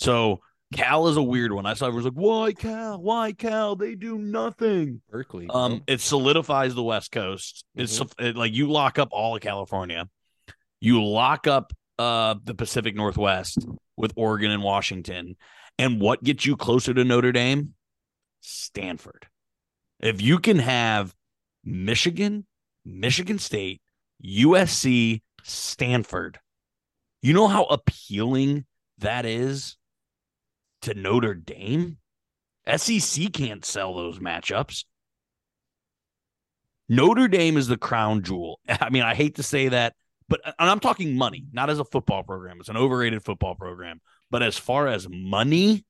So 0.00 0.40
Cal 0.74 1.06
is 1.08 1.16
a 1.18 1.22
weird 1.22 1.52
one. 1.52 1.66
I 1.66 1.74
saw 1.74 1.86
everyone's 1.86 2.06
like, 2.06 2.14
why 2.14 2.52
Cal? 2.54 3.00
Why 3.00 3.32
Cal? 3.32 3.76
They 3.76 3.94
do 3.94 4.18
nothing. 4.18 5.02
Berkeley. 5.10 5.46
Um, 5.50 5.72
right? 5.74 5.82
it 5.86 6.00
solidifies 6.00 6.74
the 6.74 6.82
West 6.82 7.12
Coast. 7.12 7.64
It's 7.76 7.98
Mm-hmm. 8.00 8.24
it, 8.24 8.36
like 8.36 8.52
you 8.54 8.70
lock 8.70 8.98
up 8.98 9.10
all 9.12 9.36
of 9.36 9.42
California, 9.42 10.08
you 10.80 11.04
lock 11.04 11.46
up 11.46 11.72
uh 12.02 12.34
the 12.44 12.54
Pacific 12.54 12.94
Northwest 12.96 13.66
with 13.96 14.12
Oregon 14.16 14.50
and 14.50 14.62
Washington, 14.62 15.36
and 15.78 16.00
what 16.00 16.22
gets 16.24 16.44
you 16.46 16.56
closer 16.56 16.92
to 16.94 17.04
Notre 17.04 17.32
Dame? 17.32 17.74
Stanford. 18.40 19.26
If 20.00 20.20
you 20.20 20.38
can 20.38 20.58
have 20.58 21.14
Michigan, 21.64 22.46
Michigan 22.84 23.38
State, 23.38 23.80
USC, 24.24 25.22
Stanford, 25.44 26.38
you 27.22 27.32
know 27.32 27.48
how 27.48 27.64
appealing 27.64 28.64
that 28.98 29.24
is. 29.26 29.76
to 30.82 30.94
Notre 30.94 31.34
Dame. 31.34 31.98
SEC 32.76 33.32
can't 33.32 33.64
sell 33.64 33.94
those 33.94 34.18
matchups. 34.18 34.84
Notre 36.88 37.28
Dame 37.28 37.56
is 37.56 37.68
the 37.68 37.76
crown 37.76 38.22
jewel. 38.22 38.60
I 38.68 38.90
mean, 38.90 39.02
I 39.02 39.14
hate 39.14 39.36
to 39.36 39.42
say 39.42 39.68
that, 39.68 39.94
but 40.28 40.40
and 40.44 40.70
I'm 40.70 40.80
talking 40.80 41.16
money, 41.16 41.46
not 41.52 41.70
as 41.70 41.78
a 41.78 41.84
football 41.84 42.22
program. 42.22 42.58
It's 42.60 42.68
an 42.68 42.76
overrated 42.76 43.22
football 43.22 43.54
program. 43.54 44.00
But 44.30 44.42
as 44.42 44.56
far 44.56 44.88
as 44.88 45.08
money, 45.08 45.84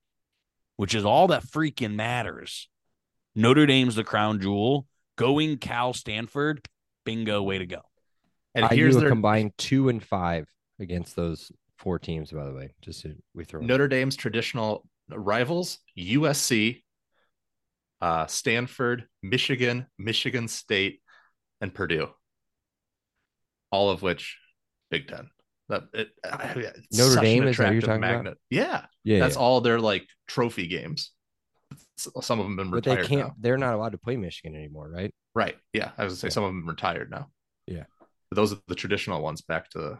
which 0.76 0.95
is 0.95 1.05
all 1.05 1.28
that 1.28 1.45
freaking 1.45 1.95
matters, 1.95 2.68
Notre 3.35 3.66
Dame's 3.66 3.95
the 3.95 4.05
crown 4.05 4.41
jewel. 4.41 4.87
Going 5.16 5.59
Cal 5.59 5.93
Stanford, 5.93 6.66
bingo, 7.05 7.43
way 7.43 7.59
to 7.59 7.66
go. 7.66 7.83
And 8.55 8.68
IU 8.70 8.76
here's 8.76 8.97
a 8.97 9.01
their 9.01 9.09
combined 9.11 9.53
two 9.59 9.89
and 9.89 10.03
five 10.03 10.49
against 10.78 11.16
those 11.16 11.53
four 11.76 11.99
teams. 11.99 12.33
By 12.33 12.45
the 12.45 12.55
way, 12.55 12.74
just 12.83 13.03
so 13.03 13.11
we 13.35 13.45
throw. 13.45 13.61
Notre 13.61 13.89
Dame's 13.89 14.16
traditional 14.16 14.87
rivals: 15.11 15.78
USC, 15.99 16.83
uh, 18.01 18.26
Stanford, 18.26 19.07
Michigan, 19.22 19.87
Michigan 19.99 20.49
State, 20.49 21.01
and 21.61 21.72
Purdue. 21.72 22.09
All 23.73 23.91
of 23.91 24.03
which 24.03 24.39
Big 24.91 25.09
Ten. 25.09 25.29
That 25.68 25.85
it, 25.95 26.11
it's 26.23 26.99
Notre 26.99 27.20
Dame, 27.20 27.45
is 27.49 27.57
that 27.57 27.73
you're 27.73 27.81
talking 27.81 27.97
about? 27.97 28.16
magnet. 28.16 28.39
Yeah, 28.51 28.85
yeah, 29.05 29.20
that's 29.20 29.35
yeah. 29.37 29.41
all 29.41 29.61
their 29.61 29.81
like 29.81 30.07
trophy 30.29 30.66
games. 30.68 31.11
Some 31.97 32.39
of 32.39 32.45
them 32.47 32.57
been 32.57 32.70
but 32.70 32.85
they 32.85 32.97
can't. 32.97 33.29
now. 33.29 33.35
They're 33.41 33.57
not 33.57 33.75
allowed 33.75 33.93
to 33.93 33.99
play 33.99 34.16
Michigan 34.16 34.55
anymore, 34.55 34.91
right? 34.91 35.14
Right. 35.35 35.57
Yeah. 35.73 35.93
I 35.97 36.05
was 36.05 36.12
gonna 36.12 36.18
say 36.20 36.27
Yeah. 36.27 36.33
some 36.33 36.45
of 36.45 36.51
them 36.51 36.68
retired 36.68 37.11
now. 37.11 37.29
Yeah. 37.66 37.85
But 38.29 38.37
those 38.37 38.53
are 38.53 38.59
the 38.68 38.75
traditional 38.75 39.23
ones 39.23 39.41
back 39.41 39.70
to 39.70 39.99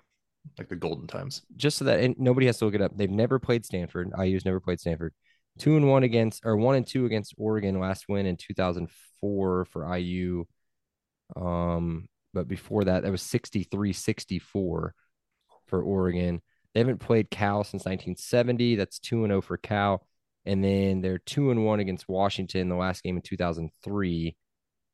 like 0.59 0.69
the 0.69 0.77
golden 0.77 1.07
times. 1.07 1.43
just 1.57 1.79
so 1.79 1.85
that 1.87 2.01
and 2.01 2.17
nobody 2.19 2.47
has 2.47 2.59
to 2.59 2.67
look 2.67 2.75
it 2.75 2.83
up. 2.83 2.95
They've 2.95 3.09
never 3.11 3.39
played 3.39 3.65
Stanford. 3.65 4.11
IU's 4.19 4.45
never 4.45 4.61
played 4.61 4.81
Stanford. 4.81 5.15
Two 5.59 5.77
and 5.77 5.89
one 5.89 6.03
against 6.03 6.45
or 6.45 6.57
one 6.57 6.75
and 6.75 6.87
two 6.87 7.07
against 7.07 7.35
Oregon. 7.39 7.79
Last 7.79 8.07
win 8.09 8.27
in 8.27 8.37
2004 8.37 9.65
for 9.67 9.97
IU. 9.97 10.45
Um, 11.37 12.09
but 12.33 12.49
before 12.49 12.85
that, 12.85 13.03
that 13.03 13.13
was 13.13 13.23
63-64 13.23 14.41
for 14.41 14.93
Oregon. 15.73 16.41
They 16.75 16.81
haven't 16.81 16.99
played 16.99 17.31
Cal 17.31 17.65
since 17.65 17.85
1970. 17.85 18.77
That's 18.77 18.99
two 18.99 19.25
and 19.25 19.31
zero 19.31 19.43
for 19.43 19.57
Cal. 19.57 20.07
And 20.45 20.65
then 20.65 21.01
they're 21.03 21.19
two 21.19 21.51
and 21.51 21.65
one 21.65 21.81
against 21.81 22.09
Washington 22.09 22.69
the 22.69 22.75
last 22.75 23.03
game 23.03 23.17
in 23.17 23.23
2003. 23.23 24.37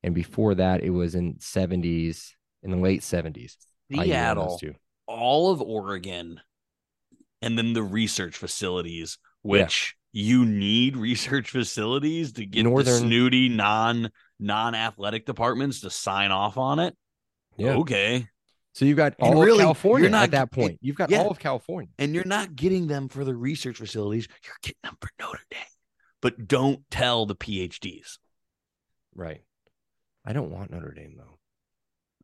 And 0.02 0.14
before 0.14 0.54
that, 0.56 0.82
it 0.82 0.90
was 0.90 1.14
in 1.14 1.34
70s, 1.34 2.32
in 2.62 2.70
the 2.70 2.76
late 2.76 3.00
70s. 3.00 3.56
IU 3.90 3.98
won 3.98 4.08
those 4.08 4.60
Seattle, 4.60 4.60
all 5.06 5.50
of 5.50 5.62
Oregon, 5.62 6.40
and 7.40 7.56
then 7.56 7.72
the 7.72 7.82
research 7.82 8.36
facilities, 8.36 9.18
which 9.42 9.96
you 10.12 10.44
need 10.44 10.96
research 10.96 11.50
facilities 11.50 12.32
to 12.32 12.44
get 12.44 12.64
the 12.64 12.70
Northern- 12.70 12.98
snooty 13.00 13.48
non 13.48 14.10
non 14.38 14.74
athletic 14.74 15.24
departments 15.26 15.80
to 15.80 15.90
sign 15.90 16.30
off 16.30 16.58
on 16.58 16.78
it. 16.78 16.96
Yeah. 17.58 17.74
Okay. 17.76 18.26
So 18.74 18.84
you've 18.84 18.96
got 18.96 19.14
And 19.18 19.34
all 19.34 19.42
really, 19.42 19.58
of 19.58 19.64
California 19.64 20.02
you're 20.04 20.10
not 20.10 20.24
at 20.24 20.30
that 20.32 20.52
g- 20.52 20.60
point. 20.60 20.78
You've 20.80 20.96
got 20.96 21.10
yeah. 21.10 21.18
all 21.18 21.30
of 21.30 21.38
California. 21.38 21.90
And 21.98 22.14
you're 22.14 22.24
not 22.24 22.54
getting 22.54 22.86
them 22.86 23.08
for 23.08 23.24
the 23.24 23.34
research 23.34 23.76
facilities, 23.78 24.28
you're 24.44 24.54
getting 24.62 24.78
them 24.84 24.96
for 25.00 25.10
Notre 25.20 25.40
Dame. 25.50 25.60
But 26.22 26.46
don't 26.46 26.88
tell 26.90 27.26
the 27.26 27.34
PhDs. 27.36 28.18
Right. 29.14 29.42
I 30.24 30.32
don't 30.32 30.50
want 30.50 30.70
Notre 30.70 30.92
Dame 30.92 31.14
though. 31.16 31.38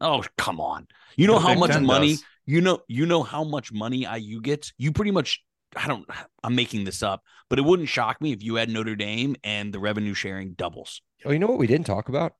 Oh, 0.01 0.22
come 0.37 0.61
on. 0.61 0.87
You 1.16 1.26
know 1.26 1.35
The 1.35 1.41
how 1.41 1.49
Big 1.51 1.59
much 1.59 1.70
Ten 1.72 1.87
money 1.87 2.12
does. 2.14 2.24
you 2.47 2.61
know 2.61 2.80
you 2.89 3.07
know 3.07 3.22
how 3.22 3.43
much 3.45 3.72
money 3.72 4.07
IU 4.12 4.41
gets? 4.41 4.72
You 4.78 4.93
pretty 4.93 5.11
much 5.12 5.43
I 5.76 5.89
don't 5.89 6.09
I'm 6.45 6.55
making 6.55 6.85
this 6.85 7.03
up, 7.03 7.22
but 7.49 7.59
it 7.59 7.62
wouldn't 7.62 7.89
shock 7.89 8.20
me 8.20 8.32
if 8.32 8.43
you 8.45 8.57
had 8.57 8.68
Notre 8.68 8.95
Dame 8.97 9.35
and 9.43 9.72
the 9.72 9.78
revenue 9.80 10.14
sharing 10.14 10.53
doubles. 10.53 11.01
Oh, 11.24 11.32
you 11.32 11.39
know 11.39 11.47
what 11.49 11.59
we 11.59 11.66
didn't 11.66 11.87
talk 11.87 12.09
about? 12.09 12.35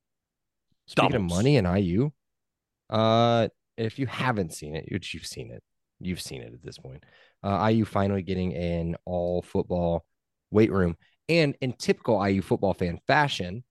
Speaking 0.87 1.11
Doubles. 1.13 1.33
of 1.33 1.37
money 1.37 1.57
and 1.57 1.67
IU, 1.67 2.11
uh, 2.95 3.49
if 3.77 3.99
you 3.99 4.07
haven't 4.07 4.55
seen 4.55 4.77
it, 4.77 4.87
which 4.91 5.13
you've 5.15 5.27
seen 5.27 5.51
it, 5.51 5.63
you've 6.01 6.21
seen 6.21 6.43
it 6.43 6.55
at 6.55 6.63
this 6.63 6.79
point. 6.79 7.03
Uh, 7.43 7.69
IU 7.71 7.85
finally 7.85 8.23
getting 8.23 8.55
an 8.55 8.97
all 9.05 9.43
football 9.43 10.05
weight 10.53 10.71
room, 10.71 10.97
and 11.29 11.57
in 11.61 11.73
typical 11.73 12.25
IU 12.25 12.41
football 12.41 12.73
fan 12.73 13.01
fashion, 13.09 13.65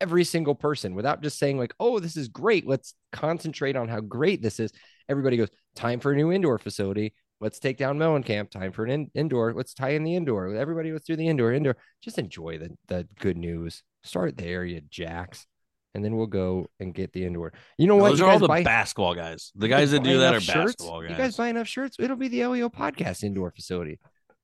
every 0.00 0.24
single 0.24 0.56
person, 0.56 0.96
without 0.96 1.22
just 1.22 1.38
saying 1.38 1.56
like, 1.56 1.72
"Oh, 1.78 2.00
this 2.00 2.16
is 2.16 2.28
great," 2.28 2.66
let's 2.66 2.94
concentrate 3.12 3.76
on 3.76 3.88
how 3.88 4.00
great 4.00 4.42
this 4.42 4.58
is. 4.58 4.72
Everybody 5.08 5.36
goes, 5.36 5.50
"Time 5.76 6.00
for 6.00 6.12
a 6.12 6.16
new 6.16 6.32
indoor 6.32 6.58
facility." 6.58 7.14
Let's 7.40 7.58
take 7.60 7.76
down 7.76 7.98
Mellencamp. 7.98 8.50
Time 8.50 8.72
for 8.72 8.84
an 8.84 8.90
in- 8.90 9.10
indoor. 9.14 9.52
Let's 9.52 9.74
tie 9.74 9.90
in 9.90 10.04
the 10.04 10.14
indoor. 10.14 10.54
Everybody, 10.54 10.92
let's 10.92 11.06
do 11.06 11.16
the 11.16 11.26
indoor. 11.26 11.52
Indoor. 11.52 11.76
Just 12.00 12.18
enjoy 12.18 12.58
the 12.58 12.70
the 12.88 13.06
good 13.20 13.36
news. 13.36 13.84
Start 14.02 14.36
there, 14.36 14.64
you 14.64 14.80
jacks, 14.90 15.46
and 15.94 16.04
then 16.04 16.16
we'll 16.16 16.26
go 16.26 16.66
and 16.80 16.94
get 16.94 17.12
the 17.12 17.24
indoor. 17.24 17.52
You 17.78 17.86
know 17.86 17.96
what? 17.96 18.10
Those 18.10 18.20
You 18.20 18.26
are 18.26 18.30
all 18.32 18.38
the 18.38 18.48
buy- 18.48 18.62
basketball 18.62 19.14
guys. 19.14 19.52
The 19.54 19.68
guys 19.68 19.90
that 19.90 20.02
do 20.02 20.18
that 20.18 20.34
are 20.34 20.40
shirts, 20.40 20.76
basketball 20.76 21.00
guys. 21.02 21.10
You 21.10 21.16
guys. 21.16 21.26
guys 21.26 21.36
buy 21.36 21.48
enough 21.48 21.68
shirts, 21.68 21.96
it'll 21.98 22.16
be 22.16 22.28
the 22.28 22.46
LEO 22.46 22.68
podcast 22.70 23.22
indoor 23.22 23.50
facility. 23.50 23.98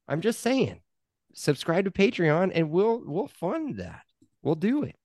I'm 0.07 0.21
just 0.21 0.41
saying. 0.41 0.81
Subscribe 1.35 1.85
to 1.85 1.91
Patreon 1.91 2.51
and 2.55 2.71
we'll 2.71 3.03
we'll 3.05 3.29
fund 3.29 3.77
that. 3.77 4.03
We'll 4.43 4.55
do 4.57 4.83
it. 4.83 4.97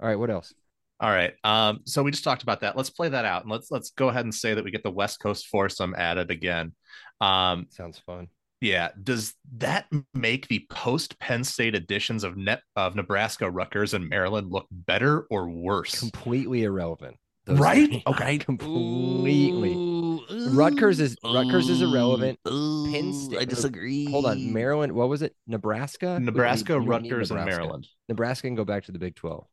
All 0.00 0.08
right, 0.08 0.16
what 0.18 0.30
else? 0.30 0.52
All 1.00 1.10
right. 1.10 1.32
Um, 1.44 1.80
so 1.84 2.02
we 2.02 2.10
just 2.10 2.24
talked 2.24 2.42
about 2.42 2.60
that. 2.60 2.76
Let's 2.76 2.90
play 2.90 3.08
that 3.08 3.24
out 3.24 3.42
and 3.42 3.50
let's 3.52 3.70
let's 3.70 3.90
go 3.90 4.08
ahead 4.08 4.24
and 4.24 4.34
say 4.34 4.54
that 4.54 4.64
we 4.64 4.70
get 4.70 4.82
the 4.82 4.90
West 4.90 5.20
Coast 5.20 5.46
foursome 5.46 5.94
added 5.96 6.30
again. 6.30 6.72
Um, 7.20 7.66
Sounds 7.70 7.98
fun. 7.98 8.28
Yeah. 8.60 8.88
Does 9.02 9.34
that 9.58 9.86
make 10.14 10.48
the 10.48 10.66
post 10.70 11.18
Penn 11.18 11.44
State 11.44 11.74
editions 11.74 12.24
of 12.24 12.36
net 12.36 12.62
of 12.76 12.94
Nebraska, 12.96 13.50
Rutgers, 13.50 13.94
and 13.94 14.08
Maryland 14.08 14.50
look 14.50 14.66
better 14.70 15.26
or 15.30 15.48
worse? 15.48 15.98
Completely 15.98 16.64
irrelevant. 16.64 17.16
Those 17.44 17.58
Right? 17.58 17.88
three. 17.88 18.02
Okay. 18.06 18.38
Completely. 18.38 19.72
Ooh, 19.72 20.20
Rutgers 20.50 21.00
is- 21.00 21.16
Rutgers 21.24 21.68
is 21.70 21.80
irrelevant. 21.80 22.38
Ooh, 22.46 22.90
Penn 22.92 23.12
State- 23.14 23.38
I 23.38 23.44
disagree. 23.46 24.10
Hold 24.10 24.26
on. 24.26 24.52
Maryland, 24.52 24.92
what 24.92 25.08
was 25.08 25.22
it? 25.22 25.34
Nebraska? 25.46 26.14
We- 26.14 26.18
we- 26.18 26.24
Nebraska, 26.26 26.74
you 26.74 26.78
don't 26.80 27.02
need 27.02 27.10
Rutgers, 27.12 27.30
and 27.30 27.44
Maryland. 27.44 27.86
Nebraska 28.08 28.46
can 28.48 28.54
go 28.54 28.64
back 28.66 28.84
to 28.84 28.92
the 28.92 28.98
Big 28.98 29.14
12. 29.14 29.46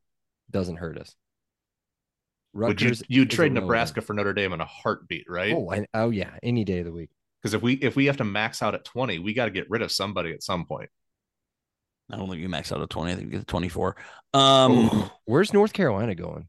Doesn't 0.52 0.76
hurt 0.78 0.98
us. 0.98 1.16
Would 2.54 2.82
you 2.82 2.88
Rutgers 2.90 3.04
you'd 3.10 3.32
trade. 3.32 3.52
Nebraska 3.52 4.02
for 4.02 4.14
Notre 4.14 4.34
Dame 4.34 4.54
in 4.54 4.62
a 4.62 4.66
heartbeat, 4.66 5.26
right? 5.30 5.54
Oh, 5.54 5.70
I, 5.72 5.86
oh 5.94 6.10
yeah, 6.10 6.32
any 6.42 6.64
day 6.64 6.80
of 6.80 6.86
the 6.86 6.92
week. 6.94 7.10
Because 7.46 7.54
if 7.54 7.62
we 7.62 7.74
if 7.74 7.96
we 7.96 8.08
have 8.08 8.18
to 8.18 8.24
max 8.24 8.64
out 8.64 8.74
at 8.74 8.84
20, 8.86 9.20
we 9.20 9.36
got 9.36 9.46
to 9.46 9.52
get 9.52 9.70
rid 9.70 9.84
of 9.84 9.92
somebody 9.92 10.32
at 10.32 10.42
some 10.42 10.66
point. 10.66 10.90
I 12.12 12.18
don't 12.18 12.28
think 12.28 12.42
you 12.42 12.50
max 12.50 12.72
out 12.72 12.82
at 12.82 12.90
20. 12.90 13.12
I 13.12 13.16
think 13.16 13.28
you 13.28 13.32
get 13.34 13.42
to 13.42 13.46
24. 13.46 13.96
Um, 14.34 15.12
Where's 15.26 15.54
North 15.54 15.72
Carolina 15.72 16.16
going? 16.16 16.48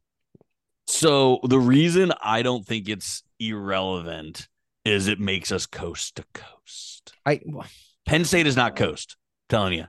so 0.87 1.41
the 1.45 1.59
reason 1.59 2.15
I 2.23 2.41
don't 2.41 2.65
think 2.65 2.89
it's 2.89 3.23
irrelevant 3.39 4.49
is 4.87 5.07
it 5.07 5.21
makes 5.21 5.53
us 5.53 5.67
coast 5.67 6.17
to 6.17 6.25
coast. 6.33 7.13
I 7.27 7.43
Penn 8.07 8.25
State 8.25 8.47
is 8.47 8.57
not 8.57 8.75
coast, 8.75 9.19
telling 9.51 9.75
you. 9.75 9.85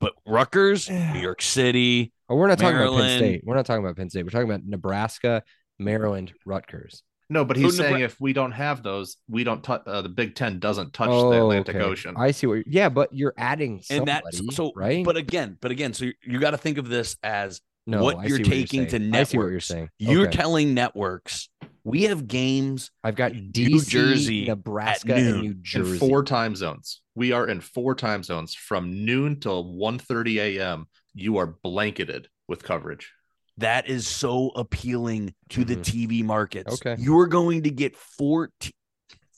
But 0.00 0.14
Rutgers, 0.26 0.90
New 1.14 1.20
York 1.20 1.42
City, 1.42 2.12
oh, 2.28 2.34
we're 2.34 2.48
not 2.48 2.58
talking 2.58 2.76
about 2.76 2.98
Penn 2.98 3.18
State. 3.18 3.42
We're 3.44 3.54
not 3.54 3.66
talking 3.66 3.84
about 3.84 3.96
Penn 3.96 4.10
State. 4.10 4.24
We're 4.24 4.30
talking 4.30 4.50
about 4.50 4.64
Nebraska, 4.66 5.44
Maryland, 5.78 6.32
Rutgers. 6.44 7.04
No, 7.30 7.44
but 7.44 7.56
he's 7.56 7.76
So 7.76 7.82
Nebra- 7.82 7.88
saying 7.90 8.00
if 8.02 8.20
we 8.20 8.32
don't 8.32 8.52
have 8.52 8.82
those, 8.82 9.16
we 9.28 9.44
don't 9.44 9.62
touch. 9.62 9.82
Uh, 9.86 10.02
the 10.02 10.08
Big 10.08 10.34
Ten 10.34 10.58
doesn't 10.58 10.92
touch 10.92 11.08
oh, 11.10 11.30
the 11.30 11.38
Atlantic 11.38 11.76
okay. 11.76 11.84
Ocean. 11.84 12.14
I 12.16 12.30
see 12.30 12.46
what. 12.46 12.54
You're, 12.54 12.64
yeah, 12.66 12.88
but 12.88 13.12
you're 13.12 13.34
adding 13.36 13.82
and 13.90 14.06
somebody, 14.06 14.20
that's 14.24 14.56
so 14.56 14.72
right. 14.76 15.04
But 15.04 15.16
again, 15.16 15.56
but 15.60 15.70
again, 15.70 15.94
so 15.94 16.06
you, 16.06 16.12
you 16.22 16.38
got 16.38 16.50
to 16.50 16.58
think 16.58 16.78
of 16.78 16.88
this 16.88 17.16
as 17.22 17.60
no, 17.86 18.02
what 18.02 18.18
I 18.18 18.26
you're 18.26 18.38
see 18.38 18.44
taking 18.44 18.84
to 18.86 18.98
saying. 18.98 19.14
I 19.14 19.24
see 19.24 19.36
what 19.36 19.42
you're 19.44 19.50
networks. 19.50 19.66
saying. 19.66 19.88
you're 19.98 20.30
telling 20.30 20.74
networks 20.74 21.48
we 21.84 22.04
have 22.04 22.26
games 22.26 22.90
I've 23.04 23.14
got 23.14 23.34
New 23.34 23.80
Jersey 23.82 24.46
Nebraska, 24.46 25.12
at 25.12 25.18
and 25.18 25.26
noon. 25.26 25.40
New 25.42 25.50
in 25.50 25.58
Jersey. 25.62 25.98
four 25.98 26.24
time 26.24 26.56
zones. 26.56 27.02
We 27.14 27.32
are 27.32 27.46
in 27.46 27.60
four 27.60 27.94
time 27.94 28.22
zones 28.22 28.54
from 28.54 29.04
noon 29.04 29.38
till 29.38 29.64
1.30 29.64 30.36
a.m. 30.58 30.86
You 31.14 31.36
are 31.36 31.46
blanketed 31.46 32.28
with 32.48 32.62
coverage. 32.62 33.12
That 33.58 33.88
is 33.88 34.06
so 34.06 34.48
appealing 34.50 35.34
to 35.50 35.64
the 35.64 35.76
Mhm. 35.76 35.82
TV 35.84 36.22
markets. 36.24 36.74
Okay. 36.74 37.00
You're 37.00 37.26
going 37.26 37.62
to 37.64 37.70
get 37.70 37.96
14, 37.96 38.72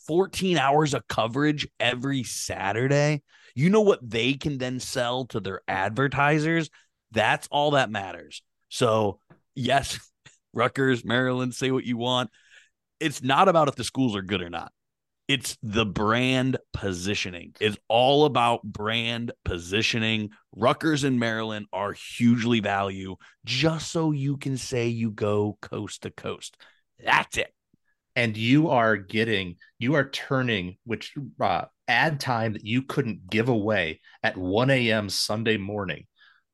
14 0.07 0.57
hours 0.59 0.95
of 0.95 1.07
coverage 1.09 1.69
every 1.79 2.23
Saturday. 2.23 3.23
You 3.55 3.71
know 3.71 3.81
what 3.81 4.09
they 4.09 4.35
can 4.35 4.59
then 4.59 4.81
sell 4.81 5.27
to 5.27 5.41
their 5.41 5.61
advertisers? 5.69 6.71
That's 7.13 7.49
all 7.51 7.73
that 7.73 7.91
matters. 7.91 8.43
So, 8.69 9.21
yes, 9.55 9.99
Rutgers, 10.53 11.05
Maryland, 11.05 11.55
say 11.55 11.71
what 11.71 11.85
you 11.85 11.97
want. 11.97 12.31
It's 13.01 13.23
not 13.23 13.49
about 13.49 13.69
if 13.69 13.75
the 13.75 13.85
schools 13.85 14.17
are 14.17 14.23
good 14.23 14.41
or 14.43 14.51
not. 14.51 14.73
It's 15.29 15.57
the 15.63 15.85
brand 15.85 16.57
positioning. 16.73 17.53
It's 17.61 17.77
all 17.89 18.27
about 18.27 18.63
brand 18.63 19.33
positioning. 19.45 20.31
Rutgers 20.55 21.03
and 21.03 21.19
Maryland 21.19 21.67
are 21.73 21.93
hugely 21.93 22.61
value 22.61 23.17
just 23.45 23.91
so 23.91 24.13
you 24.13 24.37
can 24.37 24.57
say 24.57 24.87
you 24.89 25.11
go 25.11 25.59
coast 25.61 26.03
to 26.03 26.11
coast. 26.11 26.57
That's 27.05 27.39
it. 27.39 27.53
and 28.17 28.37
you 28.37 28.71
are 28.71 28.97
getting 28.97 29.57
you 29.79 29.95
are 29.95 30.09
turning 30.09 30.77
which 30.85 31.15
uh, 31.41 31.65
ad 31.89 32.21
time 32.21 32.55
that 32.55 32.65
you 32.65 32.83
couldn't 32.83 33.29
give 33.31 33.49
away 33.49 34.01
at 34.23 34.37
1 34.37 34.71
a.m 34.71 35.09
sunday 35.09 35.57
morning 35.57 36.07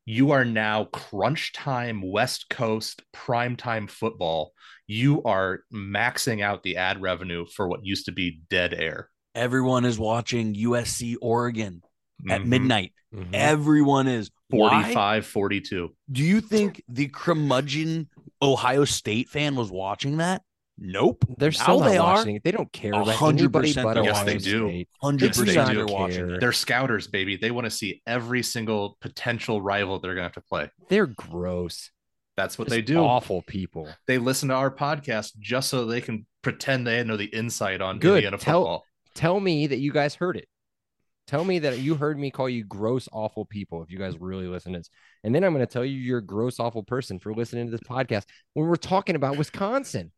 you 0.05 0.33
are 0.33 0.45
now 0.45 0.85
crunch 0.87 1.53
time 1.53 2.03
west 2.03 2.49
coast 2.51 3.03
primetime 3.15 3.89
football 3.89 4.53
you 4.93 5.23
are 5.25 5.61
maxing 5.73 6.43
out 6.43 6.63
the 6.63 6.77
ad 6.77 7.01
revenue 7.01 7.47
for 7.47 7.67
what 7.69 7.85
used 7.85 8.05
to 8.07 8.13
be 8.13 8.41
dead 8.51 8.75
air 8.75 9.09
Everyone 9.35 9.87
is 9.87 9.99
watching 9.99 10.55
USC 10.55 11.17
Oregon 11.23 11.81
at 12.29 12.43
Mhm. 12.43 12.47
midnight. 12.47 12.93
Mhm. 13.15 13.31
Everyone 13.33 14.07
is. 14.07 14.31
Why? 14.51 14.69
45 14.83 15.27
42 15.27 15.95
Do 16.11 16.23
you 16.23 16.43
think 16.43 16.83
the 16.89 17.09
curmudgeon 17.09 18.09
Ohio 18.43 18.85
State 18.85 19.31
fan 19.31 19.55
was 19.57 19.71
watching 19.71 20.19
that? 20.19 20.43
Nope. 20.77 21.25
They're 21.39 21.51
now 21.51 21.63
still 21.63 21.81
not 21.81 21.89
they 21.89 21.97
are. 21.99 22.15
watching 22.17 22.37
it. 22.37 22.45
They 22.45 22.51
don't 22.51 22.71
care 22.73 22.93
about 22.93 23.07
100% 23.07 23.39
anybody 23.41 23.73
but 23.75 23.95
they're 23.95 24.05
Yes, 24.05 24.25
they 24.25 24.37
do. 24.39 24.69
State. 24.69 24.89
Hundred 25.01 25.21
They 25.33 25.33
do 25.33 25.45
percent 25.47 25.67
not 25.69 25.75
they're 25.77 25.87
watching 25.87 26.39
they're 26.39 26.53
scouters 26.53 27.07
baby 27.07 27.37
they 27.37 27.51
want 27.51 27.65
to 27.65 27.71
see 27.71 28.03
every 28.07 28.43
single 28.43 28.99
potential 29.01 29.63
rival 29.63 29.99
they're 29.99 30.15
gonna 30.15 30.25
have 30.25 30.33
to 30.35 30.41
play 30.43 30.69
They're 30.91 31.07
gross. 31.07 31.91
That's 32.43 32.59
what 32.59 32.67
Just 32.69 32.75
they 32.75 32.83
do 32.83 32.99
Awful 32.99 33.43
people. 33.43 33.89
they 34.07 34.19
listen 34.19 34.49
to 34.49 34.55
our 34.55 34.71
podcast 34.71 35.37
just 35.39 35.69
so 35.71 35.85
they 35.87 36.01
can 36.01 36.27
pretend 36.43 36.87
they 36.87 37.03
know 37.05 37.17
the 37.17 37.27
insight 37.27 37.81
on 37.81 37.99
Good. 37.99 38.17
Indiana 38.25 38.39
Tell- 38.39 38.61
football. 38.63 38.85
Tell 39.15 39.39
me 39.41 39.67
that 39.67 39.79
you 39.79 39.93
guys 39.93 40.15
heard 40.15 40.37
it. 40.37 40.49
Tell 41.29 41.45
me 41.45 41.61
that 41.61 41.79
you 41.79 41.95
heard 41.95 42.19
me 42.19 42.31
call 42.31 42.49
you 42.49 42.65
gross, 42.65 43.09
awful 43.13 43.45
people 43.45 43.83
if 43.83 43.91
you 43.91 43.99
guys 43.99 44.19
really 44.19 44.47
listen 44.49 44.73
to 44.73 44.79
this. 44.81 44.91
And 45.23 45.35
then 45.35 45.45
I'm 45.45 45.53
going 45.55 45.65
to 45.67 45.73
tell 45.73 45.85
you 45.85 45.97
you're 45.97 46.19
a 46.19 46.25
gross, 46.25 46.59
awful 46.59 46.83
person 46.83 47.19
for 47.19 47.33
listening 47.33 47.67
to 47.67 47.71
this 47.71 47.81
podcast 47.81 48.25
when 48.55 48.67
we're 48.67 48.75
talking 48.77 49.15
about 49.15 49.37
Wisconsin. 49.39 50.11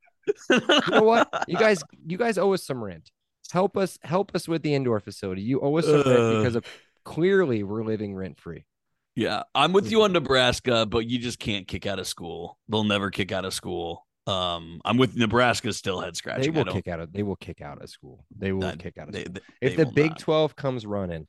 You 0.48 0.60
know 0.90 1.02
what? 1.02 1.28
You 1.48 1.58
guys, 1.58 1.82
you 2.06 2.16
guys 2.16 2.38
owe 2.38 2.54
us 2.54 2.64
some 2.64 2.82
rent. 2.82 3.10
Help 3.52 3.76
us, 3.76 3.98
help 4.02 4.30
us 4.34 4.48
with 4.48 4.62
the 4.62 4.74
indoor 4.74 4.98
facility. 5.00 5.42
You 5.42 5.60
owe 5.60 5.76
us 5.76 5.84
some 5.84 5.96
rent 5.96 6.38
because 6.38 6.56
of 6.56 6.64
clearly 7.04 7.62
we're 7.62 7.84
living 7.84 8.14
rent 8.14 8.38
free. 8.40 8.64
Yeah, 9.16 9.44
I'm 9.54 9.72
with 9.72 9.90
you 9.90 10.02
on 10.02 10.12
Nebraska, 10.12 10.86
but 10.86 11.06
you 11.06 11.18
just 11.18 11.38
can't 11.38 11.68
kick 11.68 11.86
out 11.86 11.98
of 11.98 12.06
school. 12.06 12.58
They'll 12.68 12.84
never 12.84 13.10
kick 13.10 13.30
out 13.30 13.44
of 13.44 13.54
school. 13.54 14.04
Um, 14.26 14.80
I'm 14.84 14.96
with 14.96 15.16
Nebraska 15.16 15.72
still 15.72 16.00
head 16.00 16.14
They 16.14 16.18
scratching. 16.18 16.56
I 16.56 16.62
will 16.62 16.72
kick 16.72 16.88
out 16.88 16.98
of. 17.00 17.12
They 17.12 17.22
will 17.22 17.36
kick 17.36 17.60
out 17.60 17.80
of 17.82 17.88
school. 17.90 18.24
They 18.36 18.52
will 18.52 18.62
That- 18.62 18.78
kick 18.78 18.98
out 18.98 19.08
of. 19.08 19.14
they- 19.14 19.24
school. 19.24 19.34
they- 19.34 19.66
if 19.66 19.76
they 19.76 19.84
the 19.84 19.90
Big 19.92 20.10
not. 20.12 20.18
Twelve 20.18 20.56
comes 20.56 20.84
running, 20.86 21.28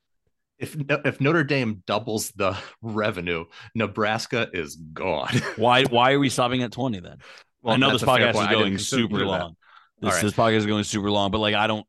If 0.58 0.76
if 0.90 1.20
Notre 1.20 1.44
Dame 1.44 1.84
doubles 1.86 2.32
the 2.32 2.58
revenue, 2.82 3.46
Nebraska 3.76 4.48
is 4.54 4.78
gone. 4.78 5.34
why 5.58 5.84
why 5.84 6.14
are 6.14 6.20
we 6.20 6.30
stopping 6.30 6.64
at 6.64 6.72
20 6.72 7.02
then? 7.02 7.18
I 7.66 7.76
know 7.78 7.92
this 7.92 8.04
podcast 8.04 8.30
is 8.30 8.36
point. 8.36 8.48
I 8.48 8.52
didn't 8.52 8.64
going 8.64 8.78
super 8.78 9.26
long. 9.26 9.56
This, 10.00 10.08
All 10.10 10.16
right. 10.16 10.24
this 10.24 10.34
podcast 10.34 10.56
is 10.58 10.66
going 10.66 10.84
super 10.86 11.12
long, 11.12 11.32
but 11.32 11.40
like 11.40 11.56
I 11.56 11.68
don't. 11.68 11.86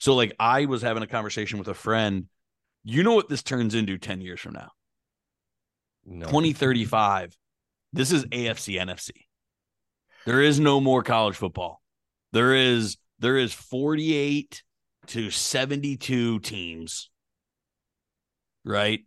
So 0.00 0.14
like 0.14 0.34
I 0.38 0.66
was 0.66 0.82
having 0.82 1.02
a 1.02 1.06
conversation 1.06 1.58
with 1.58 1.68
a 1.68 1.74
friend. 1.74 2.26
You 2.84 3.02
know 3.02 3.14
what 3.14 3.28
this 3.30 3.42
turns 3.42 3.74
into 3.74 3.96
ten 3.96 4.20
years 4.20 4.40
from 4.40 4.52
now? 4.52 4.70
No. 6.06 6.26
Twenty 6.26 6.52
thirty 6.52 6.84
five. 6.84 7.36
This 7.92 8.12
is 8.12 8.24
AFC 8.26 8.80
NFC. 8.80 9.10
There 10.26 10.40
is 10.42 10.58
no 10.58 10.80
more 10.80 11.02
college 11.02 11.36
football. 11.36 11.80
There 12.32 12.54
is 12.54 12.96
there 13.18 13.36
is 13.36 13.52
forty 13.52 14.14
eight 14.14 14.62
to 15.08 15.30
seventy 15.30 15.96
two 15.96 16.40
teams. 16.40 17.10
Right, 18.64 19.00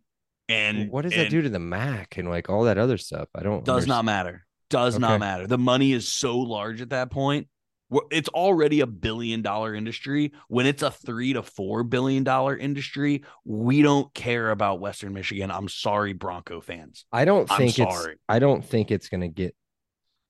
and 0.48 0.90
what 0.90 1.02
does 1.02 1.14
that 1.14 1.30
do 1.30 1.42
to 1.42 1.48
the 1.48 1.58
MAC 1.58 2.16
and 2.16 2.30
like 2.30 2.48
all 2.48 2.64
that 2.64 2.78
other 2.78 2.96
stuff? 2.96 3.28
I 3.34 3.42
don't. 3.42 3.64
Does 3.64 3.86
not 3.86 4.04
matter. 4.04 4.46
Does 4.70 4.94
Okay. 4.94 5.00
not 5.00 5.18
matter. 5.18 5.46
The 5.46 5.58
money 5.58 5.92
is 5.92 6.06
so 6.06 6.38
large 6.38 6.80
at 6.80 6.90
that 6.90 7.10
point. 7.10 7.48
Wh- 7.92 8.06
It's 8.10 8.28
already 8.30 8.80
a 8.80 8.86
billion 8.86 9.42
dollar 9.42 9.74
industry. 9.74 10.32
When 10.48 10.66
it's 10.66 10.82
a 10.82 10.90
three 10.90 11.32
to 11.32 11.42
four 11.42 11.82
billion 11.84 12.24
dollar 12.24 12.56
industry, 12.56 13.24
we 13.44 13.82
don't 13.82 14.12
care 14.14 14.50
about 14.50 14.80
Western 14.80 15.12
Michigan. 15.12 15.50
I'm 15.50 15.68
sorry, 15.68 16.12
Bronco 16.12 16.60
fans. 16.60 17.04
I 17.12 17.24
don't 17.24 17.50
I'm 17.50 17.58
think 17.58 17.78
it's. 17.78 17.94
sorry. 17.94 18.16
I 18.28 18.38
don't 18.38 18.64
think 18.64 18.90
it's 18.90 19.08
gonna 19.08 19.28
get 19.28 19.54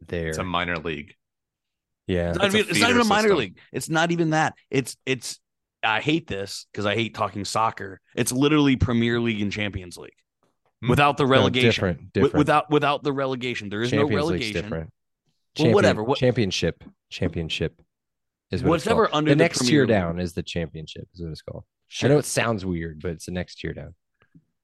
there. 0.07 0.29
It's 0.29 0.39
a 0.39 0.45
minor 0.45 0.77
league. 0.77 1.15
yeah. 2.07 2.31
It's 2.31 2.39
not, 2.39 2.45
It's 2.47 2.55
a 2.55 2.59
even, 2.59 2.71
it's 2.71 2.81
not 2.81 2.91
even 2.91 3.01
a 3.03 3.05
minor 3.05 3.23
system. 3.23 3.39
league. 3.39 3.59
It's 3.73 3.89
not 3.89 4.11
even 4.13 4.31
that. 4.31 4.55
It's 4.71 4.97
it's. 5.07 5.41
I 5.83 6.01
hate 6.01 6.27
this 6.27 6.67
because 6.73 6.87
I 6.87 6.95
hate 6.97 7.15
talking 7.15 7.45
soccer. 7.45 8.01
It's 8.17 8.33
literally 8.33 8.75
Premier 8.77 9.21
League 9.21 9.41
and 9.41 9.53
Champions 9.53 9.97
League 9.97 10.13
Hmm. 10.83 10.91
without 10.91 11.17
the 11.17 11.25
No, 11.25 11.31
relegation. 11.31 11.69
different. 11.71 11.99
Wi- 11.99 12.11
Different. 12.15 12.35
Without 12.39 12.71
without 12.71 13.03
the 13.05 13.13
relegation, 13.13 13.69
there 13.69 13.83
is 13.83 13.91
Champions 13.91 14.11
no 14.23 14.27
League's 14.29 14.55
relegation. 14.55 14.91
Different. 15.55 15.75
Well, 15.75 15.75
whatever. 15.75 16.03
What- 16.03 16.19
championship. 16.19 16.85
Championship. 17.11 17.81
Is 18.51 18.63
what 18.63 18.71
Whatever 18.71 19.15
under 19.15 19.31
the 19.31 19.35
the 19.35 19.45
next 19.45 19.67
tier 19.67 19.85
down 19.85 20.19
is 20.19 20.33
the 20.33 20.43
championship. 20.43 21.07
Is 21.15 21.21
what 21.21 21.31
it's 21.31 21.43
called. 21.43 21.65
I 22.03 22.09
know 22.09 22.19
it 22.19 22.25
sounds 22.25 22.65
weird, 22.65 23.01
but 23.03 23.11
it's 23.11 23.27
the 23.27 23.33
next 23.33 23.57
tier 23.57 23.75
down. 23.75 23.95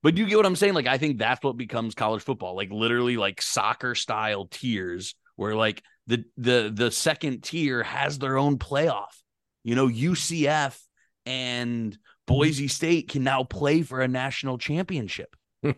But 0.03 0.15
do 0.15 0.23
you 0.23 0.29
get 0.29 0.37
what 0.37 0.47
I'm 0.47 0.57
saying? 0.57 0.75
Like, 0.75 0.87
I 0.87 0.99
think 0.99 1.19
that's 1.19 1.43
what 1.43 1.57
becomes 1.57 1.95
college 1.95 2.23
football, 2.23 2.57
like 2.57 2.71
literally 2.71 3.17
like 3.17 3.41
soccer 3.43 3.95
style 3.95 4.47
tiers 4.51 5.15
where 5.37 5.55
like 5.55 5.83
the 6.07 6.25
the 6.37 6.71
the 6.75 6.91
second 6.91 7.43
tier 7.43 7.83
has 7.83 8.19
their 8.19 8.39
own 8.39 8.59
playoff. 8.59 9.15
You 9.65 9.75
know, 9.75 9.89
UCF 9.89 10.79
and 11.27 11.97
Boise 12.27 12.69
State 12.69 13.09
can 13.09 13.25
now 13.25 13.45
play 13.45 13.83
for 13.83 14.01
a 14.01 14.09
national 14.09 14.59
championship. 14.59 15.35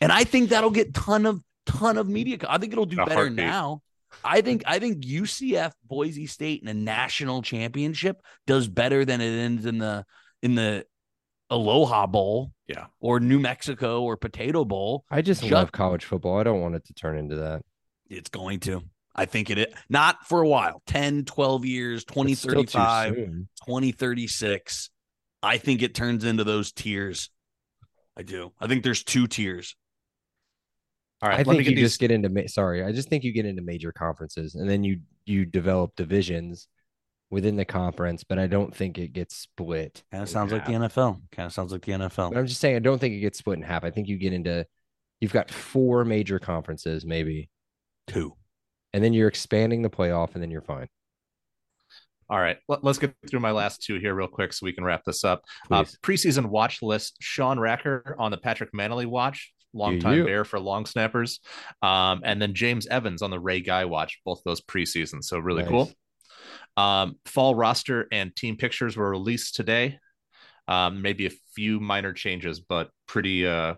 And 0.00 0.12
I 0.12 0.24
think 0.24 0.50
that'll 0.50 0.70
get 0.70 0.92
ton 0.92 1.24
of 1.24 1.42
ton 1.66 1.98
of 1.98 2.08
media. 2.08 2.38
I 2.48 2.58
think 2.58 2.72
it'll 2.72 2.86
do 2.86 3.00
A 3.00 3.06
better 3.06 3.14
heartbeat. 3.14 3.36
now. 3.36 3.82
I 4.22 4.40
think 4.42 4.62
I 4.66 4.78
think 4.78 5.04
UCF 5.04 5.72
Boise 5.84 6.26
State 6.26 6.62
in 6.62 6.68
a 6.68 6.74
national 6.74 7.42
championship 7.42 8.20
does 8.46 8.68
better 8.68 9.04
than 9.04 9.20
it 9.20 9.38
ends 9.38 9.66
in 9.66 9.78
the 9.78 10.04
in 10.42 10.54
the 10.54 10.84
Aloha 11.50 12.06
Bowl. 12.06 12.52
Yeah. 12.68 12.86
Or 13.00 13.20
New 13.20 13.38
Mexico 13.40 14.02
or 14.02 14.16
Potato 14.16 14.64
Bowl. 14.64 15.04
I 15.10 15.20
just 15.20 15.42
Shut- 15.42 15.50
love 15.52 15.72
college 15.72 16.04
football. 16.04 16.38
I 16.38 16.42
don't 16.44 16.60
want 16.60 16.76
it 16.76 16.84
to 16.86 16.94
turn 16.94 17.18
into 17.18 17.36
that. 17.36 17.62
It's 18.08 18.30
going 18.30 18.60
to. 18.60 18.82
I 19.16 19.26
think 19.26 19.50
it 19.50 19.58
is. 19.58 19.66
Not 19.88 20.26
for 20.26 20.42
a 20.42 20.48
while. 20.48 20.82
10, 20.86 21.24
12 21.24 21.64
years, 21.64 22.02
It's 22.02 22.12
2035, 22.12 23.14
2036. 23.66 24.90
I 25.42 25.58
think 25.58 25.82
it 25.82 25.94
turns 25.94 26.24
into 26.24 26.42
those 26.44 26.72
tiers. 26.72 27.30
I 28.16 28.22
do. 28.22 28.52
I 28.60 28.66
think 28.66 28.82
there's 28.84 29.02
two 29.04 29.26
tiers. 29.26 29.76
All 31.24 31.30
right, 31.30 31.40
I 31.40 31.42
think 31.42 31.64
you 31.64 31.74
these. 31.74 31.80
just 31.80 32.00
get 32.00 32.10
into 32.10 32.28
ma- 32.28 32.42
sorry. 32.48 32.84
I 32.84 32.92
just 32.92 33.08
think 33.08 33.24
you 33.24 33.32
get 33.32 33.46
into 33.46 33.62
major 33.62 33.92
conferences 33.92 34.56
and 34.56 34.68
then 34.68 34.84
you 34.84 35.00
you 35.24 35.46
develop 35.46 35.96
divisions 35.96 36.68
within 37.30 37.56
the 37.56 37.64
conference, 37.64 38.24
but 38.24 38.38
I 38.38 38.46
don't 38.46 38.76
think 38.76 38.98
it 38.98 39.14
gets 39.14 39.34
split. 39.34 40.02
Kind 40.12 40.22
of 40.22 40.28
in 40.28 40.32
sounds 40.34 40.52
like 40.52 40.66
the. 40.66 40.72
NFL. 40.72 41.22
Kind 41.32 41.46
of 41.46 41.52
sounds 41.54 41.72
like 41.72 41.80
the 41.80 41.96
But 41.96 42.12
NFL. 42.12 42.36
I'm 42.36 42.46
just 42.46 42.60
saying 42.60 42.76
I 42.76 42.80
don't 42.80 42.98
think 42.98 43.14
it 43.14 43.20
gets 43.20 43.38
split 43.38 43.56
in 43.56 43.64
half. 43.64 43.84
I 43.84 43.90
think 43.90 44.06
you 44.06 44.18
get 44.18 44.34
into 44.34 44.66
you've 45.22 45.32
got 45.32 45.50
four 45.50 46.04
major 46.04 46.38
conferences 46.38 47.06
maybe, 47.06 47.48
Two. 48.06 48.34
and 48.92 49.02
then 49.02 49.14
you're 49.14 49.28
expanding 49.28 49.80
the 49.80 49.88
playoff, 49.88 50.34
and 50.34 50.42
then 50.42 50.50
you're 50.50 50.60
fine. 50.60 50.88
All 52.28 52.38
right, 52.38 52.58
let, 52.68 52.84
us 52.84 52.98
get 52.98 53.14
through 53.30 53.40
my 53.40 53.52
last 53.52 53.82
two 53.82 53.98
here 53.98 54.14
real 54.14 54.28
quick 54.28 54.52
so 54.52 54.66
we 54.66 54.74
can 54.74 54.84
wrap 54.84 55.04
this 55.06 55.24
up. 55.24 55.42
Uh, 55.70 55.84
preseason 56.02 56.50
watch 56.50 56.82
list: 56.82 57.16
Sean 57.20 57.58
Wracher 57.58 58.14
on 58.18 58.30
the 58.30 58.36
Patrick 58.36 58.74
Mannelly 58.74 59.06
watch, 59.06 59.53
longtime 59.74 60.18
you. 60.18 60.24
bear 60.24 60.44
for 60.44 60.58
long 60.60 60.86
snappers, 60.86 61.40
um, 61.82 62.22
and 62.24 62.40
then 62.40 62.54
James 62.54 62.86
Evans 62.86 63.20
on 63.22 63.30
the 63.30 63.40
Ray 63.40 63.60
Guy 63.60 63.84
watch. 63.84 64.20
Both 64.24 64.42
those 64.44 64.60
preseason, 64.62 65.22
so 65.22 65.38
really 65.38 65.62
Nice. 65.62 65.70
cool. 65.70 65.92
Um, 66.76 67.18
fall 67.26 67.54
roster 67.54 68.06
and 68.10 68.34
team 68.34 68.56
pictures 68.56 68.96
were 68.96 69.10
released 69.10 69.54
today. 69.54 69.98
Um, 70.66 71.02
maybe 71.02 71.26
a 71.26 71.30
few 71.54 71.78
minor 71.80 72.12
changes, 72.12 72.60
but 72.60 72.90
pretty 73.06 73.46
uh 73.46 73.74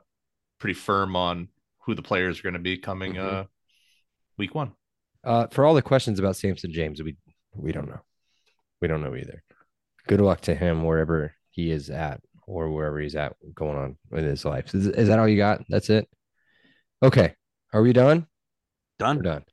pretty 0.60 0.74
firm 0.74 1.16
on 1.16 1.48
who 1.84 1.94
the 1.94 2.02
players 2.02 2.38
are 2.38 2.42
going 2.42 2.54
to 2.54 2.58
be 2.60 2.78
coming 2.78 3.14
Mhm. 3.14 3.32
uh 3.32 3.44
week 4.38 4.54
one. 4.54 4.72
Uh, 5.24 5.46
for 5.48 5.64
all 5.64 5.74
the 5.74 5.82
questions 5.82 6.18
about 6.20 6.36
Samson 6.36 6.72
James, 6.72 7.02
we 7.02 7.16
we 7.54 7.72
don't 7.72 7.88
know. 7.88 8.00
We 8.80 8.88
don't 8.88 9.02
know 9.02 9.16
either. 9.16 9.42
Good 10.06 10.20
luck 10.20 10.42
to 10.42 10.54
him 10.54 10.84
wherever 10.84 11.34
he 11.50 11.70
is 11.70 11.90
at 11.90 12.20
or 12.46 12.70
wherever 12.70 12.98
he's 12.98 13.16
at 13.16 13.34
going 13.54 13.76
on 13.76 13.96
with 14.10 14.24
his 14.24 14.44
life. 14.44 14.74
Is, 14.74 14.86
is 14.86 15.08
that 15.08 15.18
all 15.18 15.28
you 15.28 15.36
got? 15.36 15.62
That's 15.68 15.90
it. 15.90 16.08
Okay. 17.02 17.34
Are 17.72 17.82
we 17.82 17.92
done? 17.92 18.26
Done. 18.98 19.16
We're 19.16 19.22
done. 19.22 19.44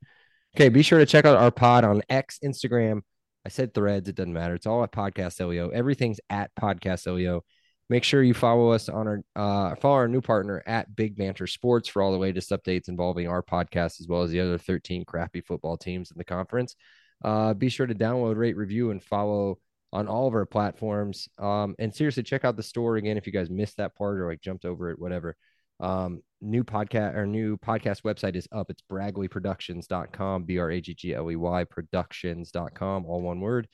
Okay. 0.56 0.68
Be 0.68 0.82
sure 0.82 0.98
to 0.98 1.06
check 1.06 1.24
out 1.24 1.36
our 1.36 1.50
pod 1.50 1.84
on 1.84 2.02
X, 2.08 2.38
Instagram. 2.44 3.02
I 3.44 3.50
said 3.50 3.74
threads. 3.74 4.08
It 4.08 4.14
doesn't 4.14 4.32
matter. 4.32 4.54
It's 4.54 4.66
all 4.66 4.82
at 4.82 4.92
Podcast 4.92 5.46
LEO. 5.46 5.68
Everything's 5.68 6.20
at 6.30 6.50
Podcast 6.54 7.06
LEO. 7.12 7.44
Make 7.90 8.04
sure 8.04 8.22
you 8.22 8.32
follow 8.32 8.70
us 8.70 8.88
on 8.88 9.06
our 9.06 9.20
uh, 9.36 9.74
follow 9.74 9.96
our 9.96 10.08
new 10.08 10.22
partner 10.22 10.62
at 10.66 10.96
Big 10.96 11.16
Banter 11.16 11.46
Sports 11.46 11.86
for 11.86 12.00
all 12.00 12.12
the 12.12 12.18
latest 12.18 12.50
updates 12.50 12.88
involving 12.88 13.28
our 13.28 13.42
podcast 13.42 14.00
as 14.00 14.06
well 14.08 14.22
as 14.22 14.30
the 14.30 14.40
other 14.40 14.56
13 14.56 15.04
crappy 15.04 15.42
football 15.42 15.76
teams 15.76 16.10
in 16.10 16.16
the 16.16 16.24
conference. 16.24 16.76
Uh, 17.22 17.52
be 17.52 17.68
sure 17.68 17.86
to 17.86 17.94
download, 17.94 18.36
rate, 18.36 18.56
review, 18.56 18.90
and 18.90 19.02
follow 19.02 19.58
on 19.94 20.08
all 20.08 20.26
of 20.26 20.34
our 20.34 20.44
platforms. 20.44 21.28
Um, 21.38 21.76
and 21.78 21.94
seriously, 21.94 22.24
check 22.24 22.44
out 22.44 22.56
the 22.56 22.62
store 22.64 22.96
again 22.96 23.16
if 23.16 23.26
you 23.26 23.32
guys 23.32 23.48
missed 23.48 23.76
that 23.76 23.94
part 23.94 24.18
or 24.18 24.28
like 24.28 24.40
jumped 24.40 24.64
over 24.64 24.90
it, 24.90 24.98
whatever. 24.98 25.36
Um, 25.78 26.20
new 26.40 26.64
podcast 26.64 27.14
or 27.14 27.26
new 27.26 27.56
podcast 27.56 28.02
website 28.02 28.34
is 28.34 28.48
up. 28.52 28.70
It's 28.70 28.82
braggleyproductions.com, 28.90 30.44
B 30.44 30.58
R 30.58 30.70
A 30.70 30.80
G 30.80 30.94
G 30.94 31.14
L 31.14 31.30
E 31.30 31.36
Y 31.36 31.64
productions.com, 31.64 33.06
all 33.06 33.22
one 33.22 33.40
word. 33.40 33.68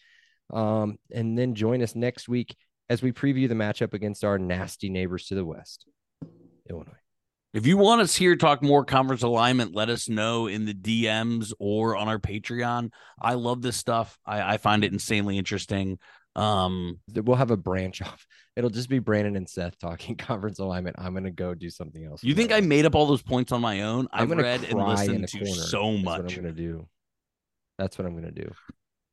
Um, 0.53 0.99
and 1.11 1.39
then 1.39 1.55
join 1.55 1.83
us 1.83 1.95
next 1.95 2.29
week 2.29 2.55
as 2.91 3.03
we 3.03 3.12
preview 3.12 3.49
the 3.49 3.55
matchup 3.55 3.95
against 3.95 4.23
our 4.23 4.39
nasty 4.39 4.91
neighbors 4.91 5.27
to 5.27 5.35
the 5.35 5.45
west, 5.45 5.87
Illinois. 6.68 6.99
If 7.53 7.66
you 7.66 7.76
want 7.76 8.01
us 8.01 8.14
here 8.14 8.34
to 8.34 8.38
talk 8.38 8.62
more 8.62 8.84
conference 8.84 9.22
alignment, 9.22 9.74
let 9.74 9.90
us 9.90 10.09
know 10.09 10.46
in 10.46 10.66
the 10.66 10.74
DMs 10.74 11.53
or 11.59 11.96
on 11.96 12.07
our 12.07 12.18
Patreon. 12.18 12.92
I 13.20 13.34
love 13.34 13.61
this 13.61 13.76
stuff. 13.76 14.16
I, 14.24 14.55
I 14.55 14.57
find 14.59 14.84
it 14.84 14.92
insanely 14.92 15.36
interesting. 15.36 15.98
Um, 16.36 17.01
We'll 17.12 17.36
have 17.36 17.51
a 17.51 17.57
branch 17.57 18.03
off. 18.03 18.24
It'll 18.55 18.70
just 18.70 18.88
be 18.88 19.01
Brandon 19.01 19.34
and 19.34 19.48
Seth 19.48 19.76
talking 19.78 20.16
conference 20.16 20.61
alignment. 20.61 20.96
I'm 20.98 21.12
gonna 21.12 21.32
go 21.32 21.55
do 21.55 21.70
something 21.70 22.05
else. 22.05 22.22
you 22.22 22.34
think 22.34 22.53
I 22.53 22.61
made 22.61 22.86
up 22.86 22.94
all 22.94 23.07
those 23.07 23.22
points 23.22 23.51
on 23.51 23.61
my 23.61 23.82
own? 23.82 24.07
I've 24.12 24.30
read 24.30 24.64
and 24.64 24.78
listened 24.78 25.26
to 25.28 25.38
corner. 25.38 25.53
so 25.53 25.92
That's 25.92 26.05
much. 26.05 26.22
What 26.22 26.30
I'm 26.30 26.42
gonna 26.42 26.53
do. 26.53 26.88
That's 27.78 27.98
what 27.98 28.07
I'm 28.07 28.14
gonna 28.14 28.30
do. 28.30 28.53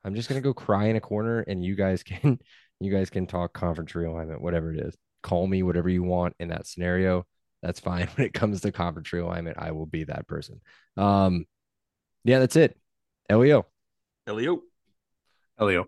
I'm 0.03 0.13
just 0.13 0.29
gonna 0.29 0.41
go 0.41 0.53
cry 0.53 0.85
in 0.85 0.95
a 0.95 1.01
corner, 1.01 1.39
and 1.39 1.63
you 1.63 1.75
guys 1.75 2.03
can, 2.03 2.39
you 2.79 2.91
guys 2.91 3.09
can 3.09 3.25
talk 3.25 3.53
conference 3.53 3.93
realignment, 3.93 4.41
whatever 4.41 4.71
it 4.73 4.79
is. 4.79 4.95
Call 5.23 5.47
me 5.47 5.63
whatever 5.63 5.89
you 5.89 6.03
want 6.03 6.35
in 6.39 6.49
that 6.49 6.67
scenario. 6.67 7.25
That's 7.61 7.79
fine. 7.79 8.07
When 8.15 8.25
it 8.27 8.33
comes 8.33 8.61
to 8.61 8.71
conference 8.71 9.09
realignment, 9.09 9.55
I 9.57 9.71
will 9.71 9.85
be 9.85 10.03
that 10.05 10.27
person. 10.27 10.61
Um, 10.95 11.45
yeah, 12.23 12.39
that's 12.39 12.55
it. 12.55 12.77
Leo, 13.29 13.65
Elio. 14.27 14.61
Elio. 15.59 15.87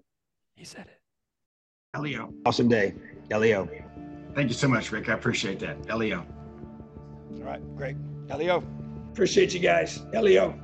he 0.55 0.65
said 0.65 0.87
it. 0.87 0.99
Elio. 1.95 2.33
Awesome 2.45 2.67
day. 2.67 2.93
Elio. 3.31 3.67
Thank 4.35 4.49
you 4.49 4.55
so 4.55 4.67
much, 4.67 4.91
Rick. 4.91 5.09
I 5.09 5.13
appreciate 5.13 5.59
that. 5.59 5.77
Elio. 5.89 6.25
All 7.35 7.43
right, 7.43 7.61
great. 7.75 7.95
Elio. 8.29 8.63
Appreciate 9.11 9.53
you 9.53 9.59
guys. 9.59 10.01
Elio. 10.13 10.57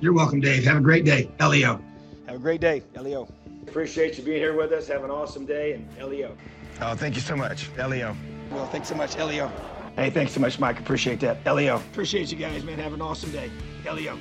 You're 0.00 0.12
welcome, 0.12 0.40
Dave. 0.40 0.64
Have 0.64 0.78
a 0.78 0.80
great 0.80 1.04
day. 1.04 1.30
Elio. 1.38 1.80
Have 2.26 2.36
a 2.36 2.38
great 2.38 2.60
day. 2.60 2.82
Elio. 2.94 3.28
Appreciate 3.68 4.18
you 4.18 4.24
being 4.24 4.38
here 4.38 4.56
with 4.56 4.72
us. 4.72 4.88
Have 4.88 5.04
an 5.04 5.10
awesome 5.10 5.46
day. 5.46 5.74
And 5.74 5.88
Elio. 5.98 6.36
Oh, 6.80 6.94
thank 6.94 7.14
you 7.14 7.20
so 7.20 7.36
much. 7.36 7.68
Elio. 7.78 8.16
Well, 8.50 8.66
thanks 8.66 8.88
so 8.88 8.94
much, 8.94 9.16
Elio. 9.16 9.50
Hey, 9.96 10.10
thanks 10.10 10.32
so 10.32 10.40
much, 10.40 10.58
Mike. 10.58 10.80
Appreciate 10.80 11.20
that. 11.20 11.38
Elio. 11.44 11.76
Appreciate 11.76 12.32
you 12.32 12.38
guys, 12.38 12.64
man. 12.64 12.78
Have 12.78 12.94
an 12.94 13.02
awesome 13.02 13.30
day. 13.30 13.50
Elio. 13.84 14.18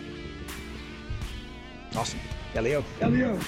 Awesome. 1.96 2.20
Elio. 2.56 2.84
Elio. 3.00 3.40